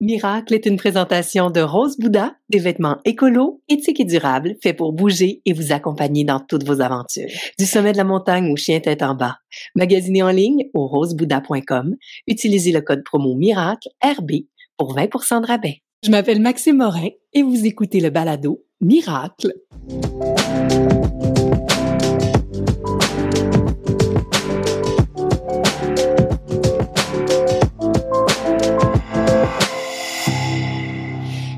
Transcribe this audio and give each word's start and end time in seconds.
Miracle 0.00 0.52
est 0.52 0.66
une 0.66 0.76
présentation 0.76 1.48
de 1.48 1.60
Rose 1.60 1.96
Bouddha, 1.98 2.36
des 2.50 2.58
vêtements 2.58 2.98
écolos, 3.06 3.62
éthiques 3.66 4.00
et 4.00 4.04
durables, 4.04 4.56
faits 4.62 4.76
pour 4.76 4.92
bouger 4.92 5.40
et 5.46 5.54
vous 5.54 5.72
accompagner 5.72 6.22
dans 6.22 6.38
toutes 6.38 6.66
vos 6.66 6.82
aventures. 6.82 7.30
Du 7.58 7.64
sommet 7.64 7.92
de 7.92 7.96
la 7.96 8.04
montagne 8.04 8.52
au 8.52 8.56
chien 8.56 8.78
tête 8.80 9.02
en 9.02 9.14
bas. 9.14 9.38
Magasinez 9.74 10.22
en 10.22 10.28
ligne 10.28 10.64
au 10.74 10.86
rosebouddha.com. 10.86 11.96
Utilisez 12.26 12.72
le 12.72 12.82
code 12.82 13.04
promo 13.04 13.34
Miracle 13.36 13.88
RB 14.04 14.32
pour 14.76 14.94
20% 14.94 15.40
de 15.40 15.46
rabais. 15.46 15.82
Je 16.04 16.10
m'appelle 16.10 16.42
Maxime 16.42 16.76
Morin 16.76 17.08
et 17.32 17.42
vous 17.42 17.64
écoutez 17.64 18.00
le 18.00 18.10
balado 18.10 18.66
Miracle. 18.82 19.54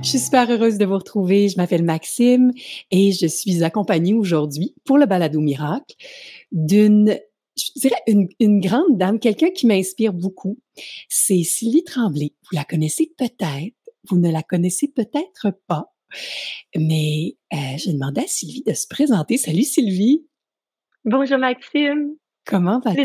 Je 0.09 0.13
suis 0.13 0.25
super 0.25 0.51
heureuse 0.51 0.79
de 0.79 0.87
vous 0.87 0.97
retrouver. 0.97 1.51
Je 1.51 1.59
m'appelle 1.59 1.83
Maxime 1.83 2.51
et 2.91 3.13
je 3.13 3.27
suis 3.27 3.63
accompagnée 3.63 4.15
aujourd'hui 4.15 4.75
pour 4.87 4.97
le 4.97 5.05
balado 5.05 5.39
miracle 5.39 5.97
d'une, 6.51 7.19
je 7.59 7.79
dirais, 7.79 8.01
une, 8.07 8.59
grande 8.59 8.97
dame, 8.97 9.19
quelqu'un 9.19 9.51
qui 9.51 9.67
m'inspire 9.67 10.15
beaucoup. 10.15 10.59
C'est 11.11 11.43
Sylvie 11.43 11.85
Tremblay. 11.85 12.33
Vous 12.45 12.57
la 12.57 12.65
connaissez 12.65 13.13
peut-être, 13.19 13.77
vous 14.09 14.17
ne 14.17 14.33
la 14.33 14.43
connaissez 14.43 14.89
peut-être 14.89 15.51
pas, 15.67 15.93
mais 16.75 17.37
euh, 17.53 17.77
je 17.77 17.91
demandais 17.91 18.23
à 18.23 18.29
Sylvie 18.29 18.65
de 18.67 18.73
se 18.73 18.87
présenter. 18.89 19.37
Salut 19.37 19.65
Sylvie. 19.65 20.25
Bonjour 21.05 21.37
Maxime. 21.37 22.15
Comment 22.47 22.81
vas-tu? 22.81 22.97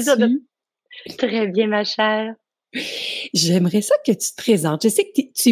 Très 1.17 1.47
bien, 1.47 1.67
ma 1.67 1.83
chère. 1.83 2.33
J'aimerais 3.33 3.81
ça 3.81 3.95
que 4.05 4.11
tu 4.11 4.31
te 4.31 4.35
présentes. 4.35 4.83
Je 4.83 4.89
sais 4.89 5.05
que 5.05 5.21
tu 5.21 5.49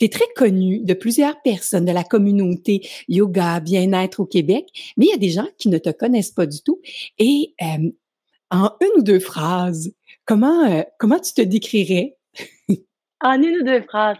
es, 0.00 0.08
très 0.08 0.24
connue 0.34 0.80
de 0.80 0.94
plusieurs 0.94 1.40
personnes 1.42 1.84
de 1.84 1.92
la 1.92 2.04
communauté 2.04 2.88
yoga, 3.08 3.60
bien-être 3.60 4.20
au 4.20 4.26
Québec, 4.26 4.66
mais 4.96 5.06
il 5.06 5.10
y 5.10 5.14
a 5.14 5.18
des 5.18 5.30
gens 5.30 5.48
qui 5.58 5.68
ne 5.68 5.78
te 5.78 5.90
connaissent 5.90 6.30
pas 6.30 6.46
du 6.46 6.62
tout. 6.62 6.80
Et 7.18 7.54
euh, 7.62 7.90
en 8.50 8.70
une 8.80 9.00
ou 9.00 9.02
deux 9.02 9.20
phrases, 9.20 9.92
comment, 10.24 10.64
euh, 10.70 10.82
comment 10.98 11.18
tu 11.18 11.32
te 11.32 11.42
décrirais? 11.42 12.16
En 13.22 13.42
une 13.42 13.58
ou 13.60 13.62
deux 13.62 13.82
phrases. 13.82 14.18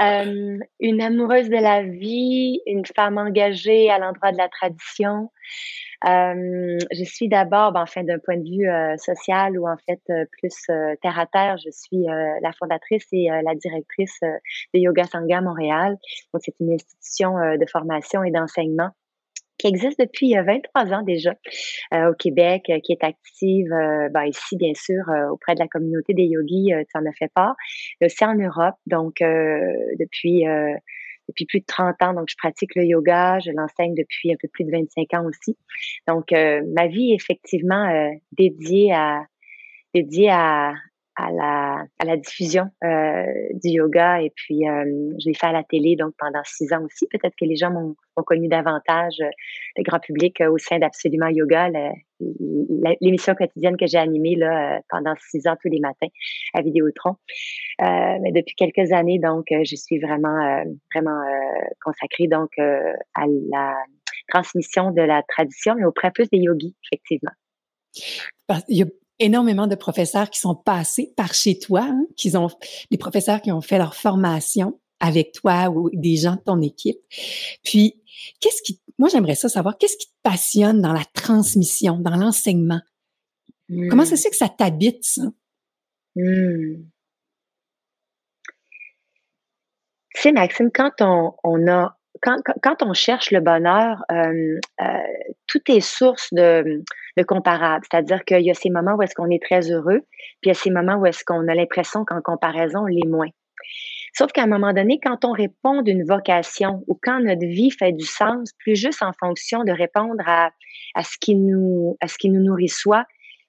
Euh, 0.00 0.58
une 0.80 1.00
amoureuse 1.00 1.48
de 1.48 1.56
la 1.56 1.82
vie, 1.82 2.60
une 2.66 2.84
femme 2.84 3.16
engagée 3.16 3.90
à 3.90 3.98
l'endroit 3.98 4.32
de 4.32 4.38
la 4.38 4.48
tradition, 4.48 5.30
euh, 6.06 6.78
je 6.92 7.04
suis 7.04 7.28
d'abord, 7.28 7.72
ben, 7.72 7.82
enfin, 7.82 8.02
d'un 8.04 8.18
point 8.18 8.36
de 8.36 8.44
vue 8.44 8.68
euh, 8.68 8.96
social 8.98 9.58
ou 9.58 9.66
en 9.66 9.76
fait 9.86 10.00
euh, 10.10 10.26
plus 10.38 10.54
terre 11.00 11.18
à 11.18 11.26
terre, 11.26 11.56
je 11.64 11.70
suis 11.70 12.04
la 12.04 12.52
fondatrice 12.58 13.06
et 13.12 13.28
la 13.28 13.54
directrice 13.54 14.18
de 14.22 14.78
Yoga 14.78 15.04
Sangha 15.04 15.40
Montréal. 15.40 15.96
Donc, 16.32 16.42
c'est 16.44 16.54
une 16.60 16.72
institution 16.72 17.34
de 17.56 17.66
formation 17.70 18.22
et 18.22 18.30
d'enseignement 18.30 18.90
qui 19.58 19.66
existe 19.68 19.98
depuis 20.00 20.34
23 20.34 20.92
ans 20.92 21.02
déjà 21.02 21.34
au 21.92 22.12
Québec, 22.18 22.70
qui 22.82 22.92
est 22.92 23.04
active 23.04 23.68
ben, 24.10 24.24
ici, 24.24 24.56
bien 24.56 24.74
sûr, 24.74 25.04
auprès 25.30 25.54
de 25.54 25.60
la 25.60 25.68
communauté 25.68 26.12
des 26.12 26.24
yogis, 26.24 26.70
tu 26.72 26.98
en 26.98 27.06
as 27.06 27.12
fait 27.12 27.30
part, 27.34 27.54
aussi 28.02 28.24
en 28.24 28.34
Europe. 28.34 28.74
Donc, 28.86 29.16
depuis 29.20 30.44
depuis 31.28 31.46
plus 31.46 31.60
de 31.60 31.66
30 31.66 32.02
ans, 32.02 32.14
donc 32.14 32.28
je 32.28 32.36
pratique 32.36 32.74
le 32.74 32.84
yoga, 32.84 33.38
je 33.40 33.50
l'enseigne 33.50 33.94
depuis 33.94 34.32
un 34.32 34.36
peu 34.40 34.48
plus 34.48 34.64
de 34.64 34.70
25 34.70 35.14
ans 35.14 35.26
aussi. 35.26 35.56
Donc, 36.06 36.32
euh, 36.32 36.62
ma 36.74 36.86
vie 36.86 37.12
est 37.12 37.16
effectivement 37.16 37.88
euh, 37.88 38.10
dédiée 38.32 38.92
à 38.92 39.24
dédiée 39.94 40.30
à, 40.30 40.74
à 41.16 41.30
la, 41.30 41.84
à 41.98 42.04
la 42.04 42.16
diffusion 42.16 42.70
euh, 42.82 43.24
du 43.52 43.70
yoga 43.70 44.20
et 44.20 44.30
puis 44.34 44.68
euh, 44.68 44.84
je 45.18 45.28
l'ai 45.28 45.34
fait 45.34 45.46
à 45.46 45.52
la 45.52 45.62
télé 45.62 45.96
donc 45.96 46.14
pendant 46.18 46.42
six 46.44 46.72
ans 46.72 46.82
aussi. 46.84 47.06
Peut-être 47.08 47.34
que 47.40 47.44
les 47.44 47.56
gens 47.56 47.70
m'ont 47.70 47.94
connu 48.24 48.48
davantage 48.48 49.14
euh, 49.20 49.28
le 49.76 49.82
grand 49.84 50.00
public 50.00 50.42
au 50.48 50.58
sein 50.58 50.78
d'Absolument 50.78 51.28
Yoga, 51.28 51.68
l'émission 53.00 53.34
quotidienne 53.34 53.76
que 53.76 53.86
j'ai 53.86 53.98
animée 53.98 54.34
là 54.34 54.80
pendant 54.88 55.14
six 55.30 55.46
ans 55.46 55.56
tous 55.60 55.68
les 55.68 55.80
matins 55.80 56.08
à 56.54 56.62
Vidéotron. 56.62 57.16
mais 57.80 58.32
depuis 58.32 58.54
quelques 58.54 58.92
années 58.92 59.18
donc 59.18 59.46
je 59.50 59.76
suis 59.76 59.98
vraiment 59.98 60.64
vraiment 60.94 61.20
consacrée 61.84 62.28
donc 62.28 62.50
à 62.58 63.26
la 63.50 63.74
transmission 64.28 64.90
de 64.90 65.02
la 65.02 65.22
tradition 65.22 65.74
mais 65.76 65.84
auprès 65.84 66.10
plus 66.10 66.28
des 66.30 66.38
yogis 66.38 66.74
effectivement. 66.84 67.32
Il 68.68 68.78
y 68.78 68.82
a 68.82 68.86
énormément 69.18 69.66
de 69.66 69.74
professeurs 69.74 70.30
qui 70.30 70.40
sont 70.40 70.54
passés 70.54 71.12
par 71.16 71.34
chez 71.34 71.58
toi, 71.58 71.82
hein, 71.82 72.06
qui 72.16 72.36
ont 72.36 72.50
des 72.90 72.98
professeurs 72.98 73.40
qui 73.40 73.52
ont 73.52 73.60
fait 73.60 73.78
leur 73.78 73.94
formation 73.94 74.80
avec 75.00 75.32
toi 75.32 75.68
ou 75.70 75.90
des 75.92 76.16
gens 76.16 76.36
de 76.36 76.40
ton 76.40 76.60
équipe. 76.62 76.98
Puis, 77.62 78.02
qu'est-ce 78.40 78.62
qui, 78.62 78.80
moi 78.98 79.08
j'aimerais 79.08 79.34
ça 79.34 79.48
savoir, 79.48 79.76
qu'est-ce 79.78 79.96
qui 79.96 80.06
te 80.06 80.20
passionne 80.22 80.80
dans 80.80 80.92
la 80.92 81.04
transmission, 81.14 81.98
dans 81.98 82.16
l'enseignement? 82.16 82.80
Comment 83.68 84.04
ça 84.04 84.16
se 84.16 84.22
fait 84.22 84.30
que 84.30 84.36
ça 84.36 84.48
t'habite, 84.48 85.02
ça? 85.04 85.22
Hmm. 86.16 86.84
Tu 90.14 90.22
sais, 90.22 90.32
Maxime, 90.32 90.70
quand 90.72 90.92
on, 91.00 91.34
on 91.42 91.66
a 91.66 91.98
quand, 92.24 92.82
on 92.82 92.94
cherche 92.94 93.30
le 93.30 93.40
bonheur, 93.40 94.02
euh, 94.10 94.58
euh, 94.80 94.84
tout 95.46 95.60
est 95.68 95.80
source 95.80 96.32
de, 96.32 96.82
de. 97.16 97.24
C'est-à-dire 97.24 98.24
qu'il 98.24 98.40
y 98.40 98.50
a 98.50 98.54
ces 98.54 98.70
moments 98.70 98.94
où 98.94 99.02
est-ce 99.02 99.14
qu'on 99.14 99.30
est 99.30 99.42
très 99.42 99.70
heureux, 99.70 100.00
puis 100.40 100.44
il 100.44 100.48
y 100.48 100.50
a 100.50 100.54
ces 100.54 100.70
moments 100.70 100.96
où 100.96 101.06
est-ce 101.06 101.24
qu'on 101.24 101.46
a 101.48 101.54
l'impression 101.54 102.04
qu'en 102.04 102.20
comparaison, 102.22 102.80
on 102.80 102.86
l'est 102.86 103.06
moins. 103.06 103.28
Sauf 104.16 104.32
qu'à 104.32 104.44
un 104.44 104.46
moment 104.46 104.72
donné, 104.72 105.00
quand 105.02 105.24
on 105.24 105.32
répond 105.32 105.82
d'une 105.82 106.04
vocation 106.04 106.84
ou 106.86 106.98
quand 107.02 107.20
notre 107.20 107.46
vie 107.46 107.70
fait 107.70 107.92
du 107.92 108.04
sens, 108.04 108.52
plus 108.58 108.76
juste 108.76 109.02
en 109.02 109.12
fonction 109.18 109.64
de 109.64 109.72
répondre 109.72 110.22
à, 110.26 110.50
à 110.94 111.02
ce 111.02 111.16
qui 111.20 111.34
nous, 111.34 111.96
à 112.00 112.08
ce 112.08 112.16
qui 112.16 112.30
nous 112.30 112.42
nourrit 112.42 112.68
soi, 112.68 113.04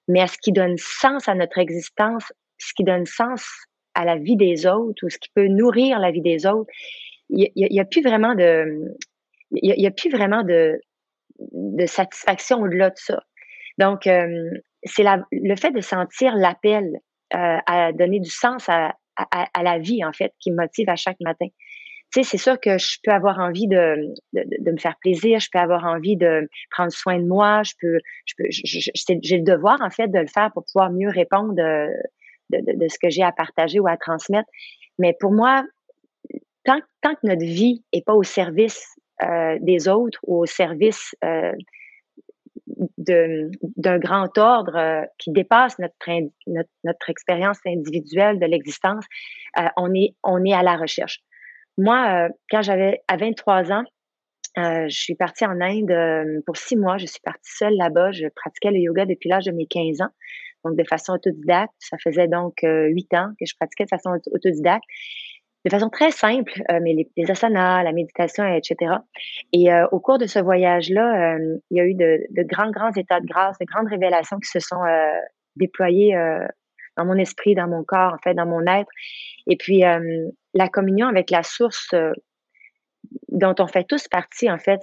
mais 0.08 0.20
à 0.20 0.26
ce 0.26 0.36
qui 0.38 0.52
donne 0.52 0.76
sens 0.76 1.28
à 1.28 1.34
notre 1.34 1.58
existence, 1.58 2.32
ce 2.58 2.72
qui 2.74 2.84
donne 2.84 3.06
sens 3.06 3.46
à 3.94 4.04
la 4.04 4.16
vie 4.16 4.36
des 4.36 4.66
autres 4.66 5.06
ou 5.06 5.08
ce 5.08 5.18
qui 5.18 5.30
peut 5.34 5.46
nourrir 5.46 5.98
la 5.98 6.10
vie 6.10 6.20
des 6.20 6.46
autres, 6.46 6.70
il 7.28 7.50
n'y 7.56 7.78
a, 7.78 7.82
a, 7.82 7.84
plus 7.84 8.02
vraiment 8.02 8.34
de, 8.34 8.94
il 9.52 9.80
y 9.80 9.86
a, 9.86 9.90
plus 9.90 10.10
vraiment 10.10 10.42
de, 10.42 10.80
de 11.38 11.86
satisfaction 11.86 12.60
au-delà 12.60 12.90
de 12.90 12.96
ça. 12.96 13.22
Donc, 13.78 14.06
euh, 14.06 14.50
c'est 14.84 15.04
le 15.32 15.56
fait 15.56 15.70
de 15.70 15.80
sentir 15.80 16.34
l'appel 16.36 17.00
euh, 17.34 17.58
à 17.66 17.92
donner 17.92 18.20
du 18.20 18.30
sens 18.30 18.68
à, 18.68 18.94
à, 19.16 19.46
à, 19.52 19.62
la 19.62 19.78
vie, 19.78 20.04
en 20.04 20.12
fait, 20.12 20.32
qui 20.40 20.50
me 20.50 20.56
motive 20.56 20.88
à 20.88 20.96
chaque 20.96 21.20
matin. 21.20 21.46
Tu 22.14 22.22
sais, 22.22 22.30
c'est 22.30 22.38
sûr 22.38 22.60
que 22.60 22.78
je 22.78 22.98
peux 23.02 23.10
avoir 23.10 23.40
envie 23.40 23.66
de, 23.66 23.96
de, 24.32 24.44
de, 24.60 24.70
me 24.70 24.78
faire 24.78 24.94
plaisir, 25.00 25.40
je 25.40 25.48
peux 25.52 25.58
avoir 25.58 25.84
envie 25.84 26.16
de 26.16 26.48
prendre 26.70 26.92
soin 26.92 27.18
de 27.18 27.26
moi, 27.26 27.62
je 27.64 27.72
peux, 27.80 27.98
je 28.26 28.34
peux, 28.38 28.44
j'ai 28.48 29.36
le 29.36 29.42
devoir, 29.42 29.80
en 29.82 29.90
fait, 29.90 30.06
de 30.08 30.20
le 30.20 30.28
faire 30.28 30.52
pour 30.52 30.64
pouvoir 30.72 30.92
mieux 30.92 31.10
répondre 31.10 31.52
de, 31.54 31.88
de 32.50 32.88
ce 32.88 32.98
que 32.98 33.10
j'ai 33.10 33.22
à 33.22 33.32
partager 33.32 33.80
ou 33.80 33.88
à 33.88 33.96
transmettre. 33.96 34.48
Mais 34.98 35.16
pour 35.18 35.32
moi, 35.32 35.64
tant, 36.66 37.14
que 37.14 37.26
notre 37.26 37.44
vie 37.44 37.84
est 37.92 38.04
pas 38.04 38.14
au 38.14 38.22
service 38.22 38.96
euh, 39.22 39.56
des 39.60 39.88
autres 39.88 40.18
ou 40.24 40.42
au 40.42 40.46
service 40.46 41.14
euh, 41.24 41.52
d'un 42.98 43.98
grand 43.98 44.36
ordre 44.36 44.76
euh, 44.76 45.02
qui 45.18 45.30
dépasse 45.30 45.78
notre, 45.78 45.94
notre, 46.46 46.68
notre 46.84 47.08
expérience 47.10 47.58
individuelle 47.66 48.38
de 48.38 48.46
l'existence, 48.46 49.04
on, 49.76 49.94
est, 49.94 50.14
on 50.22 50.44
est 50.44 50.52
à 50.52 50.62
la 50.62 50.76
recherche. 50.76 51.20
Moi, 51.78 52.28
quand 52.50 52.60
j'avais 52.60 53.00
à 53.08 53.16
23 53.16 53.72
ans, 53.72 53.84
je 54.56 54.86
suis 54.88 55.14
partie 55.14 55.46
en 55.46 55.60
Inde 55.60 56.42
pour 56.44 56.56
six 56.56 56.76
mois. 56.76 56.98
Je 56.98 57.06
suis 57.06 57.20
partie 57.22 57.50
seule 57.50 57.74
là-bas. 57.74 58.12
Je 58.12 58.26
pratiquais 58.28 58.70
le 58.70 58.78
yoga 58.78 59.06
depuis 59.06 59.28
l'âge 59.30 59.44
de 59.44 59.52
mes 59.52 59.66
15 59.66 60.02
ans, 60.02 60.10
donc 60.64 60.76
de 60.76 60.84
façon 60.84 61.12
autodidacte. 61.14 61.72
Ça 61.78 61.96
faisait 62.02 62.28
donc 62.28 62.54
huit 62.62 63.12
ans 63.14 63.30
que 63.38 63.46
je 63.46 63.54
pratiquais 63.58 63.84
de 63.84 63.90
façon 63.90 64.10
autodidacte 64.32 64.84
de 65.66 65.70
façon 65.70 65.90
très 65.90 66.12
simple, 66.12 66.62
euh, 66.70 66.78
mais 66.80 67.08
les, 67.16 67.30
asanas, 67.30 67.82
la 67.82 67.92
méditation, 67.92 68.46
etc. 68.46 68.94
Et 69.52 69.72
euh, 69.72 69.84
au 69.90 69.98
cours 69.98 70.16
de 70.16 70.26
ce 70.26 70.38
voyage-là, 70.38 71.34
euh, 71.34 71.58
il 71.72 71.76
y 71.76 71.80
a 71.80 71.84
eu 71.84 71.94
de, 71.94 72.24
grands, 72.44 72.70
grands 72.70 72.92
états 72.92 73.18
de 73.18 73.26
grâce, 73.26 73.58
de 73.58 73.64
grandes 73.64 73.88
révélations 73.88 74.38
qui 74.38 74.48
se 74.48 74.60
sont 74.60 74.82
déployées 75.56 76.14
dans 76.96 77.04
mon 77.04 77.16
esprit, 77.16 77.56
dans 77.56 77.66
mon 77.66 77.82
corps, 77.82 78.12
en 78.14 78.18
fait, 78.18 78.34
dans 78.34 78.46
mon 78.46 78.64
être. 78.66 78.88
Et 79.48 79.56
puis, 79.56 79.82
la 80.54 80.68
communion 80.68 81.08
avec 81.08 81.30
la 81.30 81.42
source 81.42 81.92
dont 83.28 83.54
on 83.58 83.66
fait 83.66 83.84
tous 83.84 84.06
partie, 84.06 84.48
en 84.50 84.58
fait. 84.58 84.80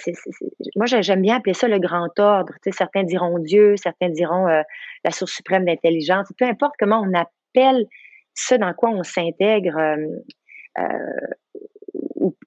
moi, 0.75 0.85
j'aime 0.85 1.21
bien 1.21 1.37
appeler 1.37 1.53
ça 1.53 1.69
le 1.69 1.79
grand 1.79 2.09
ordre. 2.19 2.53
Certains 2.71 3.03
diront 3.03 3.39
Dieu, 3.39 3.75
certains 3.77 4.09
diront 4.09 4.47
la 4.47 5.11
source 5.11 5.31
suprême 5.31 5.63
d'intelligence. 5.63 6.27
Peu 6.37 6.45
importe 6.45 6.73
comment 6.77 7.01
on 7.01 7.13
appelle 7.13 7.85
ce 8.33 8.55
dans 8.55 8.73
quoi 8.73 8.89
on 8.89 9.03
s'intègre, 9.03 9.77
euh, 10.79 10.83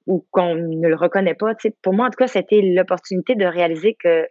ou, 0.07 0.25
qu'on 0.31 0.55
ne 0.55 0.89
le 0.89 0.97
reconnaît 0.97 1.35
pas. 1.35 1.53
pour 1.83 1.93
moi, 1.93 2.07
en 2.07 2.11
tout 2.11 2.19
cas, 2.19 2.29
c'était 2.29 2.61
l'opportunité 2.63 3.35
de 3.35 3.45
réaliser 3.45 3.97
que 4.03 4.27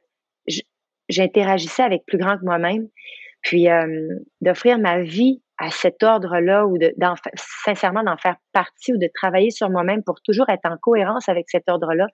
j'interagissais 1.09 1.83
avec 1.83 2.05
plus 2.05 2.17
grand 2.17 2.37
que 2.37 2.45
moi-même, 2.45 2.87
puis 3.41 3.69
euh, 3.69 4.07
d'offrir 4.41 4.79
ma 4.79 5.01
vie 5.01 5.41
à 5.57 5.69
cet 5.69 6.03
ordre-là 6.03 6.65
ou 6.65 6.77
de, 6.77 6.93
sincèrement 7.35 8.03
d'en 8.03 8.17
faire 8.17 8.35
partie 8.51 8.93
ou 8.93 8.97
de 8.97 9.09
travailler 9.13 9.51
sur 9.51 9.69
moi-même 9.69 10.03
pour 10.03 10.21
toujours 10.21 10.49
être 10.49 10.65
en 10.65 10.77
cohérence 10.77 11.29
avec 11.29 11.49
cet 11.49 11.69
ordre-là, 11.69 12.07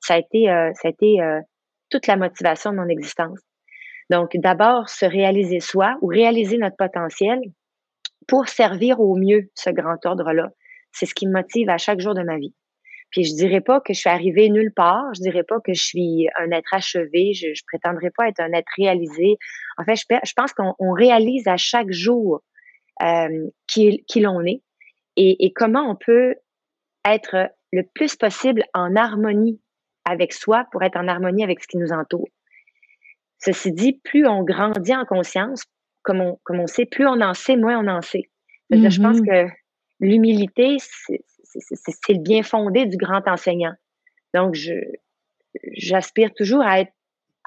ça 0.00 0.14
a 0.14 0.18
été, 0.18 0.50
euh, 0.50 0.70
ça 0.74 0.88
a 0.88 0.90
été 0.90 1.20
euh, 1.20 1.40
toute 1.90 2.06
la 2.06 2.16
motivation 2.16 2.70
de 2.70 2.76
mon 2.76 2.88
existence. 2.88 3.40
Donc, 4.10 4.36
d'abord, 4.36 4.88
se 4.88 5.04
réaliser 5.04 5.60
soi 5.60 5.96
ou 6.00 6.06
réaliser 6.06 6.58
notre 6.58 6.76
potentiel 6.76 7.40
pour 8.28 8.48
servir 8.48 9.00
au 9.00 9.16
mieux 9.16 9.50
ce 9.54 9.70
grand 9.70 10.04
ordre-là. 10.04 10.50
C'est 10.96 11.06
ce 11.06 11.14
qui 11.14 11.26
me 11.26 11.32
motive 11.32 11.68
à 11.68 11.78
chaque 11.78 12.00
jour 12.00 12.14
de 12.14 12.22
ma 12.22 12.38
vie. 12.38 12.54
Puis 13.10 13.24
je 13.24 13.34
dirais 13.34 13.60
pas 13.60 13.80
que 13.80 13.92
je 13.92 14.00
suis 14.00 14.10
arrivée 14.10 14.48
nulle 14.48 14.72
part, 14.72 15.04
je 15.14 15.20
dirais 15.20 15.44
pas 15.44 15.60
que 15.60 15.72
je 15.74 15.82
suis 15.82 16.26
un 16.38 16.50
être 16.50 16.72
achevé, 16.72 17.34
je, 17.34 17.48
je 17.54 17.62
prétendrai 17.66 18.10
pas 18.10 18.28
être 18.28 18.40
un 18.40 18.52
être 18.52 18.70
réalisé. 18.76 19.36
En 19.78 19.84
fait, 19.84 19.96
je, 19.96 20.04
je 20.24 20.32
pense 20.34 20.52
qu'on 20.52 20.92
réalise 20.92 21.46
à 21.46 21.56
chaque 21.56 21.90
jour 21.90 22.42
euh, 23.02 23.48
qui, 23.66 24.04
qui 24.08 24.20
l'on 24.20 24.42
est 24.44 24.62
et, 25.16 25.46
et 25.46 25.52
comment 25.52 25.88
on 25.90 25.96
peut 25.96 26.34
être 27.04 27.50
le 27.72 27.82
plus 27.94 28.16
possible 28.16 28.64
en 28.74 28.96
harmonie 28.96 29.60
avec 30.04 30.32
soi 30.32 30.66
pour 30.72 30.82
être 30.82 30.96
en 30.96 31.08
harmonie 31.08 31.44
avec 31.44 31.60
ce 31.62 31.68
qui 31.68 31.76
nous 31.78 31.92
entoure. 31.92 32.28
Ceci 33.38 33.72
dit, 33.72 34.00
plus 34.02 34.26
on 34.26 34.42
grandit 34.42 34.96
en 34.96 35.04
conscience, 35.04 35.64
comme 36.02 36.20
on, 36.20 36.38
comme 36.44 36.60
on 36.60 36.66
sait, 36.66 36.86
plus 36.86 37.06
on 37.06 37.20
en 37.20 37.34
sait, 37.34 37.56
moins 37.56 37.78
on 37.78 37.88
en 37.88 38.00
sait. 38.00 38.30
Je 38.70 39.00
pense 39.00 39.18
mm-hmm. 39.18 39.48
que 39.48 39.52
l'humilité, 40.00 40.76
c'est 40.78 42.12
le 42.12 42.22
bien 42.22 42.42
fondé 42.42 42.86
du 42.86 42.96
grand 42.96 43.26
enseignant. 43.26 43.74
Donc, 44.34 44.54
je, 44.54 44.74
j'aspire 45.72 46.32
toujours 46.34 46.62
à 46.62 46.80
être, 46.80 46.92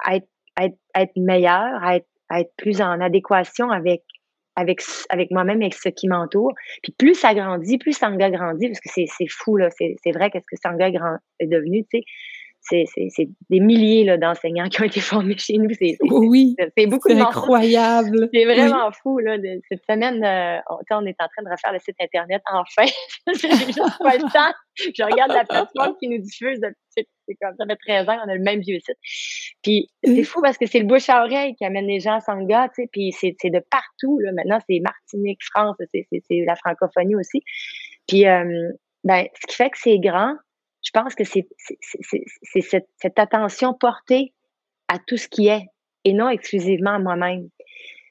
à 0.03 0.15
être, 0.15 0.27
à 0.93 1.01
être, 1.03 1.15
meilleur, 1.15 1.83
à 1.83 1.97
être, 1.97 2.07
à 2.29 2.41
être 2.41 2.53
plus 2.57 2.81
en 2.81 2.99
adéquation 3.01 3.69
avec 3.69 4.03
avec, 4.55 4.81
avec 5.07 5.31
moi-même, 5.31 5.61
avec 5.61 5.73
ce 5.73 5.87
qui 5.87 6.09
m'entoure. 6.09 6.53
Puis 6.83 6.91
plus 6.91 7.15
ça 7.15 7.33
grandit, 7.33 7.77
plus 7.77 7.93
Sangha 7.93 8.29
grandit, 8.29 8.67
parce 8.67 8.81
que 8.81 8.89
c'est 8.89 9.27
fou, 9.29 9.55
là. 9.55 9.69
C'est 9.71 10.11
vrai 10.11 10.29
qu'est-ce 10.29 10.47
que 10.51 10.57
Sangha 10.61 10.89
est 11.39 11.47
devenu, 11.47 11.85
tu 11.85 11.99
sais 11.99 12.03
c'est 12.69 13.29
des 13.49 13.59
milliers 13.59 14.17
d'enseignants 14.17 14.67
qui 14.69 14.81
ont 14.81 14.85
été 14.85 14.99
formés 14.99 15.37
chez 15.37 15.57
nous. 15.57 15.69
C'est 15.73 15.97
oui, 16.01 16.55
c'est 16.77 16.87
beaucoup 16.87 17.11
incroyable. 17.11 18.29
C'est 18.33 18.45
vraiment 18.45 18.91
fou. 18.91 19.19
Là, 19.19 19.37
cette 19.69 19.83
semaine, 19.89 20.23
euh, 20.23 20.59
on, 20.91 21.05
est 21.05 21.15
en 21.19 21.27
train 21.27 21.43
de 21.43 21.49
refaire 21.49 21.73
le 21.73 21.79
site 21.79 21.95
Internet. 21.99 22.41
Enfin, 22.51 22.89
j'ai 23.27 23.49
juste 23.49 23.97
pas 23.99 24.15
le 24.15 24.31
temps. 24.31 24.53
Je 24.75 25.03
regarde 25.03 25.31
la 25.31 25.45
plateforme 25.45 25.95
qui 25.99 26.07
nous 26.07 26.19
diffuse. 26.19 26.59
C'est 26.95 27.35
comme 27.41 27.55
ça 27.57 27.65
fait 27.65 27.77
13 27.87 28.09
ans 28.09 28.17
qu'on 28.17 28.31
a 28.31 28.35
le 28.35 28.43
même 28.43 28.61
vieux 28.61 28.79
site. 28.79 28.97
Puis 29.63 29.89
c'est 30.03 30.23
fou 30.23 30.41
parce 30.41 30.57
que 30.57 30.65
c'est 30.65 30.79
le 30.79 30.85
bouche 30.85 31.09
à 31.09 31.23
oreille 31.23 31.55
qui 31.55 31.65
amène 31.65 31.85
les 31.85 31.99
gens 31.99 32.15
à 32.15 32.19
Sangha, 32.21 32.69
tu 32.69 32.83
sais, 32.83 32.89
puis 32.91 33.11
c'est 33.11 33.49
de 33.49 33.61
partout. 33.69 34.19
Là. 34.19 34.31
Maintenant, 34.33 34.59
c'est 34.67 34.79
Martinique, 34.79 35.39
France, 35.43 35.75
c'est 35.91 36.05
la 36.45 36.55
francophonie 36.55 37.15
aussi. 37.15 37.41
Puis, 38.07 38.27
euh, 38.27 38.71
ben, 39.03 39.25
ce 39.35 39.47
qui 39.47 39.55
fait 39.55 39.69
que 39.69 39.77
c'est 39.77 39.99
grand, 39.99 40.35
je 40.81 40.91
pense 40.91 41.15
que 41.15 41.23
c'est 41.23 41.47
cette, 42.61 42.87
cette, 42.97 43.19
attention 43.19 43.73
portée 43.73 44.33
à 44.87 44.97
tout 44.99 45.17
ce 45.17 45.27
qui 45.27 45.47
est 45.47 45.65
et 46.05 46.13
non 46.13 46.29
exclusivement 46.29 46.95
à 46.95 46.99
moi-même. 46.99 47.49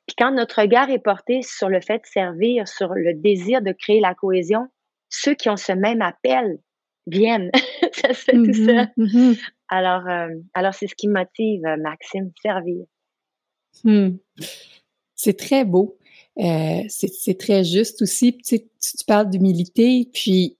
Puis 0.06 0.14
quand 0.16 0.32
notre 0.32 0.60
regard 0.60 0.90
est 0.90 0.98
porté 0.98 1.42
sur 1.42 1.68
le 1.68 1.80
fait 1.80 1.98
de 1.98 2.06
servir, 2.06 2.68
sur 2.68 2.94
le 2.94 3.14
désir 3.14 3.62
de 3.62 3.72
créer 3.72 4.00
la 4.00 4.14
cohésion, 4.14 4.68
ceux 5.08 5.34
qui 5.34 5.48
ont 5.48 5.56
ce 5.56 5.72
même 5.72 6.02
appel 6.02 6.58
viennent. 7.06 7.50
ça 7.92 8.14
se 8.14 8.24
fait 8.24 8.32
tout 8.32 8.42
mm-hmm. 8.42 8.92
Mm-hmm. 8.96 9.50
Alors, 9.68 10.06
euh, 10.08 10.28
alors 10.54 10.74
c'est 10.74 10.86
ce 10.86 10.94
qui 10.94 11.08
motive 11.08 11.64
euh, 11.64 11.76
Maxime, 11.76 12.30
servir. 12.42 12.84
Hmm. 13.84 14.16
C'est 15.14 15.36
très 15.36 15.64
beau. 15.64 15.98
Euh, 16.38 16.82
c'est 16.88 17.38
très 17.38 17.64
juste 17.64 18.02
aussi. 18.02 18.38
Tu, 18.38 18.60
tu 18.60 19.04
parles 19.06 19.28
d'humilité, 19.28 20.08
puis 20.12 20.57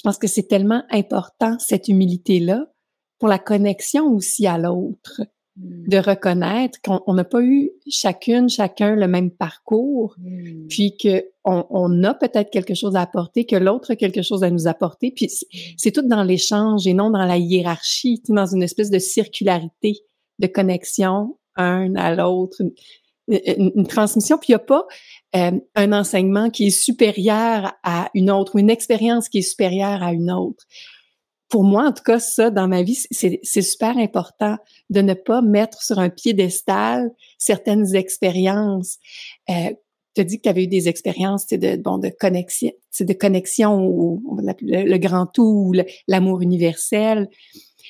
je 0.00 0.08
pense 0.08 0.16
que 0.16 0.28
c'est 0.28 0.48
tellement 0.48 0.82
important, 0.88 1.58
cette 1.58 1.88
humilité-là, 1.88 2.64
pour 3.18 3.28
la 3.28 3.38
connexion 3.38 4.06
aussi 4.06 4.46
à 4.46 4.56
l'autre, 4.56 5.20
mmh. 5.56 5.88
de 5.88 5.98
reconnaître 5.98 6.78
qu'on 6.80 7.12
n'a 7.12 7.24
pas 7.24 7.42
eu 7.42 7.70
chacune, 7.86 8.48
chacun 8.48 8.96
le 8.96 9.06
même 9.06 9.30
parcours, 9.30 10.16
mmh. 10.16 10.68
puis 10.68 10.96
que 10.96 11.26
on, 11.44 12.02
a 12.02 12.14
peut-être 12.14 12.50
quelque 12.50 12.72
chose 12.72 12.96
à 12.96 13.02
apporter, 13.02 13.44
que 13.44 13.56
l'autre 13.56 13.90
a 13.90 13.96
quelque 13.96 14.22
chose 14.22 14.42
à 14.42 14.50
nous 14.50 14.68
apporter, 14.68 15.10
puis 15.10 15.28
c'est 15.76 15.90
tout 15.92 16.08
dans 16.08 16.22
l'échange 16.22 16.86
et 16.86 16.94
non 16.94 17.10
dans 17.10 17.26
la 17.26 17.36
hiérarchie, 17.36 18.22
dans 18.30 18.46
une 18.46 18.62
espèce 18.62 18.88
de 18.88 18.98
circularité 18.98 19.98
de 20.38 20.46
connexion 20.46 21.36
un 21.56 21.94
à 21.96 22.14
l'autre, 22.14 22.62
une, 23.30 23.86
transmission, 23.86 24.38
puis 24.38 24.48
il 24.48 24.52
n'y 24.52 24.56
a 24.56 24.58
pas 24.60 24.86
euh, 25.36 25.52
un 25.74 25.92
enseignement 25.92 26.50
qui 26.50 26.66
est 26.66 26.70
supérieur 26.70 27.72
à 27.82 28.10
une 28.14 28.30
autre 28.30 28.54
ou 28.54 28.58
une 28.58 28.70
expérience 28.70 29.28
qui 29.28 29.38
est 29.38 29.42
supérieure 29.42 30.02
à 30.02 30.12
une 30.12 30.30
autre. 30.30 30.66
Pour 31.48 31.64
moi, 31.64 31.88
en 31.88 31.92
tout 31.92 32.04
cas, 32.04 32.20
ça, 32.20 32.50
dans 32.50 32.68
ma 32.68 32.82
vie, 32.82 32.98
c'est 33.10 33.62
super 33.62 33.98
important 33.98 34.56
de 34.88 35.00
ne 35.00 35.14
pas 35.14 35.42
mettre 35.42 35.82
sur 35.82 35.98
un 35.98 36.08
piédestal 36.08 37.10
certaines 37.38 37.96
expériences. 37.96 38.98
Euh, 39.50 39.72
tu 40.14 40.20
as 40.20 40.24
dit 40.24 40.38
que 40.38 40.42
tu 40.42 40.48
avais 40.48 40.64
eu 40.64 40.68
des 40.68 40.88
expériences 40.88 41.48
de, 41.48 41.76
bon, 41.76 41.98
de 41.98 42.08
connexion, 42.08 42.70
de 43.00 43.12
connexion 43.12 43.84
ou 43.84 44.40
le, 44.62 44.96
grand 44.98 45.26
tout, 45.26 45.42
ou 45.42 45.72
l'amour 46.06 46.40
universel. 46.40 47.28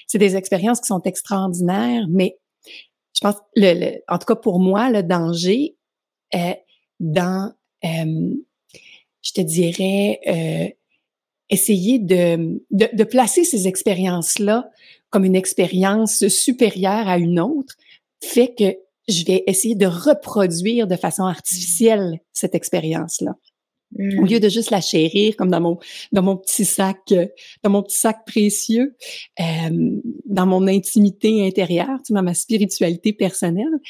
C'est 0.06 0.18
des 0.18 0.36
expériences 0.36 0.80
qui 0.80 0.86
sont 0.86 1.02
extraordinaires, 1.02 2.06
mais 2.08 2.38
je 3.20 3.28
pense, 3.28 3.36
le, 3.54 3.98
en 4.08 4.18
tout 4.18 4.24
cas 4.24 4.36
pour 4.36 4.60
moi, 4.60 4.90
le 4.90 5.02
danger 5.02 5.76
est 6.32 6.64
dans, 7.00 7.52
euh, 7.84 8.34
je 9.22 9.32
te 9.32 9.40
dirais, 9.42 10.20
euh, 10.26 10.68
essayer 11.50 11.98
de, 11.98 12.62
de, 12.70 12.88
de, 12.92 13.04
placer 13.04 13.44
ces 13.44 13.68
expériences-là 13.68 14.70
comme 15.10 15.24
une 15.24 15.36
expérience 15.36 16.28
supérieure 16.28 17.08
à 17.08 17.18
une 17.18 17.40
autre, 17.40 17.76
fait 18.22 18.54
que 18.54 18.76
je 19.08 19.24
vais 19.24 19.42
essayer 19.46 19.74
de 19.74 19.86
reproduire 19.86 20.86
de 20.86 20.96
façon 20.96 21.24
artificielle 21.24 22.20
cette 22.32 22.54
expérience-là. 22.54 23.34
Au 23.98 24.24
lieu 24.24 24.38
de 24.38 24.48
juste 24.48 24.70
la 24.70 24.80
chérir 24.80 25.34
comme 25.36 25.50
dans 25.50 25.60
mon 25.60 25.78
dans 26.12 26.22
mon 26.22 26.36
petit 26.36 26.64
sac 26.64 26.98
euh, 27.10 27.26
dans 27.64 27.70
mon 27.70 27.82
petit 27.82 27.98
sac 27.98 28.24
précieux, 28.24 28.96
euh, 29.40 30.00
dans 30.26 30.46
mon 30.46 30.68
intimité 30.68 31.44
intérieure, 31.46 31.98
tu 31.98 32.08
sais, 32.08 32.14
dans 32.14 32.22
ma 32.22 32.34
spiritualité 32.34 33.12
personnelle, 33.12 33.80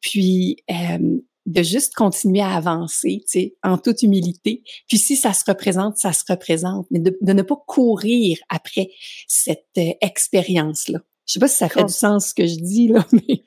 puis 0.00 0.56
euh, 0.70 1.18
de 1.46 1.62
juste 1.62 1.94
continuer 1.94 2.40
à 2.40 2.54
avancer, 2.54 3.22
tu 3.22 3.40
sais, 3.40 3.54
en 3.62 3.78
toute 3.78 4.02
humilité. 4.02 4.62
Puis 4.88 4.98
si 4.98 5.16
ça 5.16 5.32
se 5.32 5.44
représente, 5.46 5.96
ça 5.96 6.12
se 6.12 6.24
représente, 6.28 6.86
mais 6.90 7.00
de, 7.00 7.16
de 7.20 7.32
ne 7.32 7.42
pas 7.42 7.56
courir 7.66 8.38
après 8.48 8.90
cette 9.26 9.66
euh, 9.78 9.92
expérience-là. 10.00 11.00
Je 11.26 11.34
sais 11.34 11.40
pas 11.40 11.48
si 11.48 11.56
ça 11.56 11.68
fait 11.68 11.84
du 11.84 11.92
sens 11.92 12.28
ce 12.28 12.34
que 12.34 12.46
je 12.46 12.56
dis 12.56 12.88
là, 12.88 13.06
mais 13.12 13.42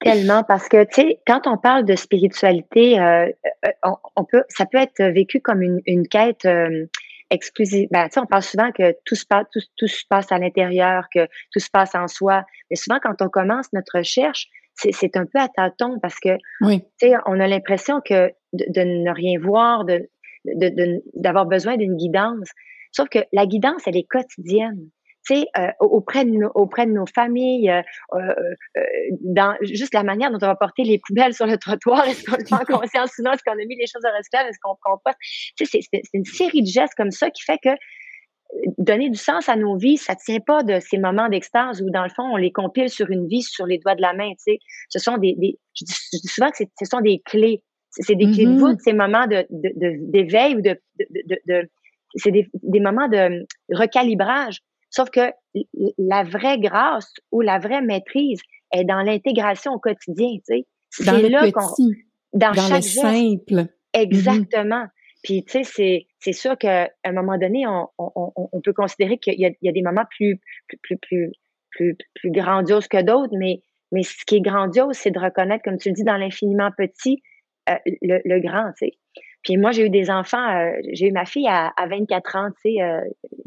Tellement, 0.00 0.44
parce 0.44 0.68
que, 0.68 0.84
tu 0.84 0.94
sais, 0.94 1.20
quand 1.26 1.46
on 1.46 1.56
parle 1.56 1.84
de 1.84 1.96
spiritualité, 1.96 3.00
euh, 3.00 3.26
euh, 3.66 3.90
on, 4.14 4.24
peut, 4.24 4.44
ça 4.48 4.64
peut 4.64 4.78
être 4.78 5.02
vécu 5.02 5.40
comme 5.40 5.60
une, 5.60 5.80
une 5.86 6.06
quête 6.06 6.44
euh, 6.44 6.86
exclusive. 7.30 7.88
Ben, 7.90 8.04
tu 8.04 8.14
sais, 8.14 8.20
on 8.20 8.26
parle 8.26 8.42
souvent 8.42 8.70
que 8.70 8.94
tout 9.04 9.16
se 9.16 9.26
passe, 9.26 9.46
tout, 9.52 9.60
tout 9.76 9.88
se 9.88 10.04
passe 10.08 10.30
à 10.30 10.38
l'intérieur, 10.38 11.06
que 11.12 11.26
tout 11.52 11.58
se 11.58 11.70
passe 11.70 11.96
en 11.96 12.06
soi. 12.06 12.44
Mais 12.70 12.76
souvent, 12.76 13.00
quand 13.02 13.20
on 13.20 13.28
commence 13.28 13.72
notre 13.72 13.98
recherche, 13.98 14.46
c'est 14.74 15.16
un 15.16 15.26
peu 15.26 15.40
à 15.40 15.48
tâtons 15.48 15.98
parce 16.00 16.20
que, 16.20 16.36
tu 16.62 16.80
sais, 16.98 17.14
on 17.26 17.40
a 17.40 17.48
l'impression 17.48 18.00
que 18.00 18.28
de, 18.52 18.64
de, 18.68 18.82
ne 18.82 19.10
rien 19.10 19.40
voir, 19.40 19.84
de 19.84 20.08
d'avoir 21.16 21.46
besoin 21.46 21.76
d'une 21.76 21.96
guidance. 21.96 22.48
Sauf 22.92 23.08
que 23.08 23.18
la 23.32 23.44
guidance, 23.46 23.82
elle 23.86 23.96
est 23.96 24.06
quotidienne 24.08 24.88
sais, 25.34 25.46
euh, 25.58 25.70
auprès, 25.80 26.24
de 26.24 26.30
nos, 26.30 26.50
auprès 26.54 26.86
de 26.86 26.92
nos 26.92 27.06
familles, 27.06 27.70
euh, 27.70 27.82
euh, 28.14 28.34
dans 29.20 29.56
juste 29.62 29.94
la 29.94 30.02
manière 30.02 30.30
dont 30.30 30.38
on 30.40 30.46
va 30.46 30.56
porter 30.56 30.84
les 30.84 30.98
poubelles 30.98 31.34
sur 31.34 31.46
le 31.46 31.56
trottoir, 31.58 32.06
est-ce 32.06 32.24
qu'on 32.24 32.36
le 32.36 32.44
fait 32.44 32.54
en 32.54 32.58
conscience 32.80 33.10
sinon, 33.14 33.32
est-ce 33.32 33.42
qu'on 33.44 33.52
a 33.52 33.64
mis 33.64 33.76
les 33.76 33.86
choses 33.86 34.04
à 34.04 34.16
recyclage, 34.16 34.46
est-ce 34.48 34.58
qu'on 34.62 34.76
composte? 34.82 35.18
Tu 35.56 35.66
sais, 35.66 35.80
c'est 35.82 36.02
une 36.12 36.24
série 36.24 36.62
de 36.62 36.68
gestes 36.68 36.94
comme 36.96 37.10
ça 37.10 37.30
qui 37.30 37.42
fait 37.42 37.58
que 37.62 37.70
donner 38.78 39.10
du 39.10 39.18
sens 39.18 39.48
à 39.48 39.56
nos 39.56 39.76
vies, 39.76 39.98
ça 39.98 40.16
tient 40.16 40.40
pas 40.40 40.62
de 40.62 40.80
ces 40.80 40.98
moments 40.98 41.28
d'extase 41.28 41.82
où, 41.82 41.90
dans 41.90 42.04
le 42.04 42.08
fond, 42.08 42.22
on 42.22 42.36
les 42.36 42.50
compile 42.50 42.88
sur 42.88 43.10
une 43.10 43.26
vie, 43.28 43.42
sur 43.42 43.66
les 43.66 43.78
doigts 43.78 43.94
de 43.94 44.00
la 44.00 44.14
main, 44.14 44.30
tu 44.30 44.52
sais. 44.52 44.58
Ce 44.88 44.98
sont 44.98 45.18
des, 45.18 45.34
des 45.36 45.58
je, 45.74 45.84
dis, 45.84 46.28
souvent 46.28 46.50
que 46.50 46.56
ce 46.58 46.86
sont 46.86 47.00
des 47.00 47.20
clés. 47.24 47.62
C'est 47.90 48.14
des 48.14 48.30
clés 48.30 48.44
de 48.44 48.52
mm-hmm. 48.52 48.58
voûte, 48.58 48.80
ces 48.80 48.92
moments 48.92 49.26
de, 49.26 49.46
d'éveil 49.50 50.56
ou 50.56 50.60
de, 50.60 50.78
de, 50.98 51.36
de 51.46 51.68
c'est 52.14 52.30
des, 52.30 52.48
des 52.62 52.80
moments 52.80 53.08
de 53.08 53.46
recalibrage. 53.70 54.60
Sauf 54.90 55.10
que 55.10 55.32
la 55.98 56.24
vraie 56.24 56.58
grâce 56.58 57.12
ou 57.30 57.40
la 57.40 57.58
vraie 57.58 57.82
maîtrise 57.82 58.40
est 58.72 58.84
dans 58.84 59.02
l'intégration 59.02 59.72
au 59.72 59.78
quotidien, 59.78 60.28
tu 60.28 60.42
sais. 60.44 60.66
C'est 60.90 61.28
là 61.28 61.50
qu'on 61.52 61.60
dans, 62.32 62.52
dans 62.52 62.68
chaque 62.68 62.76
le 62.76 62.82
simple. 62.82 63.66
Exactement. 63.92 64.86
Puis 65.22 65.44
tu 65.44 65.52
sais, 65.52 65.64
c'est 65.64 66.06
c'est 66.20 66.32
sûr 66.32 66.56
qu'à 66.56 66.90
un 67.04 67.12
moment 67.12 67.38
donné, 67.38 67.66
on, 67.66 67.88
on, 67.98 68.32
on 68.36 68.60
peut 68.60 68.72
considérer 68.72 69.18
qu'il 69.18 69.34
y, 69.34 69.56
y 69.60 69.68
a, 69.68 69.72
des 69.72 69.82
moments 69.82 70.04
plus 70.16 70.40
plus 70.68 70.78
plus 70.78 70.98
plus 70.98 71.32
plus, 71.70 71.96
plus 72.14 72.30
grandioses 72.30 72.88
que 72.88 73.02
d'autres, 73.02 73.34
mais 73.36 73.62
mais 73.92 74.02
ce 74.02 74.24
qui 74.26 74.36
est 74.36 74.40
grandiose, 74.40 74.96
c'est 74.96 75.10
de 75.10 75.18
reconnaître, 75.18 75.64
comme 75.64 75.78
tu 75.78 75.88
le 75.88 75.94
dis, 75.94 76.04
dans 76.04 76.16
l'infiniment 76.16 76.70
petit, 76.76 77.22
euh, 77.70 77.76
le, 78.02 78.20
le, 78.24 78.40
grand, 78.40 78.70
tu 78.72 78.86
sais. 78.86 78.97
Puis 79.44 79.56
moi, 79.56 79.70
j'ai 79.70 79.86
eu 79.86 79.90
des 79.90 80.10
enfants, 80.10 80.56
euh, 80.56 80.72
j'ai 80.92 81.08
eu 81.08 81.12
ma 81.12 81.24
fille 81.24 81.46
à, 81.48 81.72
à 81.76 81.86
24 81.86 82.36
ans, 82.36 82.50
tu 82.62 82.72
sais, 82.72 82.82
euh, 82.82 83.00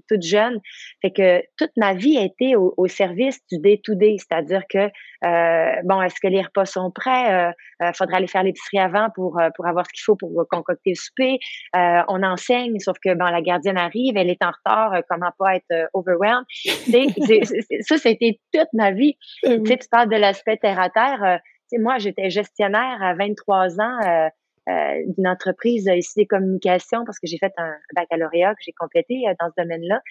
toute 0.08 0.22
jeune. 0.22 0.60
Fait 1.02 1.12
que 1.12 1.42
toute 1.58 1.72
ma 1.78 1.94
vie 1.94 2.18
a 2.18 2.24
été 2.24 2.56
au, 2.56 2.88
service 2.88 3.40
du 3.52 3.60
day-to-day, 3.60 4.18
c'est-à-dire 4.18 4.64
que, 4.70 4.90
euh, 5.26 5.82
bon, 5.84 6.02
est-ce 6.02 6.20
que 6.22 6.28
les 6.28 6.42
repas 6.42 6.66
sont 6.66 6.92
prêts? 6.92 7.54
Il 7.80 7.92
faudra 7.96 8.18
aller 8.18 8.28
faire 8.28 8.44
l'épicerie 8.44 8.80
avant 8.80 9.08
pour, 9.16 9.40
pour 9.56 9.68
avoir 9.68 9.86
ce 9.86 9.94
qu'il 9.94 10.04
faut 10.04 10.16
pour 10.16 10.46
concocter 10.50 10.92
le 10.92 10.96
souper. 10.96 11.40
on 11.74 12.24
enseigne, 12.24 12.78
sauf 12.80 12.98
que, 13.04 13.14
bon, 13.14 13.26
la 13.26 13.42
gardienne 13.42 13.78
arrive, 13.78 14.18
elle 14.18 14.30
est 14.30 14.44
en 14.44 14.52
retard, 14.52 15.02
comment 15.10 15.32
pas 15.40 15.56
être 15.56 15.90
overwhelmed? 15.94 16.46
ça, 17.82 17.98
c'était 17.98 18.40
toute 18.54 18.74
ma 18.74 18.92
vie. 18.92 19.16
Ben 19.44 19.64
tu 19.64 19.72
sais, 19.72 19.78
tu 19.78 19.88
parles 19.90 20.10
de 20.10 20.18
l'aspect 20.18 20.58
terre-à-terre. 20.58 21.40
moi, 21.80 21.98
j'étais 22.00 22.30
gestionnaire 22.30 23.02
à 23.02 23.14
23 23.14 23.80
ans 23.80 24.30
euh, 24.70 25.02
d'une 25.18 25.28
entreprise 25.28 25.90
ici 25.92 26.14
des 26.18 26.28
communications 26.28 27.04
parce 27.04 27.18
que 27.18 27.26
j'ai 27.26 27.40
fait 27.40 27.52
un 27.58 27.74
baccalauréat 27.96 28.54
que 28.54 28.62
j'ai 28.64 28.74
complété 28.74 29.24
euh, 29.28 29.34
dans 29.40 29.48
ce 29.48 29.60
domaine-là. 29.64 30.02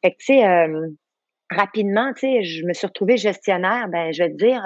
Fait 0.00 0.12
que, 0.12 0.16
tu 0.20 0.26
sais, 0.26 0.46
euh, 0.46 0.90
rapidement, 1.50 2.12
tu 2.12 2.20
sais, 2.20 2.44
je 2.44 2.64
me 2.66 2.72
suis 2.72 2.86
retrouvée 2.86 3.16
gestionnaire. 3.16 3.88
Ben, 3.88 4.12
je 4.12 4.22
vais 4.22 4.30
te 4.30 4.36
dire, 4.36 4.62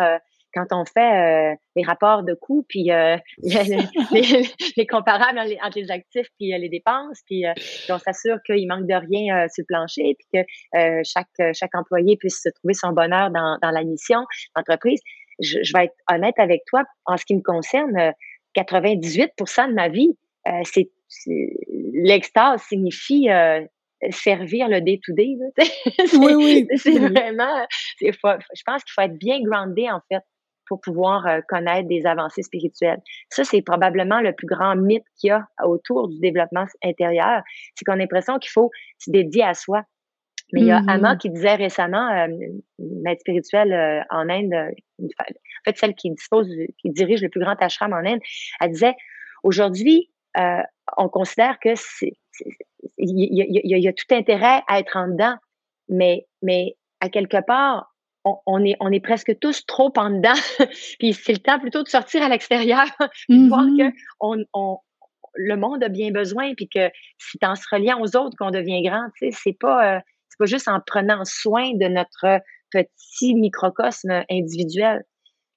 quand 0.52 0.66
on 0.72 0.84
fait 0.84 1.56
les 1.74 1.82
rapports 1.84 2.22
de 2.22 2.34
coûts, 2.34 2.66
puis 2.68 2.90
les, 4.76 4.86
comparables 4.86 5.38
entre 5.38 5.78
les 5.78 5.90
actifs 5.90 6.28
puis 6.38 6.52
les 6.58 6.68
dépenses, 6.68 7.20
puis 7.26 7.44
on 7.88 7.98
s'assure 7.98 8.38
qu'il 8.44 8.66
manque 8.68 8.86
de 8.86 8.94
rien 8.94 9.46
sur 9.48 9.62
le 9.62 9.66
plancher, 9.66 10.16
puis 10.18 10.42
que 10.74 11.02
chaque 11.04 11.54
chaque 11.54 11.74
employé 11.74 12.16
puisse 12.18 12.42
trouver 12.56 12.74
son 12.74 12.92
bonheur 12.92 13.30
dans, 13.30 13.58
dans 13.62 13.70
la 13.70 13.84
mission 13.84 14.20
d'entreprise. 14.56 15.00
Je, 15.42 15.58
je, 15.62 15.72
vais 15.74 15.86
être 15.86 15.94
honnête 16.10 16.38
avec 16.38 16.62
toi 16.66 16.84
en 17.06 17.16
ce 17.16 17.24
qui 17.24 17.34
me 17.34 17.42
concerne. 17.42 18.12
98% 18.56 19.68
de 19.68 19.74
ma 19.74 19.88
vie, 19.88 20.16
euh, 20.48 20.60
c'est 20.64 20.90
l'extase 21.92 22.62
signifie 22.62 23.30
euh, 23.30 23.64
servir 24.10 24.68
le 24.68 24.80
day-to-day. 24.80 25.36
oui, 26.14 26.34
oui. 26.34 26.66
c'est 26.76 26.98
vraiment, 26.98 27.66
je 28.00 28.62
pense 28.64 28.84
qu'il 28.84 28.92
faut 28.94 29.02
être 29.02 29.18
bien 29.18 29.40
groundé, 29.42 29.90
en 29.90 30.00
fait, 30.08 30.22
pour 30.66 30.80
pouvoir 30.80 31.26
euh, 31.26 31.40
connaître 31.48 31.88
des 31.88 32.06
avancées 32.06 32.42
spirituelles. 32.42 33.00
Ça, 33.28 33.44
c'est 33.44 33.62
probablement 33.62 34.20
le 34.20 34.32
plus 34.32 34.46
grand 34.46 34.76
mythe 34.76 35.04
qu'il 35.18 35.28
y 35.28 35.30
a 35.32 35.46
autour 35.64 36.08
du 36.08 36.18
développement 36.20 36.64
intérieur. 36.84 37.42
C'est 37.74 37.84
qu'on 37.84 37.94
a 37.94 37.96
l'impression 37.96 38.38
qu'il 38.38 38.50
faut 38.50 38.70
se 38.98 39.10
dédier 39.10 39.42
à 39.42 39.54
soi. 39.54 39.82
Mais 40.52 40.60
il 40.60 40.66
y 40.66 40.70
a 40.70 40.82
Amma 40.88 41.14
mm-hmm. 41.14 41.18
qui 41.18 41.30
disait 41.30 41.54
récemment, 41.54 42.08
euh, 42.10 42.26
une 42.78 43.02
maître 43.02 43.20
spirituelle 43.20 43.72
euh, 43.72 44.00
en 44.10 44.28
Inde, 44.28 44.54
en 45.00 45.64
fait 45.64 45.76
celle 45.76 45.94
qui 45.94 46.10
dispose, 46.10 46.48
qui 46.78 46.90
dirige 46.90 47.22
le 47.22 47.28
plus 47.28 47.40
grand 47.40 47.60
ashram 47.60 47.92
en 47.92 47.98
Inde, 47.98 48.20
elle 48.60 48.70
disait 48.70 48.94
aujourd'hui, 49.42 50.10
euh, 50.38 50.62
on 50.96 51.08
considère 51.08 51.58
que 51.60 51.70
c'est, 51.74 52.12
il 52.98 53.82
y, 53.82 53.88
a 53.88 53.92
tout 53.92 54.14
intérêt 54.14 54.62
à 54.68 54.78
être 54.78 54.96
en 54.96 55.08
dedans, 55.08 55.36
mais 55.88 56.26
mais 56.42 56.76
à 57.00 57.08
quelque 57.08 57.44
part, 57.44 57.94
on, 58.24 58.64
est 58.64 58.76
on 58.80 58.90
est 58.92 59.00
presque 59.00 59.38
tous 59.40 59.64
trop 59.66 59.92
en 59.96 60.10
dedans, 60.10 60.34
puis 60.98 61.12
c'est 61.12 61.32
le 61.32 61.38
temps 61.38 61.58
plutôt 61.58 61.82
de 61.82 61.88
sortir 61.88 62.22
à 62.22 62.28
l'extérieur, 62.28 62.84
puis 63.28 63.44
de 63.44 63.48
voir 63.48 63.64
mm-hmm. 63.64 63.90
que 63.90 63.96
on, 64.20 64.44
on 64.54 64.78
le 65.34 65.56
monde 65.56 65.82
a 65.82 65.88
bien 65.88 66.10
besoin, 66.10 66.54
puis 66.54 66.68
que 66.68 66.90
c'est 67.18 67.44
en 67.44 67.54
se 67.54 67.64
reliant 67.70 68.00
aux 68.00 68.16
autres 68.16 68.36
qu'on 68.36 68.50
devient 68.50 68.82
grand. 68.82 69.06
Tu 69.16 69.30
sais, 69.30 69.38
c'est 69.42 69.58
pas 69.58 70.02
pas 70.40 70.46
juste 70.46 70.68
en 70.68 70.80
prenant 70.84 71.24
soin 71.24 71.70
de 71.74 71.86
notre 71.86 72.40
petit 72.72 73.34
microcosme 73.34 74.24
individuel. 74.30 75.04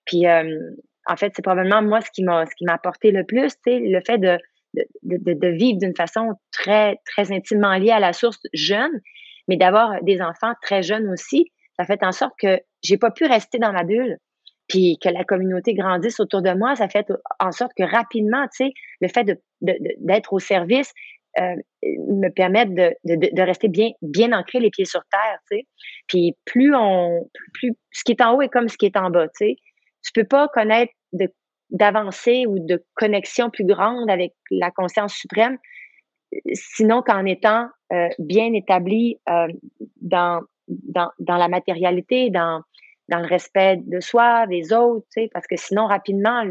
Puis, 0.06 0.28
euh, 0.28 0.60
en 1.08 1.16
fait, 1.16 1.32
c'est 1.36 1.42
probablement 1.42 1.82
moi 1.82 2.02
ce 2.02 2.12
qui 2.12 2.24
m'a 2.24 2.46
ce 2.46 2.56
qui 2.56 2.66
m'a 2.66 2.74
apporté 2.74 3.12
le 3.12 3.26
plus, 3.26 3.52
c'est 3.64 3.80
le 3.80 4.02
fait 4.06 4.18
de, 4.18 4.38
de, 5.04 5.34
de, 5.34 5.48
vivre 5.48 5.80
d'une 5.80 5.96
façon 5.96 6.34
très, 6.52 7.00
très 7.06 7.32
intimement 7.32 7.76
liée 7.76 7.92
à 7.92 8.00
la 8.00 8.14
source 8.14 8.40
jeune, 8.54 8.92
mais 9.48 9.58
d'avoir 9.58 10.02
des 10.04 10.22
enfants 10.22 10.54
très 10.62 10.84
jeunes 10.84 11.08
aussi. 11.10 11.52
Ça 11.78 11.86
fait 11.86 12.04
en 12.04 12.12
sorte 12.12 12.34
que 12.40 12.60
j'ai 12.84 12.98
pas 12.98 13.12
pu 13.12 13.26
rester 13.26 13.58
dans 13.58 13.72
ma 13.72 13.84
bulle 13.84 14.18
puis 14.68 14.98
que 15.02 15.10
la 15.10 15.24
communauté 15.24 15.74
grandisse 15.74 16.20
autour 16.20 16.42
de 16.42 16.52
moi, 16.54 16.76
ça 16.76 16.88
fait 16.88 17.12
en 17.40 17.52
sorte 17.52 17.74
que 17.78 17.84
rapidement, 17.84 18.48
tu 18.56 18.72
le 19.02 19.08
fait 19.08 19.24
de, 19.24 19.38
d'être 19.62 20.34
au 20.34 20.40
service, 20.40 20.94
euh, 21.40 21.56
me 21.82 22.30
permettre 22.30 22.74
de, 22.74 22.96
de, 23.06 23.42
rester 23.42 23.68
bien, 23.68 23.92
bien 24.02 24.32
ancré 24.34 24.60
les 24.60 24.70
pieds 24.70 24.86
sur 24.86 25.02
terre, 25.06 25.40
tu 25.50 25.58
sais. 25.58 25.68
Puis 26.08 26.36
plus 26.46 26.76
on, 26.76 27.30
plus, 27.54 27.74
ce 27.92 28.04
qui 28.04 28.12
est 28.12 28.22
en 28.22 28.36
haut 28.36 28.42
est 28.42 28.50
comme 28.50 28.70
ce 28.70 28.78
qui 28.78 28.86
est 28.86 28.98
en 28.98 29.10
bas, 29.10 29.28
tu 29.30 29.48
sais. 29.48 29.56
Tu 30.04 30.12
peux 30.14 30.28
pas 30.28 30.48
connaître 30.50 30.94
d'avancée 31.70 32.46
ou 32.48 32.60
de 32.60 32.84
connexion 32.96 33.50
plus 33.50 33.66
grande 33.66 34.10
avec 34.10 34.34
la 34.52 34.70
conscience 34.70 35.14
suprême, 35.14 35.58
sinon 36.54 37.02
qu'en 37.02 37.26
étant 37.26 37.68
euh, 37.92 38.10
bien 38.20 38.54
établi 38.54 39.18
euh, 39.30 39.48
dans, 40.02 40.42
dans, 40.68 41.10
dans 41.20 41.38
la 41.38 41.48
matérialité, 41.48 42.30
dans, 42.30 42.62
dans 43.10 43.20
le 43.20 43.28
respect 43.28 43.78
de 43.78 44.00
soi, 44.00 44.46
des 44.48 44.74
autres, 44.74 45.06
tu 45.14 45.24
sais, 45.24 45.30
parce 45.34 45.48
que 45.48 45.56
sinon, 45.58 45.88
rapidement, 45.88 46.44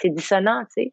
c'est 0.00 0.10
dissonant, 0.10 0.62
tu 0.64 0.84
sais. 0.84 0.92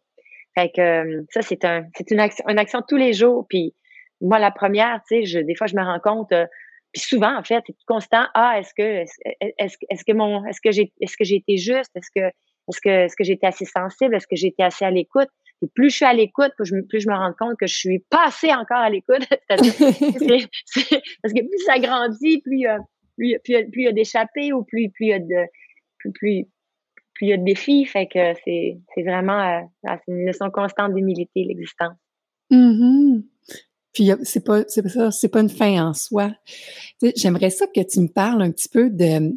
Fait 0.56 0.72
que 0.74 0.82
euh, 0.82 1.22
ça, 1.32 1.42
c'est 1.42 1.66
un, 1.66 1.86
c'est 1.96 2.12
une 2.12 2.20
action, 2.20 2.46
une 2.48 2.60
action 2.60 2.82
tous 2.88 2.98
les 2.98 3.14
jours. 3.14 3.46
Puis 3.50 3.74
moi, 4.22 4.40
la 4.40 4.52
première, 4.52 5.02
tu 5.08 5.18
sais, 5.18 5.26
je, 5.26 5.40
des 5.40 5.56
fois, 5.56 5.68
je 5.68 5.76
me 5.76 5.84
rends 5.84 6.00
compte, 6.00 6.32
euh, 6.32 6.46
puis 6.94 7.02
souvent, 7.02 7.38
en 7.38 7.44
fait, 7.44 7.62
c'est 7.68 7.76
constant. 7.86 8.26
Ah, 8.34 8.58
est-ce 8.58 8.74
que, 8.74 8.82
est-ce, 8.82 9.76
est-ce 9.90 10.06
que 10.06 10.14
mon, 10.14 10.46
est-ce 10.46 10.62
que 10.62 10.72
j'ai, 10.72 10.94
est-ce 11.02 11.18
que 11.18 11.26
j'ai 11.26 11.36
été 11.36 11.58
juste? 11.58 11.92
Est-ce 11.94 12.10
que, 12.16 12.26
est-ce 12.26 12.80
que, 12.80 12.90
est-ce 12.90 13.16
que 13.18 13.30
été 13.30 13.46
assez 13.46 13.66
sensible? 13.66 14.16
Est-ce 14.16 14.28
que 14.28 14.36
été 14.48 14.64
assez 14.64 14.86
à 14.86 14.92
l'écoute? 14.92 15.28
Et 15.62 15.68
plus 15.74 15.90
je 15.90 15.96
suis 15.98 16.06
à 16.06 16.14
l'écoute, 16.14 16.54
plus 16.56 16.66
je, 16.66 16.82
plus 16.88 17.02
je 17.02 17.10
me 17.10 17.16
rends 17.16 17.34
compte 17.38 17.58
que 17.60 17.68
je 17.68 17.76
suis 17.76 18.00
pas 18.10 18.28
assez 18.28 18.54
encore 18.54 18.78
à 18.78 18.90
l'écoute. 18.90 19.28
parce 19.50 19.62
que 19.62 21.40
plus 21.42 21.66
ça 21.66 21.80
grandit, 21.80 22.42
plus, 22.42 22.66
euh, 22.66 22.78
plus, 23.18 23.38
plus, 23.44 23.70
plus 23.70 23.82
il 23.82 23.86
y 23.86 23.88
a 23.88 23.92
d'échappées 23.92 24.54
ou 24.54 24.64
plus, 24.64 24.90
plus 24.90 25.06
il 25.06 25.10
y 25.10 25.14
a 25.14 25.20
de, 25.20 25.46
plus, 26.00 26.12
plus, 26.14 26.46
plus 27.16 27.28
il 27.28 27.30
y 27.30 27.34
a 27.34 27.38
de 27.38 27.44
défis. 27.44 27.86
Fait 27.86 28.08
que 28.08 28.34
c'est, 28.44 28.78
c'est 28.94 29.04
vraiment 29.04 29.42
euh, 29.42 29.96
une 30.08 30.26
leçon 30.26 30.50
constante 30.52 30.94
d'humilité, 30.94 31.44
l'existence. 31.44 31.98
Mm-hmm. 32.52 33.24
Puis 33.94 34.12
c'est 34.24 34.46
pas, 34.46 34.64
c'est 34.68 34.88
ça, 34.88 35.10
c'est 35.10 35.30
pas 35.30 35.40
une 35.40 35.50
fin 35.50 35.88
en 35.88 35.94
soi. 35.94 36.32
J'aimerais 37.16 37.50
ça 37.50 37.66
que 37.68 37.82
tu 37.82 38.02
me 38.02 38.08
parles 38.08 38.42
un 38.42 38.52
petit 38.52 38.70
peu 38.70 38.90
de 38.90 39.34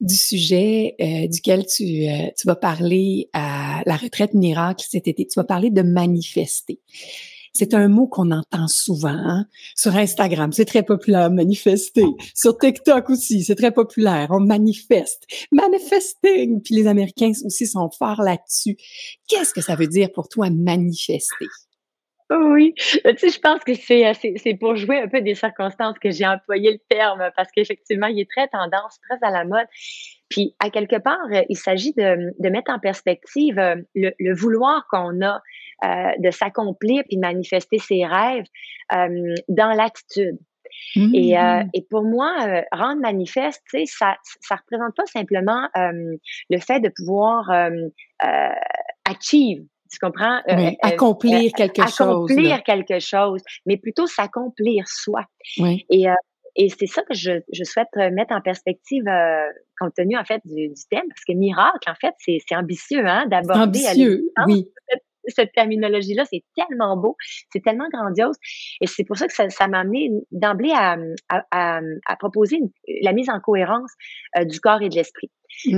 du 0.00 0.16
sujet 0.16 0.96
euh, 1.00 1.28
duquel 1.28 1.64
tu, 1.66 1.84
euh, 1.84 2.28
tu 2.36 2.46
vas 2.46 2.56
parler 2.56 3.30
à 3.32 3.82
la 3.86 3.96
retraite 3.96 4.34
miracle 4.34 4.84
cet 4.88 5.06
été. 5.08 5.26
Tu 5.26 5.38
vas 5.38 5.44
parler 5.44 5.70
de 5.70 5.82
manifester. 5.82 6.80
C'est 7.54 7.72
un 7.72 7.86
mot 7.86 8.08
qu'on 8.08 8.32
entend 8.32 8.66
souvent 8.66 9.16
hein. 9.16 9.46
sur 9.76 9.94
Instagram. 9.94 10.52
C'est 10.52 10.64
très 10.64 10.82
populaire, 10.82 11.30
manifester. 11.30 12.04
Sur 12.34 12.58
TikTok 12.58 13.10
aussi, 13.10 13.44
c'est 13.44 13.54
très 13.54 13.70
populaire. 13.70 14.26
On 14.30 14.40
manifeste. 14.40 15.24
Manifesting. 15.52 16.60
Puis 16.62 16.74
les 16.74 16.88
Américains 16.88 17.30
aussi 17.44 17.68
sont 17.68 17.88
forts 17.90 18.22
là-dessus. 18.22 18.76
Qu'est-ce 19.28 19.54
que 19.54 19.60
ça 19.60 19.76
veut 19.76 19.86
dire 19.86 20.10
pour 20.12 20.28
toi, 20.28 20.50
manifester? 20.50 21.46
Oui, 22.30 22.72
tu 22.76 22.98
sais, 23.18 23.28
je 23.28 23.38
pense 23.38 23.62
que 23.62 23.72
euh, 23.72 24.12
c'est, 24.14 24.34
c'est, 24.38 24.54
pour 24.54 24.76
jouer 24.76 24.98
un 24.98 25.08
peu 25.08 25.20
des 25.20 25.34
circonstances 25.34 25.98
que 25.98 26.10
j'ai 26.10 26.26
employé 26.26 26.72
le 26.72 26.78
terme 26.88 27.30
parce 27.36 27.50
qu'effectivement, 27.52 28.06
il 28.06 28.18
est 28.18 28.30
très 28.30 28.48
tendance, 28.48 28.98
très 29.08 29.18
à 29.20 29.30
la 29.30 29.44
mode. 29.44 29.66
Puis, 30.30 30.56
à 30.58 30.70
quelque 30.70 30.96
part, 30.96 31.18
euh, 31.32 31.42
il 31.50 31.56
s'agit 31.56 31.92
de, 31.92 32.32
de 32.38 32.48
mettre 32.48 32.72
en 32.72 32.78
perspective 32.78 33.58
euh, 33.58 33.76
le, 33.94 34.12
le 34.18 34.34
vouloir 34.34 34.86
qu'on 34.90 35.22
a 35.22 35.42
euh, 35.84 36.12
de 36.18 36.30
s'accomplir 36.30 37.02
puis 37.08 37.16
de 37.16 37.20
manifester 37.20 37.78
ses 37.78 38.06
rêves 38.06 38.44
euh, 38.94 39.34
dans 39.48 39.72
l'attitude. 39.72 40.38
Et, 40.96 41.38
euh, 41.38 41.62
mmh. 41.62 41.70
et, 41.74 41.86
pour 41.90 42.02
moi, 42.02 42.32
rendre 42.72 43.00
manifeste, 43.00 43.62
ça 43.86 44.16
ça 44.40 44.56
représente 44.56 44.94
pas 44.96 45.06
simplement 45.06 45.68
le 45.74 46.58
fait 46.58 46.80
de 46.80 46.90
pouvoir 46.96 47.50
achieve, 49.04 49.64
tu 49.90 49.98
comprends? 50.00 50.40
accomplir 50.82 51.52
quelque 51.52 51.82
chose. 51.82 52.30
Accomplir 52.30 52.62
quelque 52.62 52.98
chose, 52.98 53.40
mais 53.66 53.76
plutôt 53.76 54.06
s'accomplir 54.06 54.88
soi. 54.88 55.24
Et, 55.90 56.06
et 56.56 56.68
c'est 56.70 56.86
ça 56.86 57.02
que 57.02 57.14
je, 57.14 57.32
je, 57.52 57.64
souhaite 57.64 57.94
mettre 58.12 58.34
en 58.34 58.40
perspective 58.40 59.04
compte 59.78 59.94
tenu 59.94 60.16
en 60.16 60.24
fait 60.24 60.40
du, 60.44 60.68
du, 60.68 60.82
thème, 60.90 61.06
parce 61.08 61.24
que 61.26 61.34
miracle, 61.34 61.88
en 61.88 61.94
fait, 61.94 62.14
c'est 62.18 62.56
ambitieux 62.56 63.06
hein, 63.06 63.26
d'aborder 63.26 63.86
ambitieux, 63.86 64.24
oui 64.46 64.66
cette 64.88 65.02
terminologie-là, 65.54 66.24
c'est 66.24 66.44
tellement 66.56 66.96
beau, 66.96 67.16
c'est 67.52 67.62
tellement 67.62 67.88
grandiose. 67.92 68.36
Et 68.80 68.86
c'est 68.86 69.04
pour 69.04 69.16
ça 69.16 69.26
que 69.26 69.32
ça, 69.32 69.68
m'a 69.68 69.80
amené 69.80 70.10
d'emblée 70.30 70.72
à, 70.74 70.96
à, 71.30 71.80
à, 72.06 72.16
proposer 72.16 72.60
la 73.02 73.12
mise 73.12 73.28
en 73.30 73.40
cohérence 73.40 73.92
euh, 74.38 74.44
du 74.44 74.60
corps 74.60 74.82
et 74.82 74.88
de 74.88 74.94
l'esprit. 74.94 75.30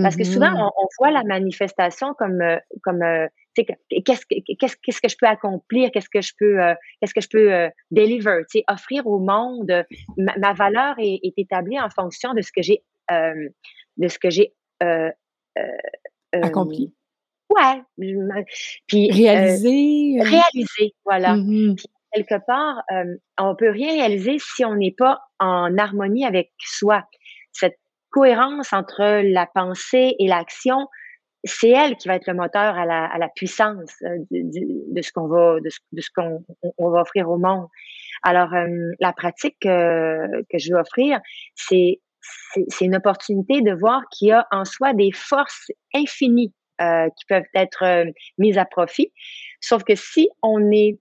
Parce 0.02 0.16
que 0.16 0.24
souvent, 0.24 0.50
mm-hmm. 0.50 0.70
on, 0.78 0.86
voit 0.98 1.10
la 1.10 1.22
manifestation 1.24 2.14
comme, 2.14 2.40
euh, 2.40 2.56
comme 2.82 3.02
euh, 3.02 3.26
qu'est-ce 3.54 4.22
qu'est-ce 4.58 4.76
qu'est-ce 4.82 5.00
que 5.00 5.08
je 5.08 5.16
peux 5.20 5.26
accomplir, 5.26 5.90
qu'est-ce 5.92 6.08
que 6.08 6.22
je 6.22 6.32
peux 6.38 6.56
qu'est-ce 7.00 7.14
que 7.14 7.20
je 7.20 7.28
peux 7.28 7.70
deliver, 7.90 8.42
offrir 8.68 9.06
au 9.06 9.18
monde. 9.18 9.84
Ma, 10.16 10.52
valeur 10.54 10.94
est, 10.98 11.20
est, 11.22 11.34
établie 11.36 11.78
en 11.78 11.90
fonction 11.90 12.32
de 12.32 12.40
ce 12.40 12.52
que 12.52 12.62
j'ai 12.62 12.82
de 13.10 14.08
ce 14.08 14.18
que 14.18 14.30
j'ai 14.30 14.54
accompli 16.32 16.94
ouais. 17.56 18.44
Puis, 18.86 19.10
réaliser. 19.10 20.18
réaliser, 20.20 20.94
voilà. 21.04 21.34
Mm-hmm. 21.34 21.76
Puis, 21.76 21.86
quelque 22.14 22.44
part, 22.46 22.82
on 23.38 23.54
peut 23.56 23.70
rien 23.70 23.92
réaliser 23.92 24.38
si 24.38 24.64
on 24.64 24.74
n'est 24.74 24.94
pas 24.96 25.20
en 25.38 25.76
harmonie 25.76 26.24
avec 26.24 26.52
soi. 26.58 27.04
Cette 27.52 27.78
cohérence 28.10 28.72
entre 28.72 29.22
la 29.22 29.46
pensée 29.46 30.14
et 30.18 30.26
l'action, 30.26 30.88
c'est 31.44 31.70
elle 31.70 31.96
qui 31.96 32.08
va 32.08 32.16
être 32.16 32.26
le 32.26 32.34
moteur 32.34 32.76
à 32.76 32.86
la, 32.86 33.04
à 33.04 33.18
la 33.18 33.28
puissance 33.28 33.92
de, 34.00 34.94
de, 34.94 35.02
ce 35.02 35.12
qu'on 35.12 35.28
va 35.28 35.60
de 35.60 35.68
ce, 35.68 36.08
qu'on 36.14 36.44
on 36.78 36.90
va 36.90 37.02
offrir 37.02 37.28
au 37.28 37.38
monde. 37.38 37.66
Alors 38.22 38.50
la 38.98 39.12
pratique 39.12 39.56
que, 39.60 40.42
que 40.50 40.58
je 40.58 40.72
veux 40.72 40.80
offrir, 40.80 41.20
c'est 41.54 42.00
c'est 42.68 42.84
une 42.84 42.96
opportunité 42.96 43.60
de 43.60 43.72
voir 43.72 44.02
qu'il 44.10 44.28
y 44.28 44.32
a 44.32 44.46
en 44.50 44.64
soi 44.64 44.94
des 44.94 45.12
forces 45.12 45.70
infinies 45.94 46.52
euh, 46.80 47.08
qui 47.16 47.24
peuvent 47.26 47.44
être 47.54 47.84
euh, 47.84 48.10
mises 48.38 48.58
à 48.58 48.64
profit. 48.64 49.12
Sauf 49.60 49.84
que 49.84 49.94
si 49.94 50.28
on 50.42 50.70
est 50.70 50.98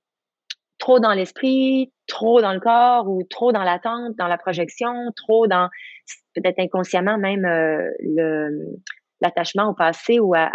trop 0.78 1.00
dans 1.00 1.14
l'esprit, 1.14 1.92
trop 2.08 2.42
dans 2.42 2.54
le 2.54 2.60
corps 2.60 3.08
ou 3.08 3.24
trop 3.30 3.52
dans 3.52 3.64
l'attente, 3.64 4.16
dans 4.18 4.28
la 4.28 4.38
projection, 4.38 5.12
trop 5.16 5.48
dans 5.48 5.70
peut-être 6.34 6.60
inconsciemment 6.60 7.18
même 7.18 7.46
euh, 7.46 7.90
le 8.00 8.78
l'attachement 9.22 9.70
au 9.70 9.74
passé 9.74 10.20
ou 10.20 10.36
à, 10.36 10.50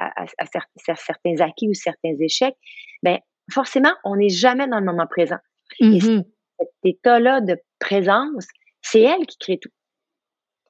certains 0.77 1.41
acquis 1.41 1.69
ou 1.69 1.75
certains 1.75 2.15
échecs, 2.21 2.57
ben 3.03 3.19
forcément, 3.51 3.93
on 4.05 4.17
n'est 4.17 4.29
jamais 4.29 4.69
dans 4.69 4.79
le 4.79 4.85
moment 4.85 5.07
présent. 5.07 5.39
Et 5.81 5.87
mm-hmm. 5.87 6.25
cet 6.59 6.69
état-là 6.85 7.41
de 7.41 7.57
présence, 7.79 8.47
c'est 8.83 9.01
elle 9.01 9.27
qui 9.27 9.39
crée 9.39 9.59
tout. 9.59 9.71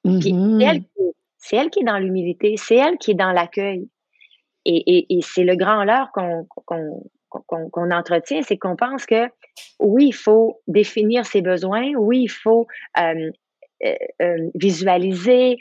Mm-hmm. 0.05 0.83
c'est 1.37 1.57
elle, 1.57 1.69
qui 1.69 1.81
est 1.81 1.83
dans 1.83 1.99
l'humilité, 1.99 2.55
c'est 2.57 2.75
elle 2.75 2.97
qui 2.97 3.11
est 3.11 3.15
dans 3.15 3.31
l'accueil. 3.31 3.87
Et, 4.65 5.19
c'est 5.21 5.43
le 5.43 5.55
grand 5.55 5.83
leurre 5.83 6.11
qu'on 6.13 7.91
entretient, 7.91 8.41
c'est 8.43 8.57
qu'on 8.57 8.75
pense 8.75 9.05
que 9.05 9.27
oui, 9.79 10.07
il 10.07 10.15
faut 10.15 10.61
définir 10.67 11.25
ses 11.25 11.41
besoins, 11.41 11.93
oui, 11.93 12.23
il 12.23 12.29
faut 12.29 12.67
euh, 12.99 13.31
euh, 13.83 13.95
euh, 14.21 14.49
visualiser, 14.55 15.57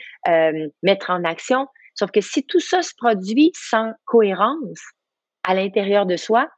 mettre 0.83 1.11
en 1.11 1.25
action. 1.25 1.67
Sauf 1.95 2.11
que 2.11 2.21
si 2.21 2.45
tout 2.45 2.61
ça 2.61 2.83
se 2.83 2.93
produit 2.97 3.53
sans 3.55 3.93
cohérence 4.05 4.81
à 5.45 5.55
l'intérieur 5.55 6.07
de 6.07 6.17
soi, 6.17 6.49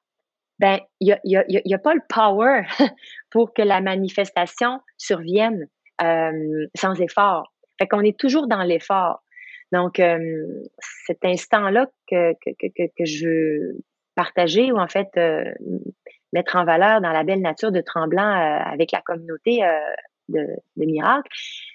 ben 0.58 0.78
il 1.00 1.18
n'y 1.25 1.37
a, 1.37 1.44
y 1.49 1.75
a, 1.75 1.78
pas 1.78 1.94
le 1.94 2.02
power 2.08 2.62
pour 3.30 3.52
que 3.52 3.62
la 3.62 3.80
manifestation 3.80 4.80
survienne 4.96 5.66
sans 6.00 7.00
effort. 7.00 7.52
Fait 7.78 7.88
qu'on 7.88 8.02
est 8.02 8.18
toujours 8.18 8.46
dans 8.46 8.62
l'effort. 8.62 9.22
Donc, 9.73 9.99
euh, 10.00 10.62
cet 11.07 11.25
instant-là 11.25 11.87
que, 12.09 12.35
que, 12.35 12.50
que, 12.59 12.87
que, 12.97 13.05
je 13.05 13.26
veux 13.26 13.79
partager 14.14 14.71
ou 14.71 14.79
en 14.79 14.88
fait 14.88 15.09
euh, 15.17 15.45
mettre 16.33 16.57
en 16.57 16.64
valeur 16.64 17.00
dans 17.00 17.12
la 17.12 17.25
belle 17.25 17.41
nature 17.41 17.73
de 17.73 17.81
Tremblant 17.81 18.23
euh, 18.23 18.59
avec 18.64 18.93
la 18.93 19.00
communauté 19.00 19.61
de, 20.29 20.47
de 20.76 20.85
Miracle, 20.85 21.29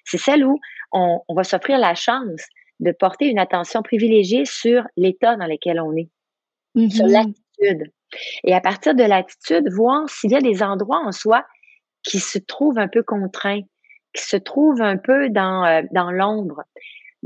c'est 0.05 0.19
celle 0.19 0.45
où 0.45 0.59
on, 0.91 1.21
on 1.27 1.33
va 1.33 1.43
s'offrir 1.43 1.79
la 1.79 1.95
chance 1.95 2.41
de 2.79 2.91
porter 2.91 3.25
une 3.25 3.39
attention 3.39 3.81
privilégiée 3.81 4.45
sur 4.45 4.83
l'état 4.95 5.35
dans 5.35 5.47
lequel 5.47 5.81
on 5.81 5.95
est, 5.95 6.09
sur 6.89 7.05
mm-hmm. 7.05 7.11
l'attitude. 7.11 7.91
Et 8.43 8.53
à 8.53 8.61
partir 8.61 8.93
de 8.93 9.03
l'attitude, 9.03 9.69
voir 9.71 10.07
s'il 10.07 10.31
y 10.31 10.35
a 10.35 10.41
des 10.41 10.61
endroits 10.61 11.01
en 11.03 11.11
soi 11.11 11.43
qui 12.03 12.19
se 12.19 12.37
trouvent 12.37 12.77
un 12.77 12.87
peu 12.87 13.03
contraints, 13.03 13.61
qui 14.13 14.23
se 14.23 14.37
trouvent 14.37 14.81
un 14.81 14.97
peu 14.97 15.29
dans, 15.29 15.65
euh, 15.65 15.81
dans 15.91 16.11
l'ombre, 16.11 16.63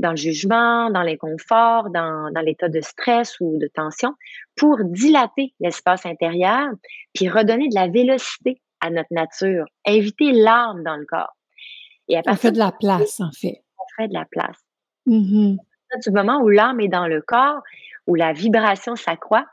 dans 0.02 0.10
le 0.10 0.16
jugement, 0.16 0.90
dans 0.90 1.02
l'inconfort, 1.02 1.90
dans, 1.90 2.30
dans 2.32 2.40
l'état 2.40 2.68
de 2.68 2.80
stress 2.80 3.38
ou 3.40 3.56
de 3.58 3.68
tension, 3.68 4.14
pour 4.56 4.78
dilater 4.84 5.54
l'espace 5.60 6.04
intérieur, 6.04 6.68
puis 7.14 7.28
redonner 7.28 7.68
de 7.68 7.74
la 7.74 7.88
vélocité 7.88 8.60
à 8.80 8.90
notre 8.90 9.12
nature, 9.12 9.64
inviter 9.86 10.32
l'âme 10.32 10.82
dans 10.82 10.96
le 10.96 11.06
corps. 11.06 11.36
Et 12.08 12.18
à 12.18 12.22
on 12.26 12.34
fait 12.34 12.52
de 12.52 12.58
la 12.58 12.72
place, 12.72 13.20
en 13.20 13.30
fait. 13.30 13.62
On 13.78 14.02
fait 14.02 14.08
de 14.08 14.14
la 14.14 14.26
place. 14.30 14.58
Mm-hmm. 15.06 15.56
Du 16.04 16.10
moment 16.10 16.40
où 16.42 16.48
l'âme 16.48 16.80
est 16.80 16.88
dans 16.88 17.06
le 17.06 17.22
corps, 17.22 17.62
où 18.06 18.14
la 18.16 18.32
vibration 18.32 18.96
s'accroît, 18.96 19.46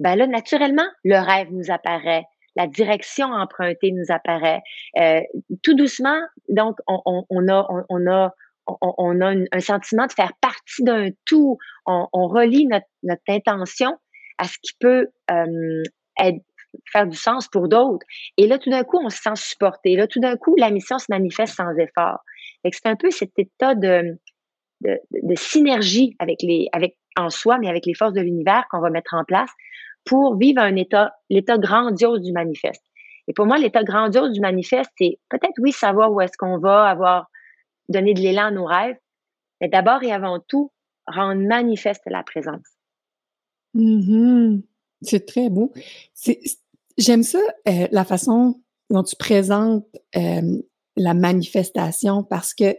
ben 0.00 0.16
là, 0.16 0.26
naturellement, 0.26 0.88
le 1.04 1.18
rêve 1.18 1.48
nous 1.52 1.70
apparaît, 1.70 2.24
la 2.56 2.66
direction 2.66 3.26
empruntée 3.26 3.92
nous 3.92 4.06
apparaît. 4.08 4.62
Euh, 4.98 5.20
tout 5.62 5.74
doucement, 5.74 6.20
donc, 6.48 6.78
on, 6.86 7.02
on, 7.04 7.24
on 7.28 7.48
a, 7.48 7.84
on, 7.88 8.10
a, 8.10 8.34
on, 8.80 9.20
a 9.20 9.34
un 9.52 9.60
sentiment 9.60 10.06
de 10.06 10.12
faire 10.12 10.32
partie 10.40 10.82
d'un 10.82 11.10
tout. 11.24 11.58
On, 11.86 12.28
relie 12.28 12.66
notre, 12.66 12.86
notre, 13.02 13.22
intention 13.28 13.96
à 14.38 14.44
ce 14.44 14.56
qui 14.62 14.72
peut 14.78 15.08
euh, 15.30 15.82
faire 16.92 17.06
du 17.06 17.16
sens 17.16 17.48
pour 17.48 17.68
d'autres. 17.68 18.06
Et 18.36 18.46
là, 18.46 18.58
tout 18.58 18.70
d'un 18.70 18.84
coup, 18.84 18.98
on 19.02 19.10
se 19.10 19.20
sent 19.20 19.36
supporté. 19.36 19.96
Là, 19.96 20.06
tout 20.06 20.20
d'un 20.20 20.36
coup, 20.36 20.54
la 20.56 20.70
mission 20.70 20.98
se 20.98 21.06
manifeste 21.08 21.54
sans 21.54 21.74
effort. 21.76 22.20
C'est 22.64 22.86
un 22.86 22.96
peu 22.96 23.10
cet 23.10 23.38
état 23.38 23.74
de, 23.74 24.18
de, 24.82 24.98
de, 25.10 25.34
synergie 25.34 26.16
avec 26.18 26.42
les, 26.42 26.68
avec 26.72 26.96
en 27.16 27.30
soi, 27.30 27.58
mais 27.58 27.68
avec 27.68 27.86
les 27.86 27.94
forces 27.94 28.12
de 28.12 28.20
l'univers 28.20 28.64
qu'on 28.70 28.80
va 28.80 28.90
mettre 28.90 29.14
en 29.14 29.24
place 29.24 29.50
pour 30.04 30.36
vivre 30.36 30.60
un 30.60 30.76
état, 30.76 31.12
l'état 31.28 31.58
grandiose 31.58 32.22
du 32.22 32.32
manifeste. 32.32 32.84
Et 33.28 33.32
pour 33.32 33.46
moi, 33.46 33.58
l'état 33.58 33.84
grandiose 33.84 34.32
du 34.32 34.40
manifeste, 34.40 34.90
c'est 34.98 35.18
peut-être, 35.28 35.54
oui, 35.58 35.72
savoir 35.72 36.10
où 36.12 36.20
est-ce 36.20 36.36
qu'on 36.38 36.58
va, 36.58 36.84
avoir 36.84 37.30
donné 37.90 38.14
de 38.14 38.20
l'élan 38.20 38.46
à 38.46 38.50
nos 38.50 38.64
rêves, 38.64 38.96
mais 39.60 39.68
d'abord 39.68 40.02
et 40.02 40.12
avant 40.12 40.40
tout, 40.40 40.72
rendre 41.06 41.42
manifeste 41.42 42.02
la 42.06 42.22
présence. 42.22 42.66
Mm-hmm. 43.74 44.62
C'est 45.02 45.26
très 45.26 45.50
beau. 45.50 45.72
J'aime 46.98 47.22
ça, 47.22 47.38
euh, 47.68 47.88
la 47.90 48.04
façon 48.04 48.60
dont 48.90 49.02
tu 49.02 49.16
présentes 49.16 49.86
euh, 50.16 50.62
la 50.96 51.14
manifestation 51.14 52.22
parce 52.22 52.54
que 52.54 52.76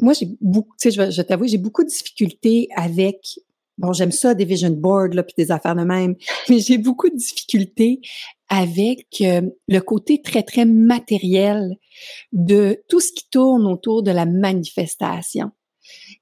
moi, 0.00 0.12
j'ai 0.12 0.28
beaucoup, 0.40 0.74
tu 0.80 0.90
sais, 0.90 0.90
je, 0.90 1.10
je 1.10 1.22
t'avoue, 1.22 1.46
j'ai 1.46 1.58
beaucoup 1.58 1.84
de 1.84 1.88
difficultés 1.88 2.68
avec 2.74 3.38
Bon, 3.76 3.92
j'aime 3.92 4.12
ça, 4.12 4.34
des 4.34 4.44
vision 4.44 4.70
boards, 4.70 5.14
là, 5.14 5.22
puis 5.22 5.34
des 5.36 5.50
affaires 5.50 5.74
de 5.74 5.82
même, 5.82 6.14
mais 6.48 6.60
j'ai 6.60 6.78
beaucoup 6.78 7.08
de 7.08 7.16
difficultés 7.16 8.00
avec 8.48 9.06
euh, 9.20 9.42
le 9.68 9.78
côté 9.80 10.22
très, 10.22 10.42
très 10.42 10.64
matériel 10.64 11.76
de 12.32 12.82
tout 12.88 13.00
ce 13.00 13.12
qui 13.12 13.28
tourne 13.30 13.66
autour 13.66 14.02
de 14.02 14.10
la 14.10 14.26
manifestation. 14.26 15.50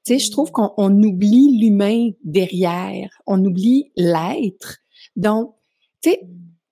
Tu 0.04 0.14
sais, 0.14 0.18
je 0.18 0.30
trouve 0.30 0.50
qu'on 0.50 1.02
oublie 1.02 1.58
l'humain 1.58 2.10
derrière, 2.24 3.10
on 3.26 3.44
oublie 3.44 3.92
l'être. 3.96 4.78
Donc, 5.14 5.54
tu 6.02 6.10
sais, 6.10 6.20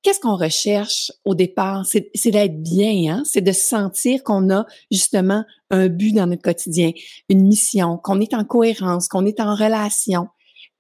qu'est-ce 0.03 0.19
qu'on 0.19 0.37
recherche 0.37 1.13
au 1.25 1.35
départ? 1.35 1.85
C'est 1.87 2.31
d'être 2.31 2.63
bien, 2.63 3.15
hein? 3.15 3.23
c'est 3.25 3.43
de 3.43 3.53
sentir 3.53 4.25
qu'on 4.25 4.51
a 4.51 4.67
justement 4.91 5.45
un 5.71 5.89
but 5.89 6.13
dans 6.13 6.27
notre 6.27 6.43
quotidien, 6.43 6.91
une 7.29 7.47
mission, 7.47 7.99
qu'on 7.99 8.21
est 8.21 8.35
en 8.35 8.45
cohérence, 8.45 9.09
qu'on 9.09 9.27
est 9.27 9.41
en 9.41 9.55
relation 9.55 10.29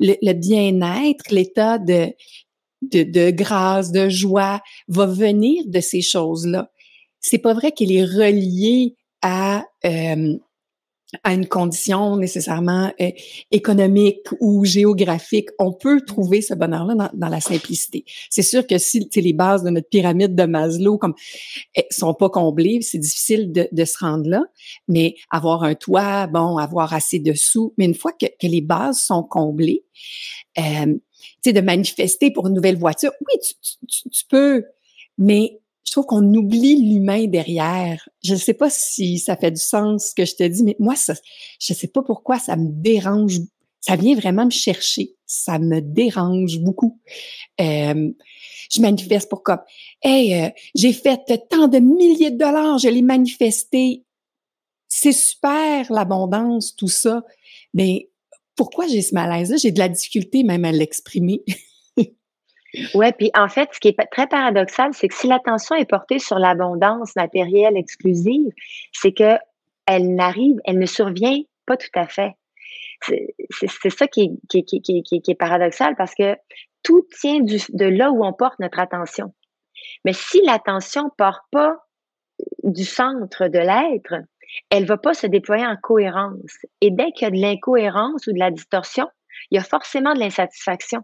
le, 0.01 0.33
bien-être, 0.33 1.31
l'état 1.31 1.79
de, 1.79 2.09
de, 2.83 3.03
de, 3.03 3.31
grâce, 3.31 3.93
de 3.93 4.09
joie 4.09 4.61
va 4.89 5.07
venir 5.07 5.65
de 5.67 5.81
ces 5.81 6.01
choses-là. 6.01 6.71
C'est 7.21 7.39
pas 7.39 7.55
vrai 7.55 7.73
qu'elle 7.73 7.93
est 7.93 8.05
reliée 8.05 8.97
à 9.23 9.65
euh, 9.85 10.37
à 11.25 11.35
une 11.35 11.47
condition 11.47 12.17
nécessairement 12.17 12.93
euh, 13.01 13.11
économique 13.51 14.27
ou 14.41 14.65
géographique. 14.65 15.49
On 15.59 15.73
peut 15.73 16.01
trouver 16.03 16.41
ce 16.43 16.55
bonheur-là 16.55 17.11
dans, 17.13 17.29
la 17.29 17.41
simplicité. 17.41 18.05
C'est 18.29 18.43
sûr 18.43 18.67
que 18.67 18.79
si 18.79 19.09
les 19.15 19.33
bases 19.33 19.63
de 19.63 19.71
notre 19.71 19.89
pyramide 19.89 20.35
de 20.35 20.45
Maslow 20.45 20.99
comme 20.99 21.15
eh, 21.75 21.85
sont 21.91 22.15
pas 22.15 22.31
comblées, 22.31 22.81
c'est 22.83 22.99
difficile 22.99 23.53
de, 23.53 23.69
de, 23.71 23.85
se 23.85 23.99
rendre 23.99 24.29
là. 24.29 24.45
Mais 24.89 25.17
avoir 25.31 25.65
un 25.65 25.75
toit, 25.75 26.27
bon, 26.27 26.57
avoir 26.57 26.93
assez 26.95 27.19
de 27.19 27.33
sous, 27.35 27.75
mais 27.77 27.87
une 27.87 27.95
fois 27.95 28.13
que, 28.13 28.27
que 28.27 28.47
les 28.47 28.61
bases 28.61 29.01
sont 29.01 29.23
comblées, 29.23 29.85
euh, 30.59 30.95
de 31.45 31.61
manifester 31.61 32.31
pour 32.31 32.47
une 32.47 32.55
nouvelle 32.55 32.77
voiture, 32.77 33.13
oui, 33.21 33.41
tu, 33.43 33.55
tu, 33.87 34.11
tu 34.11 34.25
peux, 34.29 34.65
mais 35.19 35.61
je 35.91 35.95
trouve 35.97 36.07
qu'on 36.07 36.35
oublie 36.35 36.77
l'humain 36.77 37.27
derrière. 37.27 38.09
Je 38.23 38.35
ne 38.35 38.39
sais 38.39 38.55
pas 38.55 38.71
si 38.71 39.19
ça 39.19 39.37
fait 39.37 39.51
du 39.51 39.61
sens 39.61 40.11
ce 40.11 40.15
que 40.15 40.25
je 40.25 40.37
te 40.37 40.45
dis, 40.45 40.63
mais 40.63 40.77
moi, 40.79 40.95
ça, 40.95 41.15
je 41.59 41.73
ne 41.73 41.77
sais 41.77 41.89
pas 41.89 42.01
pourquoi 42.05 42.39
ça 42.39 42.55
me 42.55 42.69
dérange. 42.71 43.41
Ça 43.81 43.97
vient 43.97 44.15
vraiment 44.15 44.45
me 44.45 44.53
chercher. 44.53 45.17
Ça 45.27 45.59
me 45.59 45.81
dérange 45.81 46.61
beaucoup. 46.61 47.01
Euh, 47.61 48.09
je 48.73 48.81
manifeste 48.81 49.29
pour 49.29 49.43
comme, 49.43 49.59
hey, 50.01 50.33
euh, 50.35 50.51
j'ai 50.77 50.93
fait 50.93 51.19
tant 51.51 51.67
de 51.67 51.81
milliers 51.81 52.31
de 52.31 52.39
dollars, 52.39 52.79
je 52.79 52.87
l'ai 52.87 53.03
manifesté. 53.03 54.05
C'est 54.87 55.11
super 55.11 55.93
l'abondance, 55.93 56.77
tout 56.77 56.87
ça. 56.87 57.25
Mais 57.75 58.11
pourquoi 58.55 58.87
j'ai 58.87 59.03
ce 59.03 59.13
malaise-là? 59.13 59.57
J'ai 59.57 59.73
de 59.73 59.81
la 59.81 59.89
difficulté 59.89 60.45
même 60.45 60.65
à 60.65 60.71
l'exprimer. 60.71 61.43
Ouais, 62.95 63.13
puis 63.13 63.31
en 63.37 63.49
fait, 63.49 63.69
ce 63.73 63.81
qui 63.81 63.89
est 63.89 64.11
très 64.11 64.27
paradoxal, 64.27 64.93
c'est 64.95 65.09
que 65.09 65.15
si 65.15 65.27
l'attention 65.27 65.75
est 65.75 65.89
portée 65.89 66.19
sur 66.19 66.39
l'abondance 66.39 67.17
matérielle 67.17 67.77
exclusive, 67.77 68.53
c'est 68.93 69.13
que 69.13 69.37
elle 69.87 70.15
n'arrive, 70.15 70.57
elle 70.65 70.79
ne 70.79 70.87
survient 70.87 71.41
pas 71.67 71.77
tout 71.77 71.89
à 71.95 72.07
fait. 72.07 72.33
c'est 73.51 73.91
ça 73.91 74.07
qui 74.07 74.39
est, 74.55 75.35
paradoxal 75.35 75.97
parce 75.97 76.15
que 76.15 76.37
tout 76.83 77.07
tient 77.21 77.41
de 77.41 77.85
là 77.87 78.11
où 78.11 78.25
on 78.25 78.33
porte 78.33 78.59
notre 78.61 78.79
attention. 78.79 79.35
Mais 80.05 80.13
si 80.13 80.41
l'attention 80.45 81.11
part 81.17 81.47
pas 81.51 81.77
du 82.63 82.85
centre 82.85 83.49
de 83.49 83.59
l'être, 83.59 84.15
elle 84.71 84.87
va 84.87 84.97
pas 84.97 85.15
se 85.15 85.27
déployer 85.27 85.67
en 85.67 85.77
cohérence. 85.77 86.59
Et 86.81 86.91
dès 86.91 87.13
qu'il 87.13 87.25
y 87.25 87.29
a 87.29 87.31
de 87.31 87.41
l'incohérence 87.41 88.27
ou 88.27 88.33
de 88.33 88.39
la 88.39 88.51
distorsion, 88.51 89.09
il 89.51 89.57
y 89.57 89.59
a 89.59 89.65
forcément 89.65 90.15
de 90.15 90.21
l'insatisfaction. 90.21 91.01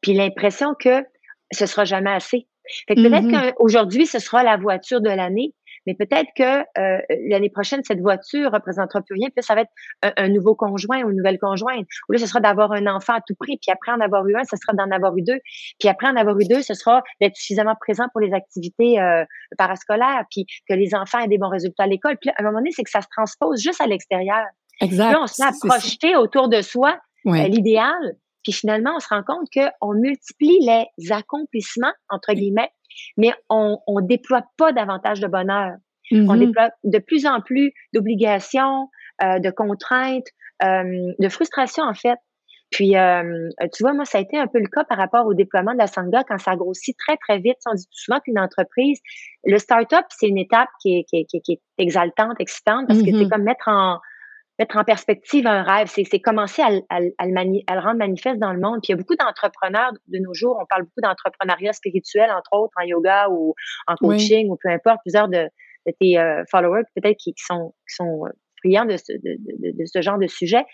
Puis 0.00 0.14
l'impression 0.14 0.74
que 0.78 1.04
ce 1.52 1.66
sera 1.66 1.84
jamais 1.84 2.10
assez. 2.10 2.46
Fait 2.86 2.94
que 2.94 3.00
peut-être 3.00 3.24
mm-hmm. 3.24 3.54
qu'aujourd'hui, 3.54 4.06
ce 4.06 4.18
sera 4.18 4.42
la 4.42 4.58
voiture 4.58 5.00
de 5.00 5.08
l'année, 5.08 5.54
mais 5.86 5.94
peut-être 5.94 6.28
que 6.36 6.60
euh, 6.78 7.00
l'année 7.28 7.48
prochaine, 7.48 7.80
cette 7.82 8.00
voiture 8.00 8.52
représentera 8.52 9.00
plus 9.00 9.14
rien, 9.14 9.28
puis 9.34 9.42
ça 9.42 9.54
va 9.54 9.62
être 9.62 9.70
un, 10.02 10.28
nouveau 10.28 10.54
conjoint 10.54 11.02
ou 11.02 11.10
une 11.10 11.16
nouvelle 11.16 11.38
conjointe. 11.38 11.86
Ou 12.08 12.12
là, 12.12 12.18
ce 12.18 12.26
sera 12.26 12.40
d'avoir 12.40 12.72
un 12.72 12.86
enfant 12.86 13.14
à 13.14 13.20
tout 13.26 13.34
prix, 13.40 13.56
puis 13.56 13.72
après 13.72 13.92
en 13.92 14.00
avoir 14.00 14.26
eu 14.28 14.36
un, 14.36 14.44
ce 14.44 14.56
sera 14.56 14.74
d'en 14.74 14.94
avoir 14.94 15.16
eu 15.16 15.22
deux. 15.22 15.38
Puis 15.78 15.88
après 15.88 16.08
en 16.08 16.16
avoir 16.16 16.38
eu 16.38 16.44
deux, 16.44 16.60
ce 16.60 16.74
sera 16.74 17.02
d'être 17.22 17.36
suffisamment 17.36 17.74
présent 17.80 18.04
pour 18.12 18.20
les 18.20 18.34
activités 18.34 19.00
euh, 19.00 19.24
parascolaires, 19.56 20.24
puis 20.30 20.44
que 20.68 20.74
les 20.74 20.94
enfants 20.94 21.20
aient 21.20 21.28
des 21.28 21.38
bons 21.38 21.48
résultats 21.48 21.84
à 21.84 21.86
l'école. 21.86 22.18
Puis 22.20 22.28
à 22.30 22.34
un 22.38 22.42
moment 22.42 22.58
donné, 22.58 22.70
c'est 22.72 22.84
que 22.84 22.90
ça 22.90 23.00
se 23.00 23.08
transpose 23.10 23.62
juste 23.62 23.80
à 23.80 23.86
l'extérieur. 23.86 24.44
Exact. 24.82 25.12
Là, 25.12 25.20
on 25.22 25.26
se 25.26 25.42
met 25.42 25.48
à 25.48 25.52
projeter 25.66 26.16
autour 26.16 26.48
de 26.48 26.60
soi 26.60 26.98
euh, 27.26 27.48
l'idéal. 27.48 28.14
Puis 28.42 28.52
finalement, 28.52 28.92
on 28.96 29.00
se 29.00 29.08
rend 29.08 29.22
compte 29.22 29.48
qu'on 29.52 29.94
multiplie 29.94 30.58
les 30.60 31.12
accomplissements, 31.12 31.92
entre 32.08 32.32
guillemets, 32.32 32.70
mais 33.16 33.32
on 33.48 33.78
ne 33.88 34.06
déploie 34.06 34.44
pas 34.56 34.72
davantage 34.72 35.20
de 35.20 35.26
bonheur. 35.26 35.76
On 36.10 36.16
mm-hmm. 36.16 36.38
déploie 36.38 36.70
de 36.84 36.98
plus 36.98 37.26
en 37.26 37.40
plus 37.40 37.72
d'obligations, 37.92 38.88
euh, 39.22 39.38
de 39.38 39.50
contraintes, 39.50 40.26
euh, 40.62 41.12
de 41.18 41.28
frustration 41.28 41.84
en 41.84 41.94
fait. 41.94 42.18
Puis, 42.70 42.96
euh, 42.98 43.48
tu 43.72 43.82
vois, 43.82 43.94
moi, 43.94 44.04
ça 44.04 44.18
a 44.18 44.20
été 44.20 44.36
un 44.36 44.46
peu 44.46 44.58
le 44.58 44.66
cas 44.66 44.84
par 44.84 44.98
rapport 44.98 45.24
au 45.26 45.32
déploiement 45.32 45.72
de 45.72 45.78
la 45.78 45.86
Sangha 45.86 46.22
quand 46.24 46.36
ça 46.36 46.54
grossit 46.54 46.94
très, 46.98 47.16
très 47.16 47.38
vite. 47.38 47.56
On 47.64 47.72
dit 47.72 47.86
souvent 47.90 48.20
qu'une 48.20 48.38
entreprise, 48.38 49.00
le 49.44 49.56
start-up, 49.56 50.04
c'est 50.10 50.28
une 50.28 50.36
étape 50.36 50.68
qui 50.82 50.98
est, 50.98 51.04
qui, 51.04 51.16
est, 51.20 51.40
qui 51.40 51.52
est, 51.52 51.60
exaltante, 51.78 52.36
excitante, 52.40 52.86
parce 52.86 53.00
que 53.00 53.06
c'est 53.06 53.12
mm-hmm. 53.12 53.30
comme 53.30 53.42
mettre 53.42 53.68
en, 53.68 53.98
mettre 54.58 54.76
en 54.76 54.84
perspective 54.84 55.46
un 55.46 55.62
rêve, 55.62 55.88
c'est 55.88 56.20
commencer 56.20 56.62
à, 56.62 56.70
à, 56.88 56.98
à, 57.18 57.26
le 57.26 57.80
rendre 57.80 57.98
manifeste 57.98 58.38
dans 58.38 58.52
le 58.52 58.60
monde. 58.60 58.80
Puis 58.82 58.88
il 58.88 58.92
y 58.92 58.94
a 58.94 58.96
beaucoup 58.96 59.14
d'entrepreneurs 59.14 59.92
de 60.08 60.18
nos 60.18 60.34
jours, 60.34 60.58
on 60.60 60.66
parle 60.66 60.82
beaucoup 60.82 61.00
d'entrepreneuriat 61.02 61.72
spirituel, 61.72 62.30
entre 62.30 62.52
autres, 62.52 62.74
en 62.80 62.84
yoga 62.84 63.28
ou 63.30 63.54
en 63.86 63.94
coaching 63.94 64.48
ou 64.50 64.56
peu 64.60 64.68
importe, 64.68 64.98
plusieurs 65.02 65.28
de, 65.28 65.48
de 65.86 65.92
tes 66.00 66.18
euh, 66.18 66.42
followers 66.50 66.82
peut-être 66.94 67.16
qui, 67.18 67.34
sont, 67.36 67.74
qui 67.88 67.94
sont 67.94 68.26
euh, 68.26 68.30
friands 68.62 68.86
de 68.86 68.96
ce, 68.96 69.12
de, 69.12 69.36
de, 69.72 69.84
ce 69.86 70.02
genre 70.02 70.18
de 70.18 70.26
sujet. 70.26 70.64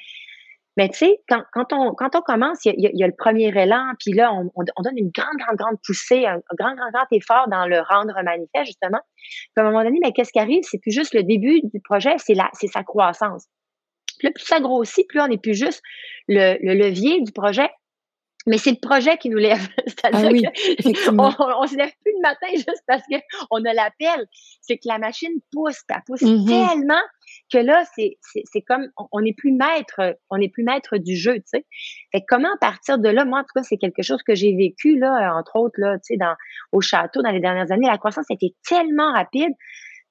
Mais 0.76 0.88
tu 0.88 0.98
sais, 0.98 1.20
quand, 1.28 1.42
quand, 1.52 1.72
on, 1.72 1.94
quand 1.94 2.16
on 2.16 2.20
commence, 2.20 2.64
il 2.64 2.74
y, 2.80 2.86
a, 2.86 2.90
il 2.92 2.98
y 2.98 3.04
a 3.04 3.06
le 3.06 3.14
premier 3.16 3.46
élan, 3.56 3.92
puis 4.00 4.12
là, 4.12 4.32
on, 4.32 4.50
on, 4.56 4.82
donne 4.82 4.98
une 4.98 5.10
grande, 5.10 5.36
grande, 5.38 5.56
grande 5.56 5.76
poussée, 5.86 6.26
un, 6.26 6.40
grand, 6.58 6.74
grand, 6.74 6.90
grand 6.92 7.06
effort 7.12 7.46
dans 7.48 7.66
le 7.66 7.78
rendre 7.78 8.14
manifeste, 8.24 8.66
justement. 8.66 8.98
Puis 9.14 9.52
à 9.56 9.60
un 9.60 9.64
moment 9.70 9.84
donné, 9.84 10.00
mais 10.02 10.10
qu'est-ce 10.12 10.32
qui 10.32 10.40
arrive? 10.40 10.62
C'est 10.62 10.80
plus 10.80 10.90
juste 10.90 11.14
le 11.14 11.22
début 11.22 11.60
du 11.62 11.80
projet, 11.80 12.16
c'est 12.18 12.66
sa 12.66 12.82
croissance. 12.82 13.46
Plus 14.18 14.32
ça 14.38 14.60
grossit, 14.60 15.06
plus 15.08 15.20
on 15.20 15.28
n'est 15.28 15.38
plus 15.38 15.54
juste 15.54 15.82
le, 16.28 16.56
levier 16.60 17.20
du 17.20 17.32
projet, 17.32 17.68
mais 18.46 18.58
c'est 18.58 18.72
le 18.72 18.80
projet 18.80 19.16
qui 19.16 19.30
nous 19.30 19.38
lève. 19.38 19.66
C'est-à-dire 19.86 20.50
ah 20.52 21.10
qu'on 21.10 21.62
on, 21.62 21.66
se 21.66 21.76
lève 21.76 21.92
plus 22.02 22.12
le 22.12 22.22
matin 22.22 22.46
juste 22.54 22.82
parce 22.86 23.02
qu'on 23.08 23.64
a 23.64 23.72
l'appel. 23.72 24.26
C'est 24.60 24.76
que 24.76 24.86
la 24.86 24.98
machine 24.98 25.32
pousse, 25.52 25.80
elle 25.88 25.96
pousse 26.06 26.22
mm-hmm. 26.22 26.46
tellement 26.46 27.02
que 27.52 27.58
là, 27.58 27.84
c'est, 27.94 28.16
comme 28.66 28.86
on 29.12 29.20
n'est 29.20 29.32
plus 29.32 29.52
maître, 29.52 30.16
on 30.30 30.38
n'est 30.38 30.48
plus 30.48 30.62
maître 30.62 30.98
du 30.98 31.16
jeu, 31.16 31.36
tu 31.36 31.42
sais. 31.46 31.66
Fait 32.12 32.22
comment 32.26 32.54
partir 32.60 32.98
de 32.98 33.08
là, 33.08 33.24
moi, 33.24 33.40
en 33.40 33.42
tout 33.42 33.54
cas, 33.54 33.62
c'est 33.62 33.78
quelque 33.78 34.02
chose 34.02 34.22
que 34.22 34.34
j'ai 34.34 34.54
vécu, 34.54 34.98
là, 34.98 35.34
entre 35.36 35.56
autres, 35.56 35.78
là, 35.78 35.96
tu 35.96 36.14
sais, 36.14 36.16
dans, 36.16 36.34
au 36.72 36.80
château 36.80 37.22
dans 37.22 37.30
les 37.30 37.40
dernières 37.40 37.72
années. 37.72 37.86
La 37.86 37.98
croissance 37.98 38.26
a 38.30 38.34
été 38.34 38.54
tellement 38.68 39.12
rapide 39.12 39.52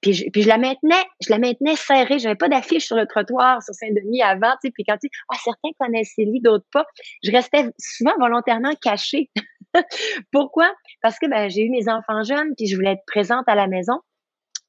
puis 0.04 0.14
je, 0.14 0.26
je 0.36 0.48
la 0.48 0.58
maintenais, 0.58 1.04
je 1.22 1.32
la 1.32 1.40
maintenais 1.40 1.76
serrée. 1.76 2.20
J'avais 2.20 2.36
pas 2.36 2.50
d'affiche 2.50 2.86
sur 2.86 2.98
le 2.98 3.08
trottoir 3.08 3.64
sur 3.64 3.74
Saint-Denis 3.74 4.22
avant, 4.22 4.52
tu 4.62 4.68
sais. 4.68 4.72
Puis 4.72 4.84
quand 4.84 4.98
tu 4.98 5.10
ah, 5.30 5.38
certains 5.44 5.70
connaissent 5.80 6.14
Célie, 6.16 6.42
d'autres 6.42 6.68
pas. 6.72 6.86
Je 7.24 7.32
restais 7.32 7.66
souvent 7.80 8.14
volontairement 8.20 8.74
cachée. 8.82 9.32
Pourquoi? 10.32 10.72
Parce 11.02 11.18
que 11.18 11.28
ben, 11.28 11.50
j'ai 11.50 11.62
eu 11.62 11.70
mes 11.70 11.90
enfants 11.90 12.24
jeunes, 12.24 12.54
puis 12.56 12.68
je 12.68 12.76
voulais 12.76 12.92
être 12.92 13.06
présente 13.08 13.46
à 13.48 13.56
la 13.56 13.68
maison. 13.68 14.00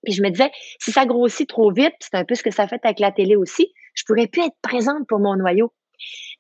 Puis 0.05 0.15
je 0.15 0.23
me 0.23 0.31
disais, 0.31 0.51
si 0.79 0.93
ça 0.93 1.05
grossit 1.05 1.49
trop 1.49 1.73
vite, 1.73 1.95
c'est 1.99 2.15
un 2.15 2.25
peu 2.25 2.35
ce 2.35 2.43
que 2.43 2.51
ça 2.51 2.69
fait 2.69 2.81
avec 2.85 3.01
la 3.01 3.11
télé 3.11 3.37
aussi, 3.37 3.73
je 3.95 4.05
pourrais 4.05 4.29
plus 4.29 4.43
être 4.43 4.57
présente 4.63 5.07
pour 5.09 5.19
mon 5.19 5.35
noyau. 5.35 5.73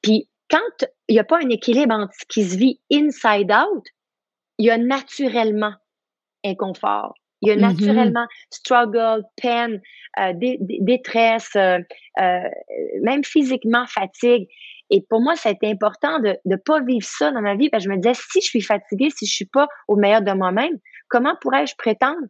Puis 0.02 0.28
quand 0.50 0.86
il 1.08 1.14
n'y 1.14 1.18
a 1.18 1.24
pas 1.24 1.38
un 1.38 1.48
équilibre 1.48 1.94
entre 1.94 2.14
ce 2.14 2.26
qui 2.28 2.44
se 2.44 2.56
vit 2.56 2.80
inside 2.92 3.50
out, 3.50 3.84
il 4.58 4.66
y 4.66 4.70
a 4.70 4.78
naturellement 4.78 5.72
inconfort. 6.44 7.14
Il 7.44 7.48
y 7.48 7.52
a 7.52 7.56
mm-hmm. 7.56 7.60
naturellement 7.60 8.26
struggle, 8.50 9.22
peine, 9.40 9.80
euh, 10.18 10.32
détresse, 10.80 11.50
euh, 11.56 11.78
euh, 12.20 12.48
même 13.02 13.24
physiquement 13.24 13.86
fatigue. 13.86 14.48
Et 14.90 15.04
pour 15.08 15.20
moi, 15.20 15.34
c'était 15.36 15.68
important 15.68 16.18
de 16.20 16.36
ne 16.44 16.56
pas 16.56 16.80
vivre 16.80 17.06
ça 17.06 17.32
dans 17.32 17.40
ma 17.40 17.56
vie 17.56 17.70
parce 17.70 17.84
que 17.84 17.90
je 17.90 17.94
me 17.94 18.00
disais, 18.00 18.14
si 18.14 18.40
je 18.40 18.46
suis 18.46 18.60
fatiguée, 18.60 19.10
si 19.10 19.26
je 19.26 19.32
suis 19.32 19.46
pas 19.46 19.66
au 19.88 19.96
meilleur 19.96 20.22
de 20.22 20.32
moi-même, 20.32 20.78
comment 21.08 21.34
pourrais-je 21.40 21.74
prétendre 21.76 22.20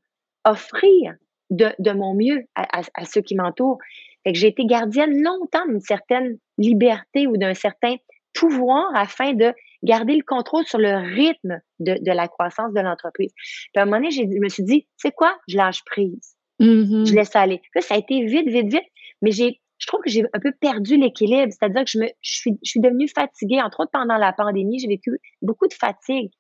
offrir 0.45 1.15
de, 1.51 1.69
de 1.79 1.91
mon 1.93 2.15
mieux 2.15 2.45
à, 2.55 2.81
à, 2.95 3.05
ceux 3.05 3.23
qui 3.23 3.35
m'entourent? 3.35 3.79
J'ai 4.27 4.49
été 4.49 4.65
gardienne 4.65 5.23
longtemps 5.23 5.67
d'une 5.67 5.81
certaine 5.81 6.39
liberté 6.57 7.27
ou 7.27 7.37
d'un 7.37 7.55
certain 7.55 7.97
pouvoir 8.35 8.91
afin 8.95 9.33
de 9.33 9.53
garder 9.85 10.17
le 10.17 10.23
contrôle 10.27 10.67
sur 10.67 10.79
le 10.79 10.97
rythme 11.15 11.61
de, 11.79 11.95
de 12.01 12.11
la 12.11 12.27
croissance 12.27 12.73
de 12.73 12.81
l'entreprise. 12.81 13.33
Puis 13.35 13.71
à 13.77 13.83
un 13.83 13.85
moment 13.85 13.99
donné, 13.99 14.11
je 14.11 14.23
me 14.23 14.49
suis 14.49 14.65
dit, 14.65 14.89
c'est 14.97 15.13
quoi? 15.13 15.37
Je 15.47 15.57
lâche 15.57 15.85
prise. 15.85 16.35
Mm-hmm. 16.61 17.07
Je 17.07 17.15
laisse 17.15 17.37
aller. 17.37 17.61
Là, 17.75 17.81
ça 17.81 17.95
a 17.95 17.99
été 17.99 18.25
vite, 18.25 18.49
vite, 18.49 18.73
vite, 18.73 18.87
mais 19.23 19.31
j'ai, 19.31 19.61
je 19.79 19.87
trouve 19.87 20.01
que 20.01 20.11
j'ai 20.11 20.25
un 20.33 20.41
peu 20.41 20.53
perdu 20.61 20.97
l'équilibre. 20.97 21.53
C'est-à-dire 21.53 21.85
que 21.85 21.91
je 21.91 21.99
me, 21.99 22.07
je 22.23 22.35
suis, 22.35 22.59
je 22.63 22.71
suis 22.71 22.81
devenue 22.81 23.09
fatiguée. 23.09 23.61
Entre 23.61 23.81
autres, 23.81 23.91
pendant 23.93 24.17
la 24.17 24.33
pandémie, 24.33 24.79
j'ai 24.79 24.89
vécu 24.89 25.19
beaucoup 25.43 25.69
de 25.69 25.75
fatigue. 25.75 26.31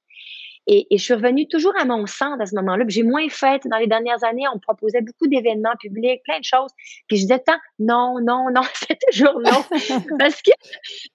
Et, 0.66 0.86
je 0.90 1.02
suis 1.02 1.14
revenue 1.14 1.46
toujours 1.46 1.74
à 1.78 1.84
mon 1.84 2.06
centre 2.06 2.40
à 2.40 2.46
ce 2.46 2.54
moment-là. 2.56 2.84
J'ai 2.88 3.02
moins 3.02 3.28
fait. 3.28 3.62
Dans 3.66 3.76
les 3.76 3.86
dernières 3.86 4.24
années, 4.24 4.44
on 4.50 4.54
me 4.54 4.60
proposait 4.60 5.02
beaucoup 5.02 5.26
d'événements 5.26 5.74
publics, 5.78 6.22
plein 6.24 6.38
de 6.38 6.44
choses. 6.44 6.70
Puis 7.06 7.18
je 7.18 7.22
disais 7.22 7.40
tant 7.40 7.58
non, 7.78 8.16
non, 8.22 8.46
non, 8.50 8.62
c'est 8.74 8.98
toujours 9.10 9.40
non. 9.40 9.62
Parce 10.18 10.40
que 10.40 10.52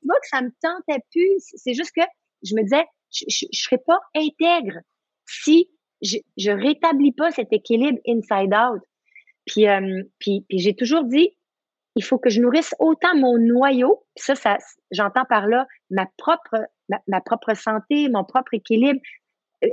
moi, 0.04 0.16
que 0.22 0.28
ça 0.28 0.42
me 0.42 0.52
tentait 0.62 1.04
plus. 1.12 1.42
C'est 1.56 1.74
juste 1.74 1.92
que 1.96 2.02
je 2.44 2.56
me 2.56 2.64
disais, 2.64 2.86
je 3.12 3.46
ne 3.46 3.54
serais 3.54 3.82
pas 3.86 4.00
intègre 4.16 4.80
si 5.26 5.70
je, 6.02 6.18
je 6.38 6.52
rétablis 6.52 7.12
pas 7.12 7.32
cet 7.32 7.52
équilibre 7.52 8.00
inside 8.08 8.54
out. 8.54 8.82
Puis, 9.46 9.68
euh, 9.68 10.04
puis, 10.20 10.46
puis 10.48 10.60
j'ai 10.60 10.76
toujours 10.76 11.04
dit, 11.04 11.36
il 11.96 12.04
faut 12.04 12.18
que 12.18 12.30
je 12.30 12.42
nourrisse 12.42 12.76
autant 12.80 13.16
mon 13.16 13.38
noyau, 13.38 14.06
ça, 14.16 14.36
ça 14.36 14.58
j'entends 14.92 15.26
par 15.26 15.48
là 15.48 15.68
ma 15.90 16.06
propre, 16.18 16.56
ma, 17.08 17.22
propre 17.22 17.56
santé, 17.56 18.10
mon 18.10 18.24
propre 18.24 18.54
équilibre, 18.54 19.00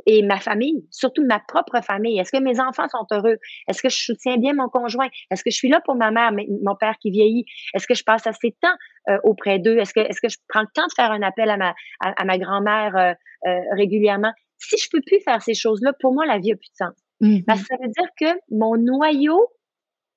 et 0.07 0.23
ma 0.23 0.39
famille, 0.39 0.85
surtout 0.91 1.25
ma 1.25 1.39
propre 1.41 1.81
famille. 1.83 2.19
Est-ce 2.19 2.33
que 2.33 2.43
mes 2.43 2.61
enfants 2.61 2.89
sont 2.89 3.07
heureux? 3.13 3.37
Est-ce 3.69 3.83
que 3.83 3.89
je 3.89 3.97
soutiens 3.97 4.37
bien 4.37 4.55
mon 4.55 4.69
conjoint? 4.69 5.09
Est-ce 5.31 5.45
que 5.45 5.51
je 5.51 5.57
suis 5.57 5.69
là 5.69 5.81
pour 5.85 5.95
ma 5.95 6.11
mère, 6.11 6.33
mon 6.33 6.75
père 6.75 6.97
qui 7.01 7.11
vieillit? 7.11 7.45
Est-ce 7.75 7.87
que 7.87 7.95
je 7.95 8.03
passe 8.03 8.27
assez 8.27 8.51
de 8.51 8.57
temps 8.61 8.77
euh, 9.09 9.19
auprès 9.23 9.59
d'eux? 9.59 9.79
Est-ce 9.79 9.95
que, 9.95 10.01
est-ce 10.01 10.21
que 10.21 10.29
je 10.29 10.39
prends 10.49 10.63
le 10.63 10.69
temps 10.75 10.87
de 10.87 10.93
faire 10.93 11.13
un 11.13 11.23
appel 11.23 11.51
à 11.51 11.57
ma, 11.57 11.75
à, 12.01 12.25
ma 12.25 12.39
grand-mère 12.39 12.97
euh, 12.97 13.13
euh, 13.49 13.61
régulièrement? 13.77 14.33
Si 14.59 14.77
je 14.77 14.89
peux 14.91 15.03
plus 15.07 15.21
faire 15.21 15.43
ces 15.43 15.55
choses-là, 15.55 15.93
pour 16.01 16.15
moi, 16.15 16.27
la 16.27 16.39
vie 16.39 16.53
a 16.53 16.57
plus 16.57 16.71
de 16.71 16.77
sens. 16.77 16.95
Mm-hmm. 17.21 17.45
Parce 17.45 17.61
que 17.61 17.67
ça 17.67 17.77
veut 17.81 17.89
dire 17.89 18.09
que 18.21 18.39
mon 18.51 18.77
noyau 18.77 19.47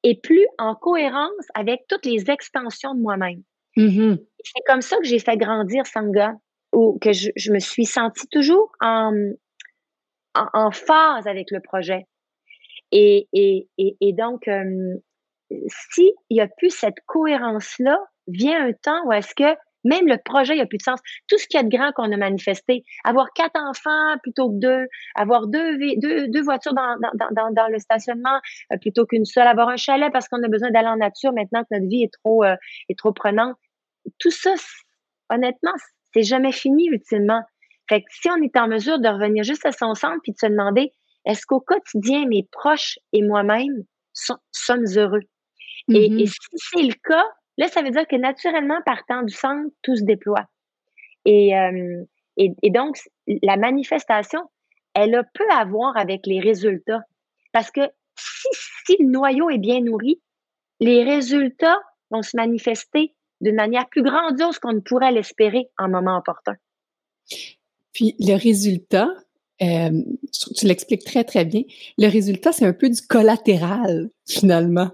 est 0.03 0.21
plus 0.21 0.47
en 0.57 0.75
cohérence 0.75 1.45
avec 1.53 1.81
toutes 1.89 2.05
les 2.05 2.31
extensions 2.31 2.95
de 2.95 3.01
moi-même. 3.01 3.43
Mm-hmm. 3.77 4.17
C'est 4.43 4.63
comme 4.65 4.81
ça 4.81 4.97
que 4.97 5.05
j'ai 5.05 5.19
fait 5.19 5.37
grandir 5.37 5.85
Sangha, 5.85 6.33
ou 6.71 6.97
que 6.99 7.11
je, 7.11 7.29
je 7.35 7.51
me 7.51 7.59
suis 7.59 7.85
sentie 7.85 8.27
toujours 8.27 8.71
en, 8.79 9.11
en, 10.35 10.71
phase 10.71 11.27
avec 11.27 11.51
le 11.51 11.59
projet. 11.59 12.05
Et, 12.91 13.27
et, 13.33 13.67
et, 13.77 14.13
donc, 14.13 14.47
euh, 14.47 14.95
s'il 15.67 16.11
n'y 16.31 16.41
a 16.41 16.47
plus 16.47 16.69
cette 16.69 16.99
cohérence-là, 17.05 17.99
vient 18.27 18.67
un 18.67 18.73
temps 18.73 19.05
où 19.05 19.11
est-ce 19.11 19.33
que 19.35 19.57
même 19.85 20.07
le 20.07 20.17
projet, 20.23 20.53
il 20.53 20.57
n'y 20.57 20.61
a 20.61 20.65
plus 20.65 20.77
de 20.77 20.83
sens. 20.83 20.99
Tout 21.27 21.37
ce 21.37 21.47
qu'il 21.47 21.57
y 21.57 21.61
a 21.61 21.63
de 21.63 21.69
grand 21.69 21.91
qu'on 21.93 22.11
a 22.11 22.17
manifesté, 22.17 22.83
avoir 23.03 23.31
quatre 23.33 23.59
enfants 23.59 24.17
plutôt 24.21 24.49
que 24.49 24.59
deux, 24.59 24.87
avoir 25.15 25.47
deux, 25.47 25.77
deux, 25.97 26.27
deux 26.27 26.41
voitures 26.41 26.73
dans, 26.73 26.97
dans, 27.13 27.51
dans, 27.51 27.67
le 27.67 27.79
stationnement 27.79 28.39
euh, 28.73 28.77
plutôt 28.77 29.05
qu'une 29.05 29.25
seule, 29.25 29.47
avoir 29.47 29.69
un 29.69 29.77
chalet 29.77 30.11
parce 30.11 30.27
qu'on 30.27 30.43
a 30.43 30.47
besoin 30.47 30.71
d'aller 30.71 30.89
en 30.89 30.97
nature 30.97 31.31
maintenant 31.33 31.61
que 31.61 31.67
notre 31.71 31.87
vie 31.87 32.03
est 32.03 32.13
trop, 32.23 32.43
euh, 32.43 32.55
est 32.89 32.97
trop 32.97 33.13
prenante. 33.13 33.55
Tout 34.19 34.31
ça, 34.31 34.53
honnêtement, 35.29 35.73
c'est 36.13 36.23
jamais 36.23 36.51
fini 36.51 36.87
ultimement. 36.87 37.41
Fait 37.89 38.01
que 38.01 38.07
si 38.11 38.29
on 38.29 38.41
est 38.41 38.55
en 38.55 38.67
mesure 38.67 38.99
de 38.99 39.09
revenir 39.09 39.43
juste 39.43 39.65
à 39.65 39.71
son 39.71 39.95
centre 39.95 40.19
puis 40.23 40.31
de 40.31 40.37
se 40.37 40.45
demander, 40.45 40.93
est-ce 41.25 41.45
qu'au 41.45 41.59
quotidien, 41.59 42.25
mes 42.27 42.47
proches 42.51 42.97
et 43.11 43.21
moi-même 43.21 43.83
sommes 44.13 44.85
heureux? 44.95 45.23
et, 45.89 46.09
mm-hmm. 46.09 46.27
si 46.27 46.57
c'est 46.57 46.83
le 46.83 46.93
cas, 47.03 47.25
Là, 47.59 47.67
ça 47.67 47.81
veut 47.81 47.91
dire 47.91 48.07
que 48.07 48.15
naturellement, 48.15 48.81
partant 48.85 49.21
du 49.21 49.33
centre, 49.33 49.69
tout 49.83 49.97
se 49.97 50.03
déploie. 50.03 50.45
Et, 51.25 51.57
euh, 51.57 52.05
et, 52.37 52.69
donc, 52.69 52.97
la 53.27 53.57
manifestation, 53.57 54.39
elle 54.93 55.13
a 55.13 55.25
peu 55.25 55.43
à 55.51 55.65
voir 55.65 55.97
avec 55.97 56.25
les 56.25 56.39
résultats. 56.39 57.01
Parce 57.51 57.69
que 57.69 57.81
si, 58.17 58.47
si 58.85 58.95
le 59.03 59.09
noyau 59.09 59.49
est 59.49 59.57
bien 59.57 59.81
nourri, 59.81 60.21
les 60.79 61.03
résultats 61.03 61.81
vont 62.11 62.21
se 62.21 62.37
manifester 62.37 63.13
d'une 63.41 63.55
manière 63.55 63.89
plus 63.89 64.03
grandiose 64.03 64.57
qu'on 64.57 64.73
ne 64.73 64.79
pourrait 64.79 65.11
l'espérer 65.11 65.67
en 65.77 65.89
moment 65.89 66.17
opportun. 66.17 66.55
Puis 67.93 68.15
le 68.19 68.35
résultat, 68.35 69.09
euh, 69.61 70.01
tu 70.55 70.65
l'expliques 70.65 71.03
très, 71.03 71.23
très 71.23 71.45
bien. 71.45 71.63
Le 71.97 72.07
résultat, 72.07 72.51
c'est 72.51 72.65
un 72.65 72.73
peu 72.73 72.89
du 72.89 73.01
collatéral, 73.01 74.09
finalement. 74.27 74.89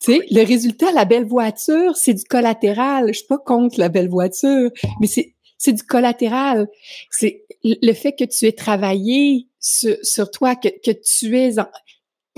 Tu 0.00 0.12
sais, 0.12 0.26
le 0.30 0.44
résultat, 0.44 0.92
la 0.92 1.04
belle 1.04 1.26
voiture, 1.26 1.96
c'est 1.96 2.14
du 2.14 2.24
collatéral. 2.24 3.08
Je 3.08 3.18
suis 3.18 3.26
pas 3.26 3.38
contre 3.38 3.78
la 3.78 3.88
belle 3.88 4.08
voiture, 4.08 4.70
mais 5.00 5.06
c'est, 5.06 5.34
c'est 5.58 5.72
du 5.72 5.82
collatéral. 5.82 6.68
C'est 7.10 7.44
le 7.64 7.92
fait 7.92 8.12
que 8.12 8.24
tu 8.24 8.46
aies 8.46 8.52
travaillé 8.52 9.48
sur, 9.58 9.96
sur 10.02 10.30
toi, 10.30 10.54
que, 10.54 10.68
que 10.68 10.92
tu 10.92 11.36
es 11.36 11.58
en, 11.58 11.66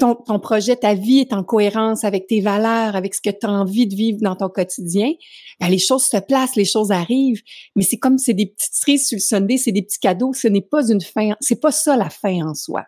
ton, 0.00 0.38
projet, 0.38 0.76
ta 0.76 0.94
vie 0.94 1.20
est 1.20 1.32
en 1.32 1.44
cohérence 1.44 2.04
avec 2.04 2.26
tes 2.26 2.40
valeurs, 2.40 2.96
avec 2.96 3.14
ce 3.14 3.20
que 3.20 3.30
tu 3.30 3.46
as 3.46 3.50
envie 3.50 3.86
de 3.86 3.94
vivre 3.94 4.18
dans 4.20 4.34
ton 4.34 4.48
quotidien, 4.48 5.12
ben, 5.60 5.68
les 5.68 5.78
choses 5.78 6.04
se 6.04 6.16
placent, 6.16 6.56
les 6.56 6.64
choses 6.64 6.90
arrivent. 6.90 7.42
Mais 7.76 7.82
c'est 7.82 7.98
comme 7.98 8.18
c'est 8.18 8.34
des 8.34 8.46
petites 8.46 8.74
cerises 8.74 9.06
sur 9.06 9.16
le 9.16 9.20
Sunday, 9.20 9.56
c'est 9.58 9.72
des 9.72 9.82
petits 9.82 10.00
cadeaux. 10.00 10.32
Ce 10.32 10.48
n'est 10.48 10.62
pas 10.62 10.88
une 10.88 11.00
fin, 11.00 11.34
c'est 11.40 11.60
pas 11.60 11.70
ça 11.70 11.96
la 11.96 12.10
fin 12.10 12.46
en 12.46 12.54
soi. 12.54 12.86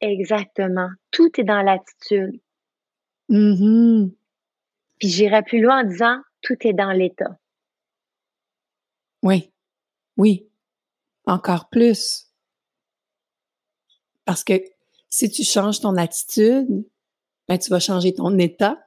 Exactement. 0.00 0.88
Tout 1.10 1.30
est 1.38 1.44
dans 1.44 1.62
l'attitude. 1.62 2.40
Mm-hmm. 3.28 4.12
Puis 4.98 5.08
j'irai 5.08 5.42
plus 5.42 5.60
loin 5.60 5.82
en 5.82 5.88
disant 5.88 6.18
tout 6.42 6.56
est 6.60 6.72
dans 6.72 6.92
l'état. 6.92 7.38
Oui. 9.22 9.50
Oui. 10.16 10.48
Encore 11.26 11.68
plus. 11.68 12.30
Parce 14.24 14.44
que 14.44 14.54
si 15.08 15.30
tu 15.30 15.44
changes 15.44 15.80
ton 15.80 15.96
attitude, 15.96 16.84
ben, 17.48 17.58
tu 17.58 17.70
vas 17.70 17.80
changer 17.80 18.12
ton 18.14 18.38
état. 18.38 18.78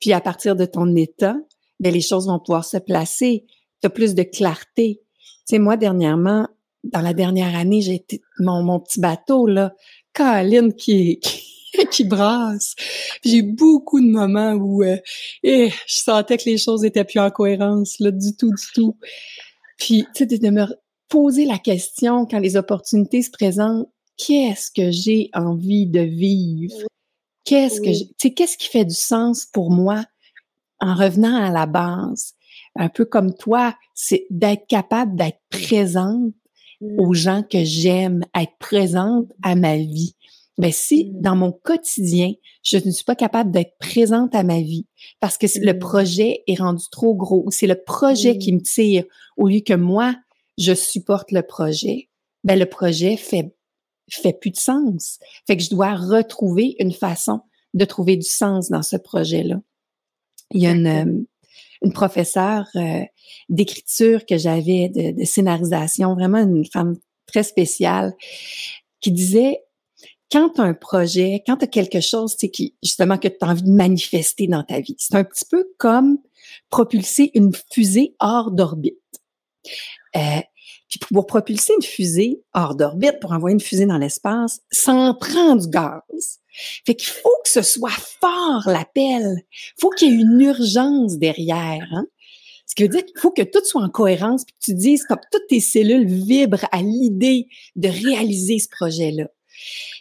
Puis 0.00 0.12
à 0.12 0.20
partir 0.20 0.56
de 0.56 0.64
ton 0.64 0.94
état, 0.96 1.36
ben, 1.80 1.92
les 1.92 2.00
choses 2.00 2.26
vont 2.26 2.38
pouvoir 2.38 2.64
se 2.64 2.78
placer. 2.78 3.46
Tu 3.80 3.86
as 3.86 3.90
plus 3.90 4.14
de 4.14 4.22
clarté. 4.22 5.02
Tu 5.48 5.58
moi, 5.58 5.76
dernièrement, 5.76 6.48
dans 6.84 7.00
la 7.00 7.14
dernière 7.14 7.54
année, 7.56 7.80
j'ai 7.80 7.94
été 7.94 8.22
mon, 8.38 8.62
mon 8.62 8.80
petit 8.80 9.00
bateau, 9.00 9.46
là, 9.46 9.74
Caroline 10.12 10.74
qui, 10.74 11.18
qui, 11.20 11.42
qui 11.90 12.04
brasse. 12.04 12.74
J'ai 13.24 13.38
eu 13.38 13.42
beaucoup 13.42 14.00
de 14.00 14.06
moments 14.06 14.52
où 14.52 14.82
euh, 14.82 14.96
eh, 15.42 15.70
je 15.86 15.96
sentais 15.96 16.36
que 16.38 16.44
les 16.46 16.58
choses 16.58 16.84
étaient 16.84 17.04
plus 17.04 17.20
en 17.20 17.30
cohérence, 17.30 17.98
là, 18.00 18.10
du 18.10 18.36
tout, 18.36 18.50
du 18.50 18.66
tout. 18.74 18.96
Puis, 19.78 20.06
tu 20.14 20.26
sais, 20.28 20.38
de 20.38 20.50
me 20.50 20.66
poser 21.08 21.44
la 21.44 21.58
question 21.58 22.26
quand 22.26 22.38
les 22.38 22.56
opportunités 22.56 23.22
se 23.22 23.30
présentent, 23.30 23.88
qu'est-ce 24.16 24.70
que 24.70 24.90
j'ai 24.90 25.30
envie 25.34 25.86
de 25.86 26.00
vivre? 26.00 26.76
Qu'est-ce 27.44 27.80
que 27.80 27.90
tu 27.90 28.14
sais, 28.20 28.32
qu'est-ce 28.32 28.56
qui 28.56 28.68
fait 28.68 28.84
du 28.84 28.94
sens 28.94 29.46
pour 29.46 29.70
moi 29.70 30.04
en 30.80 30.94
revenant 30.94 31.36
à 31.36 31.50
la 31.50 31.66
base? 31.66 32.32
Un 32.76 32.88
peu 32.88 33.04
comme 33.04 33.34
toi, 33.34 33.74
c'est 33.94 34.26
d'être 34.30 34.66
capable 34.66 35.16
d'être 35.16 35.40
présente 35.50 36.32
aux 36.98 37.10
mmh. 37.10 37.14
gens 37.14 37.42
que 37.42 37.64
j'aime, 37.64 38.24
être 38.34 38.56
présente 38.58 39.30
à 39.42 39.54
ma 39.54 39.76
vie. 39.76 40.16
Ben 40.56 40.72
si 40.72 41.06
mmh. 41.06 41.20
dans 41.20 41.36
mon 41.36 41.52
quotidien, 41.52 42.32
je 42.62 42.78
ne 42.78 42.90
suis 42.90 43.04
pas 43.04 43.16
capable 43.16 43.50
d'être 43.50 43.76
présente 43.78 44.34
à 44.34 44.42
ma 44.42 44.60
vie 44.60 44.86
parce 45.20 45.36
que 45.36 45.46
le 45.60 45.74
mmh. 45.74 45.78
projet 45.78 46.42
est 46.46 46.58
rendu 46.58 46.84
trop 46.90 47.14
gros, 47.14 47.46
c'est 47.50 47.66
le 47.66 47.80
projet 47.82 48.38
qui 48.38 48.52
me 48.52 48.60
tire 48.60 49.04
au 49.36 49.48
lieu 49.48 49.60
que 49.60 49.74
moi 49.74 50.14
je 50.56 50.72
supporte 50.72 51.32
le 51.32 51.42
projet, 51.42 52.08
ben 52.44 52.58
le 52.58 52.66
projet 52.66 53.16
fait 53.16 53.54
fait 54.08 54.32
plus 54.32 54.50
de 54.50 54.56
sens. 54.56 55.18
Fait 55.46 55.56
que 55.56 55.62
je 55.62 55.70
dois 55.70 55.94
retrouver 55.94 56.76
une 56.78 56.92
façon 56.92 57.40
de 57.74 57.84
trouver 57.84 58.16
du 58.16 58.28
sens 58.28 58.68
dans 58.68 58.82
ce 58.82 58.96
projet-là. 58.96 59.60
Il 60.52 60.62
y 60.62 60.66
a 60.66 60.72
une, 60.72 60.86
euh, 60.86 61.24
une 61.82 61.92
professeure 61.92 62.68
euh, 62.76 63.02
d'écriture 63.48 64.24
que 64.26 64.38
j'avais, 64.38 64.88
de, 64.88 65.18
de, 65.18 65.24
scénarisation, 65.24 66.14
vraiment 66.14 66.38
une 66.38 66.66
femme 66.66 66.96
très 67.26 67.42
spéciale, 67.42 68.14
qui 69.00 69.10
disait 69.10 69.60
quand 70.30 70.50
tu 70.50 70.60
as 70.60 70.64
un 70.64 70.74
projet, 70.74 71.42
quand 71.46 71.58
tu 71.58 71.64
as 71.64 71.68
quelque 71.68 72.00
chose 72.00 72.36
qui, 72.36 72.74
justement, 72.82 73.18
que 73.18 73.28
tu 73.28 73.36
as 73.40 73.48
envie 73.48 73.62
de 73.62 73.70
manifester 73.70 74.46
dans 74.46 74.62
ta 74.62 74.80
vie, 74.80 74.96
c'est 74.98 75.14
un 75.14 75.24
petit 75.24 75.44
peu 75.44 75.64
comme 75.78 76.18
propulser 76.70 77.30
une 77.34 77.52
fusée 77.72 78.14
hors 78.20 78.50
d'orbite. 78.50 78.98
Euh, 80.16 80.40
puis 80.88 81.00
pour 81.12 81.26
propulser 81.26 81.72
une 81.74 81.82
fusée 81.82 82.42
hors 82.52 82.74
d'orbite, 82.74 83.20
pour 83.20 83.32
envoyer 83.32 83.54
une 83.54 83.60
fusée 83.60 83.86
dans 83.86 83.98
l'espace, 83.98 84.60
ça 84.70 84.92
en 84.92 85.14
prend 85.14 85.56
du 85.56 85.68
gaz. 85.68 86.40
Fait 86.86 86.94
qu'il 86.94 87.08
faut 87.08 87.36
que 87.42 87.50
ce 87.50 87.62
soit 87.62 87.90
fort 88.20 88.62
l'appel. 88.66 89.42
faut 89.78 89.90
qu'il 89.90 90.08
y 90.08 90.12
ait 90.12 90.20
une 90.20 90.40
urgence 90.40 91.18
derrière. 91.18 91.86
Hein? 91.92 92.06
Ce 92.66 92.74
qui 92.74 92.84
veut 92.84 92.88
dire 92.88 93.04
qu'il 93.04 93.18
faut 93.18 93.30
que 93.30 93.42
tout 93.42 93.64
soit 93.64 93.82
en 93.82 93.88
cohérence, 93.88 94.44
puis 94.44 94.54
que 94.54 94.64
tu 94.64 94.74
dises 94.74 95.04
comme 95.04 95.20
toutes 95.32 95.46
tes 95.48 95.60
cellules 95.60 96.06
vibrent 96.06 96.66
à 96.70 96.80
l'idée 96.80 97.46
de 97.76 97.88
réaliser 97.88 98.58
ce 98.58 98.68
projet-là. 98.68 99.28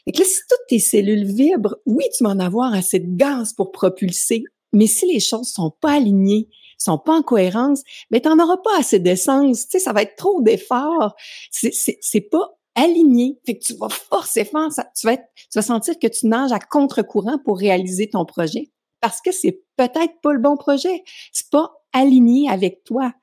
Et 0.06 0.12
que 0.12 0.20
là, 0.20 0.26
si 0.26 0.40
toutes 0.50 0.68
tes 0.68 0.80
cellules 0.80 1.26
vibrent, 1.26 1.78
oui, 1.86 2.04
tu 2.16 2.24
vas 2.24 2.32
en 2.32 2.40
avoir 2.40 2.74
assez 2.74 3.00
de 3.00 3.16
gaz 3.16 3.54
pour 3.54 3.72
propulser, 3.72 4.44
mais 4.74 4.88
si 4.88 5.06
les 5.12 5.20
choses 5.20 5.50
sont 5.50 5.72
pas 5.82 5.94
alignées, 5.94 6.50
sont 6.84 6.98
pas 6.98 7.14
en 7.14 7.24
cohérence, 7.24 7.84
mais 8.12 8.22
tu 8.22 8.30
n'en 8.30 8.44
auras 8.44 8.58
pas 8.58 8.78
assez 8.78 9.00
d'essence. 9.00 9.68
Tu 9.68 9.72
sais, 9.72 9.80
ça 9.80 9.94
va 9.94 10.02
être 10.04 10.16
trop 10.16 10.42
d'efforts. 10.42 11.16
C'est 11.52 12.30
pas 12.30 12.58
aligné. 12.76 13.40
Fait 13.46 13.58
que 13.58 13.64
tu 13.64 13.76
vas 13.76 13.90
forcer 13.90 14.46
fort. 14.46 14.72
Ça, 14.72 14.90
tu, 14.96 15.06
vas 15.08 15.14
être, 15.14 15.26
tu 15.36 15.56
vas 15.56 15.62
sentir 15.62 15.98
que 16.00 16.08
tu 16.08 16.28
nages 16.28 16.52
à 16.52 16.60
contre-courant 16.60 17.38
pour 17.44 17.58
réaliser 17.58 18.10
ton 18.10 18.26
projet 18.26 18.72
parce 19.04 19.20
que 19.20 19.34
c'est 19.34 19.62
peut-être 19.76 20.22
pas 20.22 20.32
le 20.32 20.40
bon 20.40 20.56
projet. 20.56 21.04
C'est 21.34 21.50
pas 21.50 21.74
aligné 21.92 22.50
avec 22.50 22.86
toi. 22.86 23.14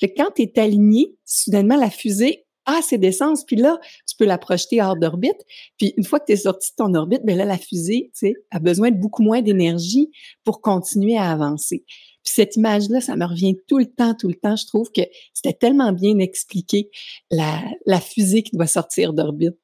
Fait 0.00 0.12
que 0.12 0.20
quand 0.20 0.32
tu 0.34 0.42
es 0.42 0.58
aligné, 0.58 1.14
soudainement, 1.24 1.76
la 1.76 1.90
fusée 1.90 2.44
a 2.66 2.78
assez 2.78 2.98
d'essence, 2.98 3.44
puis 3.44 3.54
là, 3.54 3.78
tu 4.06 4.16
peux 4.16 4.24
la 4.24 4.36
projeter 4.36 4.82
hors 4.82 4.96
d'orbite. 4.96 5.40
Puis 5.78 5.94
une 5.96 6.04
fois 6.04 6.18
que 6.18 6.26
tu 6.26 6.32
es 6.32 6.36
sorti 6.36 6.72
de 6.72 6.76
ton 6.84 6.92
orbite, 6.94 7.22
ben 7.24 7.38
là, 7.38 7.44
la 7.44 7.56
fusée, 7.56 8.10
tu 8.14 8.26
sais, 8.26 8.34
a 8.50 8.58
besoin 8.58 8.90
de 8.90 8.96
beaucoup 8.96 9.22
moins 9.22 9.40
d'énergie 9.40 10.10
pour 10.42 10.60
continuer 10.60 11.16
à 11.16 11.30
avancer 11.30 11.84
cette 12.28 12.56
image-là, 12.56 13.00
ça 13.00 13.16
me 13.16 13.24
revient 13.24 13.56
tout 13.66 13.78
le 13.78 13.86
temps, 13.86 14.14
tout 14.14 14.28
le 14.28 14.34
temps. 14.34 14.56
Je 14.56 14.66
trouve 14.66 14.90
que 14.92 15.02
c'était 15.34 15.56
tellement 15.56 15.92
bien 15.92 16.18
expliqué, 16.18 16.90
la, 17.30 17.60
la 17.86 18.00
fusée 18.00 18.42
qui 18.42 18.56
doit 18.56 18.66
sortir 18.66 19.12
d'orbite. 19.12 19.58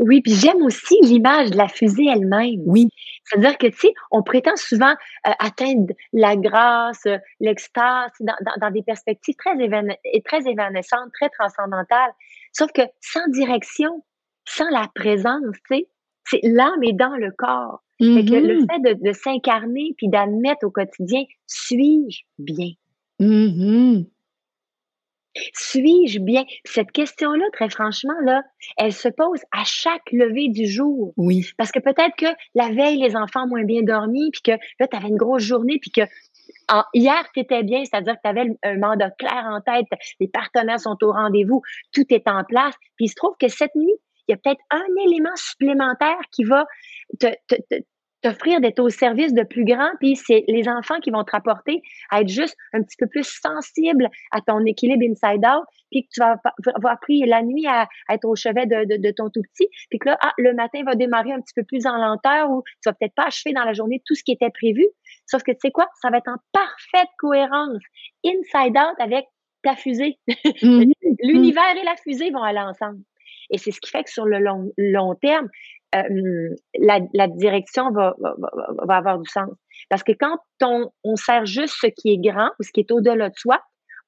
Oui, 0.00 0.22
puis 0.22 0.32
j'aime 0.32 0.62
aussi 0.62 0.96
l'image 1.02 1.50
de 1.50 1.56
la 1.58 1.68
fusée 1.68 2.06
elle-même. 2.10 2.62
Oui. 2.64 2.88
C'est-à-dire 3.24 3.58
que, 3.58 3.66
tu 3.66 3.76
sais, 3.76 3.92
on 4.10 4.22
prétend 4.22 4.56
souvent 4.56 4.94
euh, 5.26 5.30
atteindre 5.38 5.92
la 6.14 6.36
grâce, 6.36 7.06
l'extase, 7.38 8.10
dans, 8.20 8.34
dans, 8.60 8.70
des 8.70 8.82
perspectives 8.82 9.34
très, 9.36 9.54
très 10.24 10.50
évanescentes, 10.50 11.10
très 11.12 11.28
transcendantales. 11.28 12.12
Sauf 12.52 12.72
que 12.72 12.82
sans 13.00 13.28
direction, 13.28 14.02
sans 14.46 14.70
la 14.70 14.88
présence, 14.94 15.54
tu 15.68 15.76
sais, 15.76 15.88
c'est 16.30 16.40
l'âme 16.42 16.82
est 16.82 16.92
dans 16.92 17.16
le 17.16 17.30
corps 17.36 17.82
que 18.00 18.04
le 18.04 18.62
mm-hmm. 18.62 18.84
fait 18.84 18.94
de, 18.94 19.12
s'incarner 19.12 19.94
puis 19.96 20.08
d'admettre 20.08 20.64
au 20.64 20.70
quotidien, 20.70 21.22
suis-je 21.46 22.22
bien? 22.38 22.70
Mm-hmm. 23.20 24.06
Suis-je 25.54 26.18
bien? 26.18 26.44
Cette 26.64 26.90
question-là, 26.92 27.44
très 27.52 27.68
franchement, 27.68 28.18
là, 28.24 28.42
elle 28.78 28.92
se 28.92 29.08
pose 29.08 29.40
à 29.52 29.64
chaque 29.64 30.10
lever 30.12 30.48
du 30.48 30.66
jour. 30.66 31.12
Oui. 31.16 31.46
Parce 31.56 31.70
que 31.70 31.78
peut-être 31.78 32.16
que 32.16 32.26
la 32.54 32.70
veille, 32.70 33.00
les 33.00 33.16
enfants 33.16 33.44
ont 33.44 33.48
moins 33.48 33.64
bien 33.64 33.82
dormi, 33.82 34.30
puis 34.32 34.42
que 34.42 34.52
là, 34.80 34.88
tu 34.88 34.96
avais 34.96 35.08
une 35.08 35.16
grosse 35.16 35.42
journée, 35.42 35.78
puis 35.78 35.90
que 35.90 36.02
hier, 36.94 37.24
tu 37.34 37.40
étais 37.40 37.62
bien, 37.62 37.84
c'est-à-dire 37.84 38.14
que 38.14 38.20
tu 38.24 38.28
avais 38.28 38.46
un 38.62 38.78
mandat 38.78 39.10
clair 39.10 39.46
en 39.50 39.60
tête, 39.60 39.86
les 40.20 40.28
partenaires 40.28 40.80
sont 40.80 40.96
au 41.02 41.12
rendez-vous, 41.12 41.62
tout 41.92 42.06
est 42.10 42.26
en 42.26 42.44
place. 42.44 42.74
Puis 42.96 43.06
il 43.06 43.08
se 43.08 43.14
trouve 43.14 43.34
que 43.38 43.48
cette 43.48 43.74
nuit, 43.74 43.94
il 44.30 44.34
y 44.34 44.34
a 44.34 44.36
peut-être 44.36 44.62
un 44.70 44.86
élément 45.04 45.34
supplémentaire 45.34 46.20
qui 46.30 46.44
va 46.44 46.64
t'offrir 48.22 48.60
d'être 48.60 48.78
au 48.78 48.88
service 48.88 49.34
de 49.34 49.42
plus 49.42 49.64
grands, 49.64 49.90
puis 49.98 50.14
c'est 50.14 50.44
les 50.46 50.68
enfants 50.68 51.00
qui 51.00 51.10
vont 51.10 51.24
te 51.24 51.32
rapporter 51.32 51.82
à 52.10 52.20
être 52.20 52.28
juste 52.28 52.56
un 52.72 52.82
petit 52.82 52.96
peu 52.96 53.06
plus 53.08 53.24
sensible 53.24 54.08
à 54.30 54.40
ton 54.40 54.64
équilibre 54.66 55.02
inside 55.02 55.44
out, 55.44 55.64
puis 55.90 56.04
que 56.04 56.08
tu 56.12 56.20
vas 56.20 56.36
avoir 56.76 57.00
pris 57.00 57.24
la 57.26 57.42
nuit 57.42 57.66
à, 57.66 57.88
être 58.08 58.26
au 58.26 58.36
chevet 58.36 58.66
de, 58.66 59.10
ton 59.10 59.30
tout 59.30 59.42
petit, 59.54 59.68
puis 59.88 59.98
que 59.98 60.10
là, 60.10 60.18
ah, 60.22 60.32
le 60.38 60.54
matin 60.54 60.84
va 60.84 60.94
démarrer 60.94 61.32
un 61.32 61.40
petit 61.40 61.54
peu 61.56 61.64
plus 61.64 61.86
en 61.86 61.96
lenteur 61.96 62.50
ou 62.50 62.62
tu 62.62 62.88
vas 62.88 62.92
peut-être 62.92 63.14
pas 63.14 63.26
achever 63.26 63.52
dans 63.52 63.64
la 63.64 63.72
journée 63.72 64.00
tout 64.06 64.14
ce 64.14 64.22
qui 64.22 64.32
était 64.32 64.50
prévu. 64.50 64.86
Sauf 65.26 65.42
que 65.42 65.52
tu 65.52 65.58
sais 65.62 65.70
quoi, 65.72 65.88
ça 66.00 66.10
va 66.10 66.18
être 66.18 66.28
en 66.28 66.36
parfaite 66.52 67.08
cohérence, 67.18 67.82
inside 68.24 68.76
out 68.76 68.96
avec 68.98 69.24
ta 69.62 69.74
fusée. 69.74 70.18
Mm-hmm. 70.28 70.92
L'univers 71.22 71.76
et 71.76 71.84
la 71.84 71.96
fusée 71.96 72.30
vont 72.30 72.42
aller 72.42 72.60
ensemble. 72.60 73.00
Et 73.50 73.58
c'est 73.58 73.70
ce 73.70 73.80
qui 73.80 73.90
fait 73.90 74.04
que 74.04 74.10
sur 74.10 74.26
le 74.26 74.38
long, 74.38 74.72
long 74.78 75.14
terme, 75.14 75.48
la, 75.92 77.00
la, 77.12 77.28
direction 77.28 77.90
va, 77.90 78.14
va, 78.20 78.34
va, 78.86 78.96
avoir 78.96 79.18
du 79.18 79.28
sens. 79.28 79.50
Parce 79.88 80.04
que 80.04 80.12
quand 80.12 80.38
on, 80.62 80.90
on 81.02 81.16
sert 81.16 81.46
juste 81.46 81.74
ce 81.80 81.88
qui 81.88 82.12
est 82.12 82.18
grand 82.18 82.50
ou 82.58 82.62
ce 82.62 82.70
qui 82.70 82.80
est 82.80 82.92
au-delà 82.92 83.28
de 83.28 83.36
soi, 83.36 83.60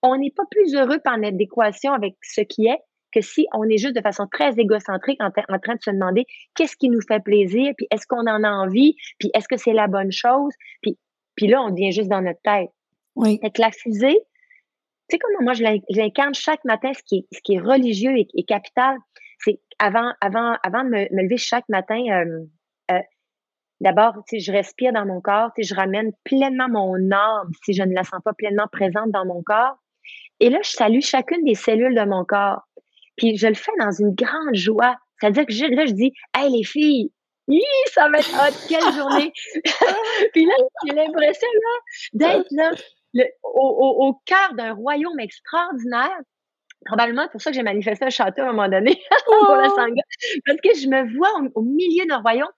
on 0.02 0.16
n'est 0.16 0.30
pas 0.30 0.44
plus 0.50 0.74
heureux 0.74 0.98
par 1.02 1.14
en 1.14 1.22
adéquation 1.22 1.92
avec 1.92 2.14
ce 2.22 2.40
qui 2.42 2.66
est 2.66 2.78
que 3.12 3.20
si 3.20 3.46
on 3.52 3.64
est 3.64 3.76
juste 3.76 3.94
de 3.94 4.00
façon 4.00 4.26
très 4.26 4.58
égocentrique 4.58 5.20
en, 5.22 5.26
en 5.26 5.58
train 5.58 5.74
de 5.74 5.82
se 5.82 5.90
demander 5.90 6.24
qu'est-ce 6.54 6.76
qui 6.76 6.88
nous 6.88 7.02
fait 7.06 7.22
plaisir, 7.22 7.72
puis 7.76 7.86
est-ce 7.90 8.06
qu'on 8.06 8.26
en 8.26 8.42
a 8.42 8.50
envie, 8.50 8.96
puis 9.18 9.30
est-ce 9.34 9.46
que 9.48 9.56
c'est 9.56 9.74
la 9.74 9.86
bonne 9.86 10.10
chose, 10.10 10.52
puis, 10.80 10.98
puis 11.36 11.46
là, 11.46 11.62
on 11.62 11.70
devient 11.70 11.92
juste 11.92 12.08
dans 12.08 12.22
notre 12.22 12.40
tête. 12.42 12.70
Oui. 13.14 13.38
Fait 13.42 13.50
que 13.50 13.60
la 13.60 13.70
fusée, 13.70 14.18
tu 15.08 15.16
sais 15.16 15.18
comment 15.18 15.42
moi 15.42 15.52
je 15.52 15.62
l'incarne 15.90 16.34
chaque 16.34 16.64
matin, 16.64 16.92
ce 16.94 17.02
qui 17.02 17.18
est, 17.18 17.36
ce 17.36 17.40
qui 17.42 17.54
est 17.54 17.60
religieux 17.60 18.14
et, 18.16 18.44
capital, 18.44 18.96
c'est 19.44 19.60
avant, 19.78 20.12
avant, 20.20 20.56
avant 20.62 20.84
de 20.84 20.90
me, 20.90 21.22
lever 21.22 21.36
chaque 21.36 21.68
matin, 21.68 22.00
euh, 22.10 22.44
euh, 22.92 23.00
d'abord, 23.80 24.14
je 24.32 24.52
respire 24.52 24.92
dans 24.92 25.06
mon 25.06 25.20
corps, 25.20 25.50
je 25.58 25.74
ramène 25.74 26.12
pleinement 26.24 26.68
mon 26.68 27.10
âme 27.10 27.50
si 27.64 27.72
je 27.72 27.82
ne 27.82 27.94
la 27.94 28.04
sens 28.04 28.20
pas 28.24 28.32
pleinement 28.32 28.68
présente 28.70 29.10
dans 29.10 29.24
mon 29.24 29.42
corps. 29.42 29.76
Et 30.40 30.50
là, 30.50 30.58
je 30.62 30.70
salue 30.70 31.00
chacune 31.00 31.44
des 31.44 31.54
cellules 31.54 31.94
de 31.94 32.04
mon 32.04 32.24
corps. 32.24 32.62
Puis 33.16 33.36
je 33.36 33.46
le 33.46 33.54
fais 33.54 33.72
dans 33.78 33.92
une 33.92 34.14
grande 34.14 34.54
joie. 34.54 34.96
C'est-à-dire 35.20 35.46
que 35.46 35.52
je, 35.52 35.66
là, 35.66 35.86
je 35.86 35.92
dis, 35.92 36.12
hey 36.36 36.50
les 36.50 36.64
filles, 36.64 37.10
ça 37.92 38.08
va 38.08 38.18
être 38.18 38.32
hot, 38.34 38.66
quelle 38.68 38.92
journée! 38.92 39.32
puis 40.32 40.46
là, 40.46 40.54
j'ai 40.84 40.94
l'impression 40.94 41.48
d'être 42.12 42.46
là, 42.50 42.72
au, 43.42 44.06
au, 44.06 44.14
cœur 44.24 44.54
d'un 44.54 44.72
royaume 44.72 45.18
extraordinaire. 45.20 46.18
Probablement 46.84 47.28
pour 47.28 47.40
ça 47.40 47.50
que 47.50 47.56
j'ai 47.56 47.62
manifesté 47.62 48.04
un 48.04 48.10
château 48.10 48.42
à 48.42 48.46
un 48.46 48.52
moment 48.52 48.68
donné 48.68 49.00
pour 49.26 49.54
la 49.54 49.68
oh! 49.68 49.76
Sangha. 49.76 50.02
Parce 50.46 50.58
que 50.60 50.80
je 50.80 50.88
me 50.88 51.16
vois 51.16 51.30
au, 51.54 51.62
milieu 51.62 52.04
d'un 52.06 52.18
royaume, 52.18 52.50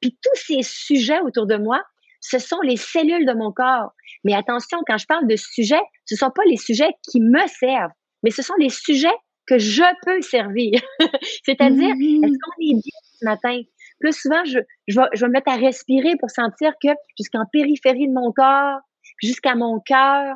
puis 0.00 0.16
tous 0.22 0.40
ces 0.46 0.62
sujets 0.62 1.20
autour 1.20 1.46
de 1.46 1.56
moi, 1.56 1.82
ce 2.20 2.38
sont 2.38 2.60
les 2.62 2.76
cellules 2.76 3.26
de 3.26 3.32
mon 3.32 3.52
corps. 3.52 3.92
Mais 4.24 4.34
attention, 4.34 4.78
quand 4.86 4.98
je 4.98 5.06
parle 5.06 5.26
de 5.26 5.36
sujets, 5.36 5.82
ce 6.04 6.14
ne 6.14 6.18
sont 6.18 6.30
pas 6.30 6.44
les 6.46 6.56
sujets 6.56 6.90
qui 7.10 7.20
me 7.20 7.46
servent, 7.48 7.90
mais 8.22 8.30
ce 8.30 8.42
sont 8.42 8.54
les 8.58 8.68
sujets 8.68 9.16
que 9.46 9.58
je 9.58 9.82
peux 10.04 10.20
servir. 10.20 10.80
C'est-à-dire, 11.44 11.94
mmh. 11.96 12.24
est-ce 12.24 12.38
qu'on 12.38 12.60
est 12.60 12.74
bien 12.74 13.00
ce 13.20 13.24
matin? 13.24 13.60
Plus 13.98 14.12
souvent, 14.12 14.44
je, 14.44 14.58
je, 14.86 15.00
vais, 15.00 15.06
je 15.14 15.20
vais 15.20 15.26
me 15.26 15.32
mettre 15.32 15.50
à 15.50 15.56
respirer 15.56 16.14
pour 16.20 16.30
sentir 16.30 16.72
que 16.82 16.90
jusqu'en 17.18 17.44
périphérie 17.52 18.08
de 18.08 18.12
mon 18.12 18.32
corps, 18.32 18.78
jusqu'à 19.20 19.54
mon 19.54 19.80
cœur, 19.80 20.34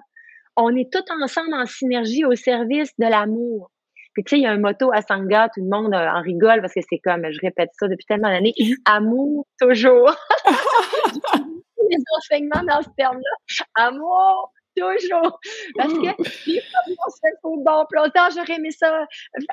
on 0.57 0.75
est 0.75 0.91
tous 0.93 1.05
ensemble 1.23 1.55
en 1.55 1.67
synergie 1.67 2.25
au 2.25 2.35
service 2.35 2.93
de 2.99 3.07
l'amour. 3.07 3.71
Puis 4.15 4.25
tu 4.25 4.31
sais, 4.31 4.39
il 4.39 4.45
y 4.45 4.47
a 4.47 4.53
un 4.53 4.59
motto 4.59 4.91
à 4.93 5.03
Sangha, 5.03 5.51
tout 5.55 5.61
le 5.61 5.69
monde 5.69 5.95
euh, 5.95 6.09
en 6.09 6.23
rigole 6.23 6.63
parce 6.63 6.73
que 6.73 6.81
c'est 6.89 6.99
comme, 6.99 7.31
je 7.31 7.39
répète 7.43 7.71
ça 7.79 7.87
depuis 7.87 8.07
tellement 8.07 8.31
d'années, 8.31 8.55
mmh. 8.59 8.73
amour 8.87 9.47
toujours. 9.61 10.11
les 11.91 11.99
enseignements 12.17 12.63
dans 12.67 12.83
ce 12.83 12.89
terme-là. 12.97 13.65
Amour 13.75 14.53
toujours. 14.77 15.41
Parce 15.77 15.93
que 15.93 16.07
femmes, 16.07 16.97
on 17.07 17.11
se 17.11 17.19
fait 17.23 17.37
bon 17.43 17.85
plan. 17.89 18.05
Ah, 18.15 18.29
j'aurais 18.35 18.55
aimé 18.55 18.71
ça 18.71 19.07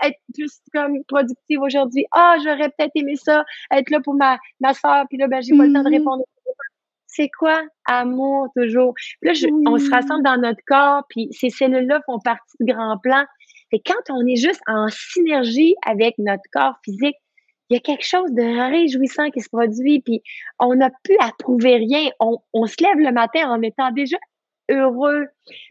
être 0.03 0.17
plus 0.33 0.59
comme 0.73 1.03
productive 1.07 1.61
aujourd'hui. 1.61 2.05
Ah, 2.11 2.35
j'aurais 2.43 2.69
peut-être 2.69 2.91
aimé 2.95 3.15
ça 3.15 3.45
être 3.71 3.89
là 3.89 3.99
pour 4.03 4.15
ma, 4.15 4.37
ma 4.59 4.73
soeur. 4.73 5.05
Puis 5.09 5.17
là, 5.17 5.27
ben, 5.27 5.41
j'ai 5.41 5.55
pas 5.55 5.65
le 5.65 5.73
temps 5.73 5.83
de 5.83 5.89
mm-hmm. 5.89 5.97
répondre. 5.97 6.23
C'est 7.15 7.29
quoi 7.37 7.61
amour 7.85 8.47
toujours? 8.55 8.93
Puis 9.21 9.31
là, 9.31 9.49
on 9.67 9.77
se 9.77 9.89
rassemble 9.89 10.23
dans 10.23 10.37
notre 10.37 10.61
corps, 10.65 11.03
puis 11.09 11.29
ces 11.31 11.49
cellules-là 11.49 12.01
font 12.05 12.19
partie 12.19 12.57
du 12.59 12.73
grand 12.73 12.97
plan. 12.97 13.23
Et 13.71 13.81
quand 13.85 14.09
on 14.09 14.25
est 14.25 14.35
juste 14.35 14.61
en 14.67 14.87
synergie 14.89 15.75
avec 15.85 16.15
notre 16.17 16.43
corps 16.51 16.75
physique, 16.83 17.15
il 17.69 17.75
y 17.75 17.77
a 17.77 17.79
quelque 17.79 18.05
chose 18.05 18.31
de 18.31 18.71
réjouissant 18.71 19.29
qui 19.29 19.41
se 19.41 19.49
produit, 19.49 20.01
puis 20.01 20.21
on 20.59 20.75
n'a 20.75 20.89
plus 21.03 21.17
à 21.19 21.31
prouver 21.39 21.77
rien. 21.77 22.09
On, 22.19 22.37
on 22.53 22.65
se 22.65 22.75
lève 22.81 22.97
le 22.97 23.11
matin 23.11 23.49
en 23.49 23.61
étant 23.61 23.91
déjà 23.91 24.17
heureux, 24.69 25.27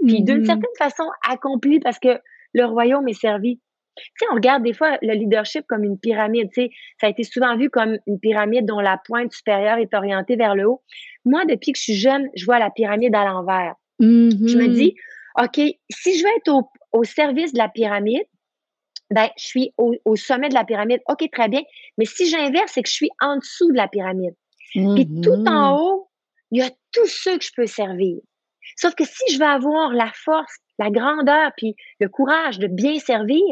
puis 0.06 0.22
d'une 0.22 0.42
mm-hmm. 0.42 0.46
certaine 0.46 0.76
façon 0.78 1.04
accompli 1.28 1.80
parce 1.80 1.98
que 1.98 2.20
le 2.54 2.64
royaume 2.66 3.08
est 3.08 3.20
servi. 3.20 3.60
Tu 3.96 4.04
sais, 4.18 4.26
on 4.30 4.34
regarde 4.34 4.62
des 4.62 4.72
fois 4.72 4.98
le 5.02 5.14
leadership 5.14 5.64
comme 5.68 5.84
une 5.84 5.98
pyramide, 5.98 6.48
tu 6.52 6.62
sais, 6.62 6.70
ça 7.00 7.06
a 7.06 7.10
été 7.10 7.24
souvent 7.24 7.56
vu 7.56 7.70
comme 7.70 7.98
une 8.06 8.18
pyramide 8.18 8.66
dont 8.66 8.80
la 8.80 8.98
pointe 9.04 9.32
supérieure 9.32 9.78
est 9.78 9.92
orientée 9.94 10.36
vers 10.36 10.54
le 10.54 10.66
haut. 10.66 10.82
Moi, 11.24 11.44
depuis 11.44 11.72
que 11.72 11.78
je 11.78 11.84
suis 11.84 11.94
jeune, 11.94 12.28
je 12.34 12.44
vois 12.44 12.58
la 12.58 12.70
pyramide 12.70 13.14
à 13.14 13.24
l'envers. 13.24 13.74
Je 14.00 14.06
me 14.06 14.30
mm-hmm. 14.30 14.72
dis, 14.72 14.94
OK, 15.40 15.60
si 15.90 16.18
je 16.18 16.24
veux 16.24 16.30
être 16.36 16.48
au, 16.48 16.68
au 16.92 17.04
service 17.04 17.52
de 17.52 17.58
la 17.58 17.68
pyramide, 17.68 18.24
ben, 19.10 19.28
je 19.38 19.44
suis 19.44 19.74
au, 19.76 19.94
au, 20.04 20.16
sommet 20.16 20.48
de 20.48 20.54
la 20.54 20.64
pyramide. 20.64 21.00
OK, 21.08 21.28
très 21.30 21.48
bien. 21.48 21.62
Mais 21.98 22.06
si 22.06 22.28
j'inverse, 22.28 22.72
c'est 22.72 22.82
que 22.82 22.88
je 22.88 22.94
suis 22.94 23.10
en 23.20 23.36
dessous 23.36 23.70
de 23.70 23.76
la 23.76 23.88
pyramide. 23.88 24.34
Puis 24.70 25.06
tout 25.22 25.30
en 25.30 25.76
mm-hmm. 25.76 25.80
haut, 25.80 26.08
il 26.50 26.60
y 26.60 26.62
a 26.62 26.70
tous 26.92 27.06
ceux 27.06 27.36
que 27.38 27.44
je 27.44 27.50
peux 27.54 27.66
servir. 27.66 28.16
Sauf 28.76 28.94
que 28.94 29.04
si 29.04 29.34
je 29.34 29.38
veux 29.38 29.46
avoir 29.46 29.92
la 29.92 30.10
force, 30.14 30.56
la 30.78 30.90
grandeur, 30.90 31.50
puis 31.56 31.74
le 32.00 32.08
courage 32.08 32.58
de 32.58 32.68
bien 32.68 32.98
servir, 32.98 33.42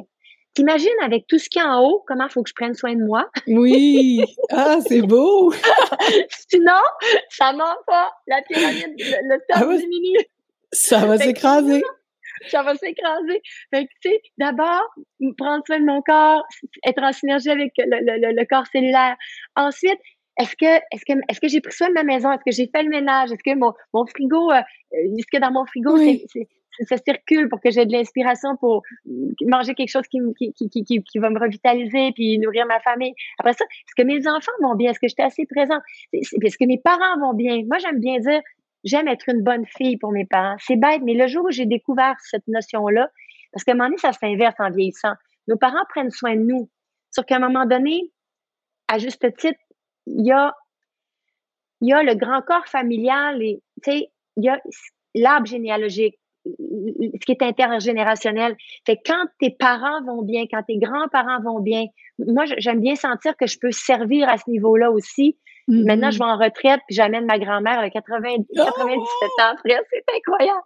t'imagines 0.55 0.89
avec 1.03 1.27
tout 1.27 1.39
ce 1.39 1.49
qu'il 1.49 1.63
y 1.63 1.65
a 1.65 1.69
en 1.69 1.85
haut, 1.85 2.05
comment 2.07 2.27
il 2.27 2.31
faut 2.31 2.43
que 2.43 2.49
je 2.49 2.55
prenne 2.55 2.75
soin 2.75 2.95
de 2.95 3.05
moi? 3.05 3.31
Oui! 3.47 4.23
Ah, 4.51 4.79
c'est 4.87 5.03
beau! 5.03 5.53
Sinon, 6.49 6.81
ça 7.29 7.53
ment 7.53 7.77
pas. 7.87 8.13
La 8.27 8.43
pyramide, 8.43 8.95
le, 8.99 9.39
top 9.49 9.69
ah 9.71 9.77
diminue. 9.77 10.25
Ça 10.73 11.07
va 11.07 11.19
s'écraser. 11.19 11.83
Ça 12.49 12.63
va 12.63 12.75
s'écraser. 12.75 13.43
Fait 13.73 13.87
que, 13.87 13.91
tu 14.03 14.11
sais, 14.11 14.23
d'abord, 14.39 14.83
prendre 15.37 15.63
soin 15.67 15.81
de 15.81 15.85
mon 15.85 16.01
corps, 16.01 16.43
être 16.87 17.03
en 17.03 17.13
synergie 17.13 17.51
avec 17.51 17.73
le, 17.77 18.33
le 18.35 18.45
corps 18.47 18.67
cellulaire. 18.73 19.17
Ensuite, 19.57 19.99
est-ce 20.41 20.57
que, 20.57 20.77
est-ce 20.93 21.05
que, 21.05 21.19
est-ce 21.29 21.41
que 21.41 21.49
j'ai 21.49 21.61
pris 21.61 21.73
soin 21.73 21.89
de 21.89 21.95
ma 21.95 22.03
maison? 22.03 22.33
Est-ce 22.33 22.45
que 22.45 22.53
j'ai 22.53 22.71
fait 22.75 22.83
le 22.83 22.89
ménage? 22.89 23.31
Est-ce 23.31 23.43
que 23.45 23.55
mon, 23.57 23.75
mon 23.93 24.07
frigo, 24.07 24.51
euh, 24.51 24.63
est-ce 24.93 25.27
que 25.31 25.39
dans 25.39 25.51
mon 25.51 25.67
frigo, 25.67 25.99
ça 26.87 26.97
circule 26.97 27.49
pour 27.49 27.61
que 27.61 27.71
j'ai 27.71 27.87
de 27.87 27.93
l'inspiration 27.93 28.57
pour 28.57 28.83
manger 29.47 29.75
quelque 29.75 29.91
chose 29.91 30.07
qui, 30.09 30.19
qui, 30.37 30.71
qui, 30.71 31.03
qui, 31.03 31.19
va 31.19 31.31
me 31.31 31.39
revitaliser 31.39 32.13
puis 32.13 32.39
nourrir 32.39 32.67
ma 32.67 32.81
famille. 32.81 33.15
Après 33.39 33.53
ça, 33.53 33.65
est-ce 33.65 33.95
que 34.03 34.07
mes 34.07 34.27
enfants 34.27 34.53
vont 34.63 34.75
bien? 34.75 34.91
Est-ce 34.91 35.01
que 35.01 35.09
j'étais 35.09 35.23
assez 35.23 35.47
présente? 35.47 35.83
Est-ce 36.13 36.59
que 36.59 36.67
mes 36.67 36.79
parents 36.79 37.19
vont 37.21 37.35
bien? 37.35 37.63
Moi, 37.67 37.79
j'aime 37.79 38.01
bien 38.01 38.19
dire, 38.19 38.41
j'aime 38.85 39.09
être 39.09 39.29
une 39.29 39.43
bonne 39.43 39.67
fille 39.67 39.97
pour 39.97 40.13
mes 40.13 40.25
parents. 40.25 40.57
C'est 40.59 40.77
bête, 40.77 41.03
mais 41.03 41.15
le 41.15 41.27
jour 41.27 41.45
où 41.45 41.51
j'ai 41.51 41.67
découvert 41.67 42.15
cette 42.21 42.47
notion-là, 42.49 43.09
parce 43.53 43.65
qu'à 43.65 43.73
un 43.73 43.75
moment 43.75 43.89
donné, 43.89 43.99
ça 43.99 44.13
s'inverse 44.13 44.55
en 44.59 44.71
vieillissant. 44.71 45.15
Nos 45.49 45.57
parents 45.57 45.85
prennent 45.89 46.11
soin 46.11 46.37
de 46.37 46.43
nous. 46.43 46.71
Sauf 47.11 47.27
qu'à 47.27 47.37
un 47.37 47.41
moment 47.41 47.67
donné, 47.67 48.13
à 48.89 48.99
juste 48.99 49.27
titre, 49.37 49.59
il 50.07 50.27
y 50.27 50.33
a, 50.33 50.55
y 51.81 51.93
a 51.93 52.03
le 52.03 52.15
grand 52.15 52.43
corps 52.43 52.67
familial 52.67 53.43
et, 53.43 53.63
tu 53.83 53.91
sais, 53.91 54.13
il 54.37 54.45
y 54.45 54.49
a 54.49 54.61
l'arbre 55.15 55.47
généalogique, 55.47 56.19
ce 56.47 57.25
qui 57.27 57.33
est 57.33 57.43
intergénérationnel. 57.43 58.57
Fait 58.87 58.97
que 58.97 59.03
quand 59.07 59.25
tes 59.39 59.51
parents 59.51 60.03
vont 60.05 60.23
bien, 60.23 60.45
quand 60.51 60.63
tes 60.63 60.79
grands-parents 60.79 61.43
vont 61.43 61.61
bien, 61.61 61.85
moi, 62.19 62.45
j'aime 62.59 62.81
bien 62.81 62.97
sentir 62.97 63.37
que 63.37 63.47
je 63.47 63.59
peux 63.59 63.73
servir 63.73 64.29
à 64.29 64.39
ce 64.39 64.49
niveau-là 64.51 64.91
aussi. 64.91 65.37
Maintenant, 65.69 66.11
je 66.11 66.19
vais 66.19 66.25
en 66.25 66.37
retraite, 66.37 66.81
puis 66.89 66.97
j'amène 66.97 67.27
ma 67.27 67.39
grand-mère 67.39 67.79
à 67.79 67.91
90, 67.91 68.45
97 68.57 68.97
ans 69.39 69.53
après. 69.53 69.81
C'est 69.91 70.17
incroyable. 70.17 70.63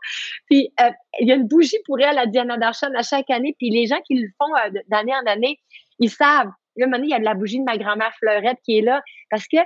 Puis, 0.49 0.73
euh, 0.81 0.91
il 1.21 1.29
y 1.29 1.33
a 1.33 1.35
une 1.35 1.47
bougie 1.47 1.77
pour 1.85 2.01
elle 2.01 2.17
à 2.17 2.25
Diana 2.25 2.57
Darshan 2.57 2.89
à 2.97 3.03
chaque 3.03 3.29
année. 3.29 3.55
Puis, 3.59 3.69
les 3.69 3.87
gens 3.87 4.01
qui 4.07 4.15
le 4.15 4.29
font 4.39 4.55
euh, 4.55 4.81
d'année 4.89 5.13
en 5.15 5.31
année, 5.31 5.59
ils 5.99 6.09
savent. 6.09 6.51
Là, 6.77 6.87
maintenant, 6.87 7.05
il 7.05 7.11
y 7.11 7.15
a 7.15 7.19
de 7.19 7.25
la 7.25 7.35
bougie 7.35 7.59
de 7.59 7.65
ma 7.65 7.77
grand-mère 7.77 8.15
Fleurette 8.19 8.59
qui 8.65 8.79
est 8.79 8.83
là. 8.83 9.03
Parce 9.31 9.47
que 9.47 9.59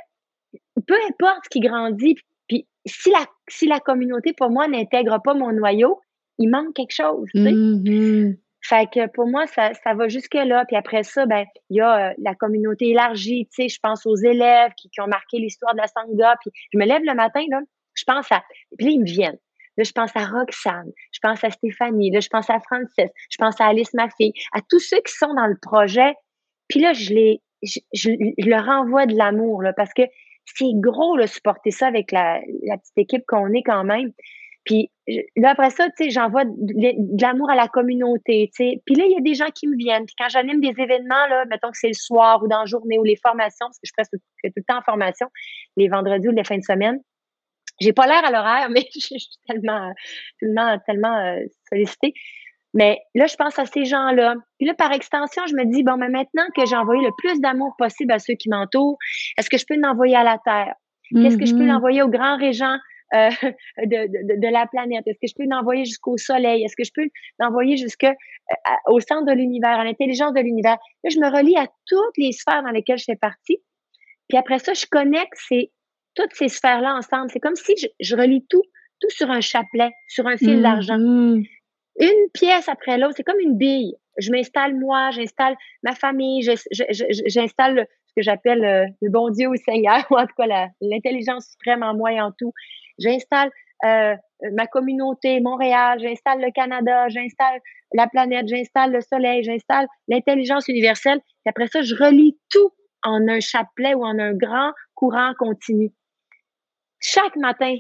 peu 0.87 0.97
importe 1.09 1.45
ce 1.45 1.51
qui 1.51 1.61
grandit, 1.61 2.17
puis 2.49 2.67
si 2.87 3.11
la, 3.11 3.25
si 3.49 3.67
la 3.67 3.81
communauté, 3.81 4.33
pour 4.33 4.51
moi, 4.51 4.69
n'intègre 4.69 5.21
pas 5.23 5.35
mon 5.35 5.53
noyau, 5.53 6.01
il 6.39 6.49
manque 6.49 6.75
quelque 6.75 6.95
chose. 6.95 7.29
Tu 7.35 7.43
sais? 7.43 7.53
Mm-hmm. 7.53 8.39
Fait 8.61 8.91
que 8.91 9.07
pour 9.13 9.27
moi, 9.29 9.47
ça, 9.47 9.73
ça 9.75 9.95
va 9.95 10.09
jusque-là. 10.09 10.65
Puis 10.67 10.77
après 10.77 11.03
ça, 11.03 11.27
ben, 11.27 11.45
il 11.71 11.77
y 11.77 11.81
a 11.81 12.11
euh, 12.11 12.15
la 12.19 12.35
communauté 12.35 12.91
élargie. 12.91 13.47
Tu 13.47 13.63
sais, 13.63 13.69
je 13.69 13.79
pense 13.81 14.05
aux 14.05 14.17
élèves 14.17 14.73
qui, 14.77 14.91
qui 14.91 15.01
ont 15.01 15.07
marqué 15.07 15.39
l'histoire 15.39 15.75
de 15.75 15.81
la 15.81 15.87
Sangha. 15.87 16.37
Puis 16.41 16.51
je 16.73 16.79
me 16.79 16.85
lève 16.85 17.03
le 17.05 17.15
matin, 17.15 17.45
là, 17.51 17.61
je 17.95 18.05
pense 18.05 18.31
à. 18.33 18.43
Puis 18.77 18.87
là, 18.87 18.93
ils 18.93 19.01
me 19.01 19.07
viennent. 19.07 19.39
Là, 19.77 19.85
je 19.85 19.93
pense 19.93 20.11
à 20.17 20.27
Roxane, 20.27 20.91
je 21.13 21.21
pense 21.23 21.45
à 21.45 21.51
Stéphanie, 21.51 22.11
là, 22.11 22.19
je 22.19 22.29
pense 22.29 22.51
à 22.51 22.59
Francis, 22.59 23.13
je 23.31 23.37
pense 23.39 23.61
à 23.61 23.67
Alice, 23.67 23.95
ma 23.95 24.11
fille, 24.11 24.33
à 24.53 24.59
tous 24.69 24.81
ceux 24.81 25.01
qui 25.07 25.13
sont 25.13 25.33
dans 25.35 25.47
le 25.47 25.57
projet, 25.63 26.15
puis 26.67 26.81
là, 26.81 26.93
je 26.95 27.15
les, 27.15 27.41
je, 27.63 27.79
je, 27.93 28.11
leur 28.49 28.69
envoie 28.69 29.07
de 29.07 29.17
l'amour, 29.17 29.63
là, 29.63 29.73
parce 29.73 29.95
que 29.95 30.03
c'est 30.57 30.73
gros, 30.75 31.17
là, 31.17 31.27
supporter 31.27 31.71
ça 31.71 31.87
avec 31.87 32.13
la, 32.13 32.41
petite 32.41 32.99
équipe 32.99 33.25
qu'on 33.27 33.53
est 33.53 33.63
quand 33.63 33.85
même. 33.85 34.13
Puis 34.65 34.91
là, 35.37 35.51
après 35.51 35.71
ça, 35.71 35.89
tu 35.97 36.05
sais, 36.05 36.11
j'envoie 36.11 36.45
de, 36.45 37.23
l'amour 37.23 37.51
à 37.51 37.55
la 37.55 37.69
communauté, 37.69 38.51
tu 38.55 38.65
sais. 38.65 38.83
Puis 38.85 38.95
là, 38.95 39.05
il 39.07 39.13
y 39.13 39.17
a 39.17 39.21
des 39.21 39.35
gens 39.35 39.51
qui 39.55 39.67
me 39.67 39.77
viennent. 39.77 40.05
Puis 40.05 40.15
quand 40.19 40.29
j'anime 40.29 40.61
des 40.61 40.75
événements, 40.81 41.27
là, 41.29 41.45
mettons 41.47 41.71
que 41.71 41.79
c'est 41.79 41.89
le 41.89 41.95
soir 41.95 42.43
ou 42.43 42.49
dans 42.49 42.61
la 42.61 42.67
journée 42.67 42.99
ou 42.99 43.05
les 43.05 43.17
formations, 43.17 43.67
parce 43.67 43.79
que 43.79 43.87
je 43.87 43.93
fais 43.97 44.05
tout, 44.05 44.19
tout 44.45 44.53
le 44.57 44.63
temps 44.65 44.79
en 44.79 44.83
formation, 44.83 45.29
les 45.77 45.89
vendredis 45.89 46.29
ou 46.29 46.33
les 46.33 46.45
fins 46.45 46.59
de 46.59 46.65
semaine, 46.65 47.01
j'ai 47.81 47.93
pas 47.93 48.07
l'air 48.07 48.25
à 48.25 48.31
l'horaire, 48.31 48.69
mais 48.71 48.87
je 48.93 49.01
suis 49.01 49.39
tellement, 49.47 49.93
tellement, 50.41 50.79
tellement 50.87 51.17
euh, 51.19 51.41
sollicitée. 51.71 52.15
Mais 52.75 52.99
là, 53.15 53.27
je 53.27 53.37
pense 53.37 53.59
à 53.59 53.65
ces 53.65 53.85
gens-là. 53.85 54.35
Puis 54.59 54.67
là, 54.67 54.75
par 54.75 54.93
extension, 54.93 55.43
je 55.47 55.55
me 55.55 55.65
dis, 55.65 55.83
bon, 55.83 55.97
mais 55.97 56.09
maintenant 56.09 56.47
que 56.55 56.67
j'ai 56.67 56.77
envoyé 56.77 57.03
le 57.03 57.13
plus 57.17 57.41
d'amour 57.41 57.75
possible 57.79 58.13
à 58.13 58.19
ceux 58.19 58.35
qui 58.35 58.49
m'entourent, 58.49 58.99
est-ce 59.39 59.49
que 59.49 59.57
je 59.57 59.65
peux 59.67 59.77
l'envoyer 59.77 60.17
à 60.17 60.25
la 60.25 60.39
Terre? 60.45 60.75
Qu'est-ce 61.11 61.39
que 61.39 61.47
je 61.47 61.55
peux 61.55 61.61
mm-hmm. 61.61 61.67
l'envoyer 61.67 62.03
aux 62.03 62.09
grands 62.09 62.37
régents 62.37 62.77
euh, 63.15 63.31
de, 63.79 63.87
de, 63.87 64.41
de, 64.41 64.53
la 64.53 64.67
planète? 64.67 65.07
Est-ce 65.07 65.19
que 65.19 65.27
je 65.27 65.35
peux 65.35 65.49
l'envoyer 65.49 65.87
jusqu'au 65.87 66.19
Soleil? 66.19 66.63
Est-ce 66.65 66.77
que 66.77 66.85
je 66.85 66.93
peux 66.95 67.09
l'envoyer 67.39 67.79
jusqu'au 67.79 68.09
euh, 68.09 69.01
centre 69.01 69.25
de 69.25 69.33
l'univers, 69.33 69.81
à 69.81 69.85
l'intelligence 69.85 70.35
de 70.35 70.41
l'univers? 70.41 70.77
Là, 71.05 71.11
je 71.11 71.19
me 71.19 71.35
relie 71.35 71.57
à 71.57 71.67
toutes 71.87 72.17
les 72.19 72.33
sphères 72.33 72.63
dans 72.63 72.71
lesquelles 72.71 72.99
je 72.99 73.05
fais 73.05 73.17
partie. 73.17 73.59
Puis 74.29 74.37
après 74.37 74.59
ça, 74.59 74.75
je 74.75 74.85
connecte 74.91 75.33
ces, 75.49 75.73
toutes 76.15 76.35
ces 76.35 76.49
sphères-là 76.49 76.95
ensemble. 76.95 77.31
C'est 77.33 77.41
comme 77.41 77.57
si 77.57 77.75
je, 77.81 77.87
je, 78.01 78.15
relie 78.15 78.45
tout, 78.51 78.63
tout 79.01 79.09
sur 79.09 79.31
un 79.31 79.41
chapelet, 79.41 79.91
sur 80.09 80.27
un 80.27 80.37
fil 80.37 80.61
d'argent. 80.61 80.99
Une 81.99 82.31
pièce 82.33 82.69
après 82.69 82.99
l'autre. 82.99 83.15
C'est 83.17 83.25
comme 83.25 83.41
une 83.41 83.57
bille. 83.57 83.95
Je 84.19 84.31
m'installe 84.31 84.75
moi, 84.75 85.11
j'installe 85.11 85.57
ma 85.83 85.95
famille, 85.95 86.43
j'installe 86.43 87.87
ce 88.07 88.13
que 88.17 88.23
j'appelle 88.23 88.65
euh, 88.65 88.87
le 89.01 89.11
bon 89.11 89.31
Dieu 89.31 89.49
ou 89.49 89.53
le 89.53 89.59
Seigneur, 89.59 90.05
ou 90.11 90.17
en 90.17 90.27
tout 90.27 90.35
cas 90.37 90.69
l'intelligence 90.81 91.51
suprême 91.51 91.83
en 91.83 91.95
moi 91.95 92.13
et 92.13 92.21
en 92.21 92.33
tout. 92.33 92.53
J'installe 92.99 93.51
euh, 93.85 94.17
ma 94.53 94.67
communauté, 94.67 95.41
Montréal, 95.41 95.99
j'installe 96.01 96.41
le 96.41 96.51
Canada, 96.51 97.09
j'installe 97.09 97.61
la 97.95 98.07
planète, 98.09 98.49
j'installe 98.49 98.93
le 98.93 99.01
soleil, 99.01 99.45
j'installe 99.45 99.87
l'intelligence 100.09 100.69
universelle. 100.69 101.21
Et 101.47 101.49
après 101.49 101.69
ça, 101.69 101.83
je 101.83 101.95
relie 101.95 102.37
tout 102.51 102.71
en 103.05 103.27
un 103.29 103.41
chapelet 103.41 103.95
ou 103.95 104.05
en 104.05 104.19
un 104.19 104.35
grand 104.35 104.73
courant 104.95 105.33
continu. 105.39 105.93
Chaque 107.01 107.37
matin, 107.37 107.77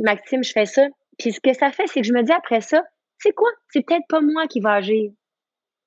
Maxime, 0.00 0.42
je 0.42 0.52
fais 0.52 0.66
ça. 0.66 0.86
Puis 1.18 1.32
ce 1.32 1.40
que 1.40 1.52
ça 1.52 1.70
fait, 1.70 1.86
c'est 1.86 2.00
que 2.00 2.06
je 2.06 2.12
me 2.12 2.22
dis 2.22 2.32
après 2.32 2.60
ça, 2.60 2.82
c'est 3.18 3.32
quoi? 3.32 3.50
C'est 3.70 3.84
peut-être 3.86 4.06
pas 4.08 4.20
moi 4.20 4.46
qui 4.46 4.60
va 4.60 4.74
agir. 4.74 5.10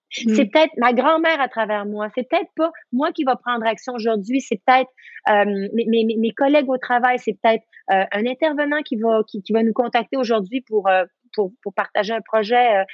C'est 0.10 0.26
hmm. 0.26 0.50
peut-être 0.50 0.72
ma 0.78 0.94
grand-mère 0.94 1.40
à 1.42 1.50
travers 1.50 1.86
moi. 1.86 2.08
C'est 2.16 2.28
peut-être 2.30 2.50
pas 2.56 2.72
moi 2.94 3.12
qui 3.12 3.24
va 3.24 3.36
prendre 3.36 3.66
action 3.66 3.94
aujourd'hui. 3.94 4.40
C'est 4.40 4.62
peut-être 4.66 4.90
euh, 5.30 5.68
mes, 5.74 6.32
collègues 6.32 6.70
au 6.70 6.78
travail. 6.78 7.20
C'est 7.20 7.38
peut-être 7.42 7.64
euh, 7.92 8.06
un 8.12 8.26
intervenant 8.26 8.82
qui 8.84 8.96
va, 8.96 9.22
qui, 9.28 9.44
va 9.52 9.64
nous 9.64 9.74
contacter 9.74 10.16
aujourd'hui 10.16 10.62
pour, 10.62 10.88
euh, 10.88 11.04
pour, 11.34 11.52
partager 11.76 12.14
un 12.14 12.22
projet. 12.22 12.86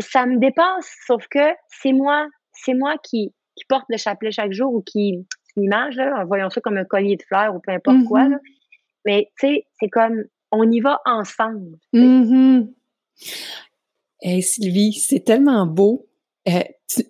ça 0.00 0.24
me 0.24 0.38
dépasse, 0.38 0.90
sauf 1.06 1.26
que 1.28 1.52
c'est 1.68 1.92
moi, 1.92 2.28
c'est 2.52 2.74
moi 2.74 2.96
qui, 3.02 3.34
qui 3.54 3.64
porte 3.68 3.84
le 3.90 3.98
chapelet 3.98 4.30
chaque 4.30 4.52
jour 4.52 4.72
ou 4.74 4.82
qui, 4.82 5.26
c'est 5.44 5.60
une 5.60 5.64
image, 5.64 5.96
là, 5.96 6.24
voyons 6.24 6.50
ça 6.50 6.60
comme 6.60 6.78
un 6.78 6.84
collier 6.84 7.16
de 7.16 7.22
fleurs 7.22 7.54
ou 7.54 7.60
peu 7.60 7.72
importe 7.72 8.04
quoi. 8.08 8.24
Mm-hmm. 8.24 8.38
Mais 9.04 9.30
tu 9.38 9.46
sais, 9.46 9.66
c'est 9.78 9.88
comme 9.88 10.24
on 10.50 10.70
y 10.70 10.80
va 10.80 11.00
ensemble. 11.04 11.76
Hey 14.20 14.42
Sylvie, 14.42 14.94
c'est 14.94 15.20
tellement 15.20 15.66
beau. 15.66 16.08
Euh, 16.48 16.62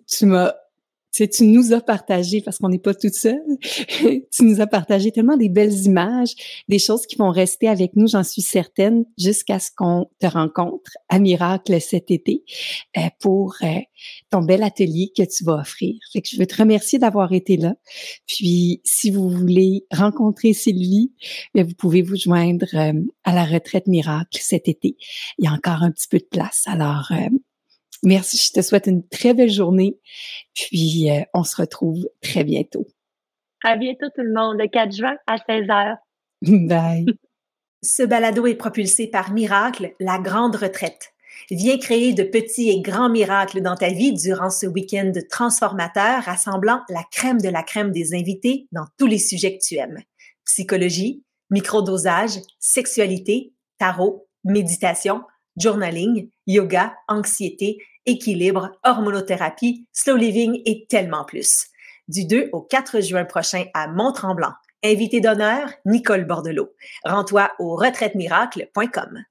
tu 0.08 0.26
m'as 0.26 0.54
sais, 1.16 1.28
tu 1.28 1.44
nous 1.44 1.72
as 1.72 1.80
partagé, 1.80 2.40
parce 2.40 2.58
qu'on 2.58 2.68
n'est 2.68 2.78
pas 2.78 2.94
toute 2.94 3.14
seule, 3.14 3.42
tu 3.60 4.42
nous 4.42 4.60
as 4.60 4.66
partagé 4.66 5.12
tellement 5.12 5.36
des 5.36 5.48
belles 5.48 5.84
images, 5.84 6.34
des 6.68 6.78
choses 6.78 7.06
qui 7.06 7.16
vont 7.16 7.30
rester 7.30 7.68
avec 7.68 7.96
nous, 7.96 8.06
j'en 8.06 8.24
suis 8.24 8.42
certaine, 8.42 9.04
jusqu'à 9.18 9.58
ce 9.58 9.70
qu'on 9.74 10.08
te 10.20 10.26
rencontre 10.26 10.92
à 11.08 11.18
Miracle 11.18 11.80
cet 11.80 12.10
été 12.10 12.44
euh, 12.96 13.02
pour 13.20 13.54
euh, 13.62 13.66
ton 14.30 14.42
bel 14.42 14.62
atelier 14.62 15.12
que 15.16 15.22
tu 15.22 15.44
vas 15.44 15.60
offrir. 15.60 15.94
Fait 16.12 16.22
que 16.22 16.28
je 16.30 16.38
veux 16.38 16.46
te 16.46 16.56
remercier 16.56 16.98
d'avoir 16.98 17.32
été 17.32 17.56
là. 17.56 17.74
Puis, 18.26 18.80
si 18.84 19.10
vous 19.10 19.28
voulez 19.28 19.86
rencontrer 19.92 20.52
Sylvie, 20.52 21.12
bien, 21.54 21.64
vous 21.64 21.74
pouvez 21.74 22.02
vous 22.02 22.16
joindre 22.16 22.66
euh, 22.74 22.92
à 23.24 23.34
la 23.34 23.44
retraite 23.44 23.86
Miracle 23.86 24.38
cet 24.40 24.68
été. 24.68 24.96
Il 25.38 25.44
y 25.44 25.48
a 25.48 25.52
encore 25.52 25.82
un 25.82 25.90
petit 25.90 26.08
peu 26.08 26.18
de 26.18 26.28
place. 26.30 26.62
Alors, 26.66 27.10
Merci, 28.04 28.36
je 28.36 28.52
te 28.52 28.62
souhaite 28.62 28.86
une 28.86 29.06
très 29.06 29.34
belle 29.34 29.50
journée. 29.50 29.98
Puis, 30.54 31.10
euh, 31.10 31.22
on 31.32 31.42
se 31.42 31.56
retrouve 31.56 32.08
très 32.22 32.44
bientôt. 32.44 32.86
À 33.64 33.76
bientôt 33.76 34.06
tout 34.14 34.22
le 34.22 34.32
monde, 34.32 34.58
le 34.58 34.68
4 34.68 34.94
juin 34.94 35.16
à 35.26 35.36
16h. 35.36 35.96
Bye. 36.42 37.06
Ce 37.82 38.02
balado 38.02 38.46
est 38.46 38.54
propulsé 38.54 39.06
par 39.06 39.32
Miracle, 39.32 39.94
la 40.00 40.18
grande 40.18 40.56
retraite. 40.56 41.14
Viens 41.50 41.78
créer 41.78 42.14
de 42.14 42.22
petits 42.22 42.70
et 42.70 42.80
grands 42.80 43.10
miracles 43.10 43.60
dans 43.60 43.74
ta 43.74 43.88
vie 43.88 44.12
durant 44.12 44.50
ce 44.50 44.66
week-end 44.66 45.12
transformateur 45.30 46.22
rassemblant 46.22 46.80
la 46.88 47.02
crème 47.10 47.40
de 47.40 47.48
la 47.48 47.62
crème 47.62 47.90
des 47.90 48.14
invités 48.14 48.66
dans 48.72 48.86
tous 48.98 49.06
les 49.06 49.18
sujets 49.18 49.58
que 49.58 49.64
tu 49.64 49.76
aimes. 49.76 50.00
Psychologie, 50.44 51.22
microdosage, 51.50 52.38
sexualité, 52.58 53.52
tarot, 53.78 54.26
méditation, 54.44 55.22
journaling, 55.56 56.30
yoga, 56.46 56.94
anxiété, 57.08 57.78
équilibre, 58.06 58.70
hormonothérapie, 58.84 59.86
slow 59.92 60.16
living 60.16 60.62
et 60.66 60.86
tellement 60.88 61.24
plus. 61.24 61.68
Du 62.08 62.26
2 62.26 62.50
au 62.52 62.60
4 62.60 63.00
juin 63.00 63.24
prochain 63.24 63.64
à 63.74 63.88
Mont-Tremblant. 63.88 64.52
Invité 64.84 65.20
d'honneur, 65.20 65.70
Nicole 65.86 66.24
Bordelot. 66.24 66.74
Rends-toi 67.04 67.50
au 67.58 67.76
retraite-miracle.com. 67.76 69.24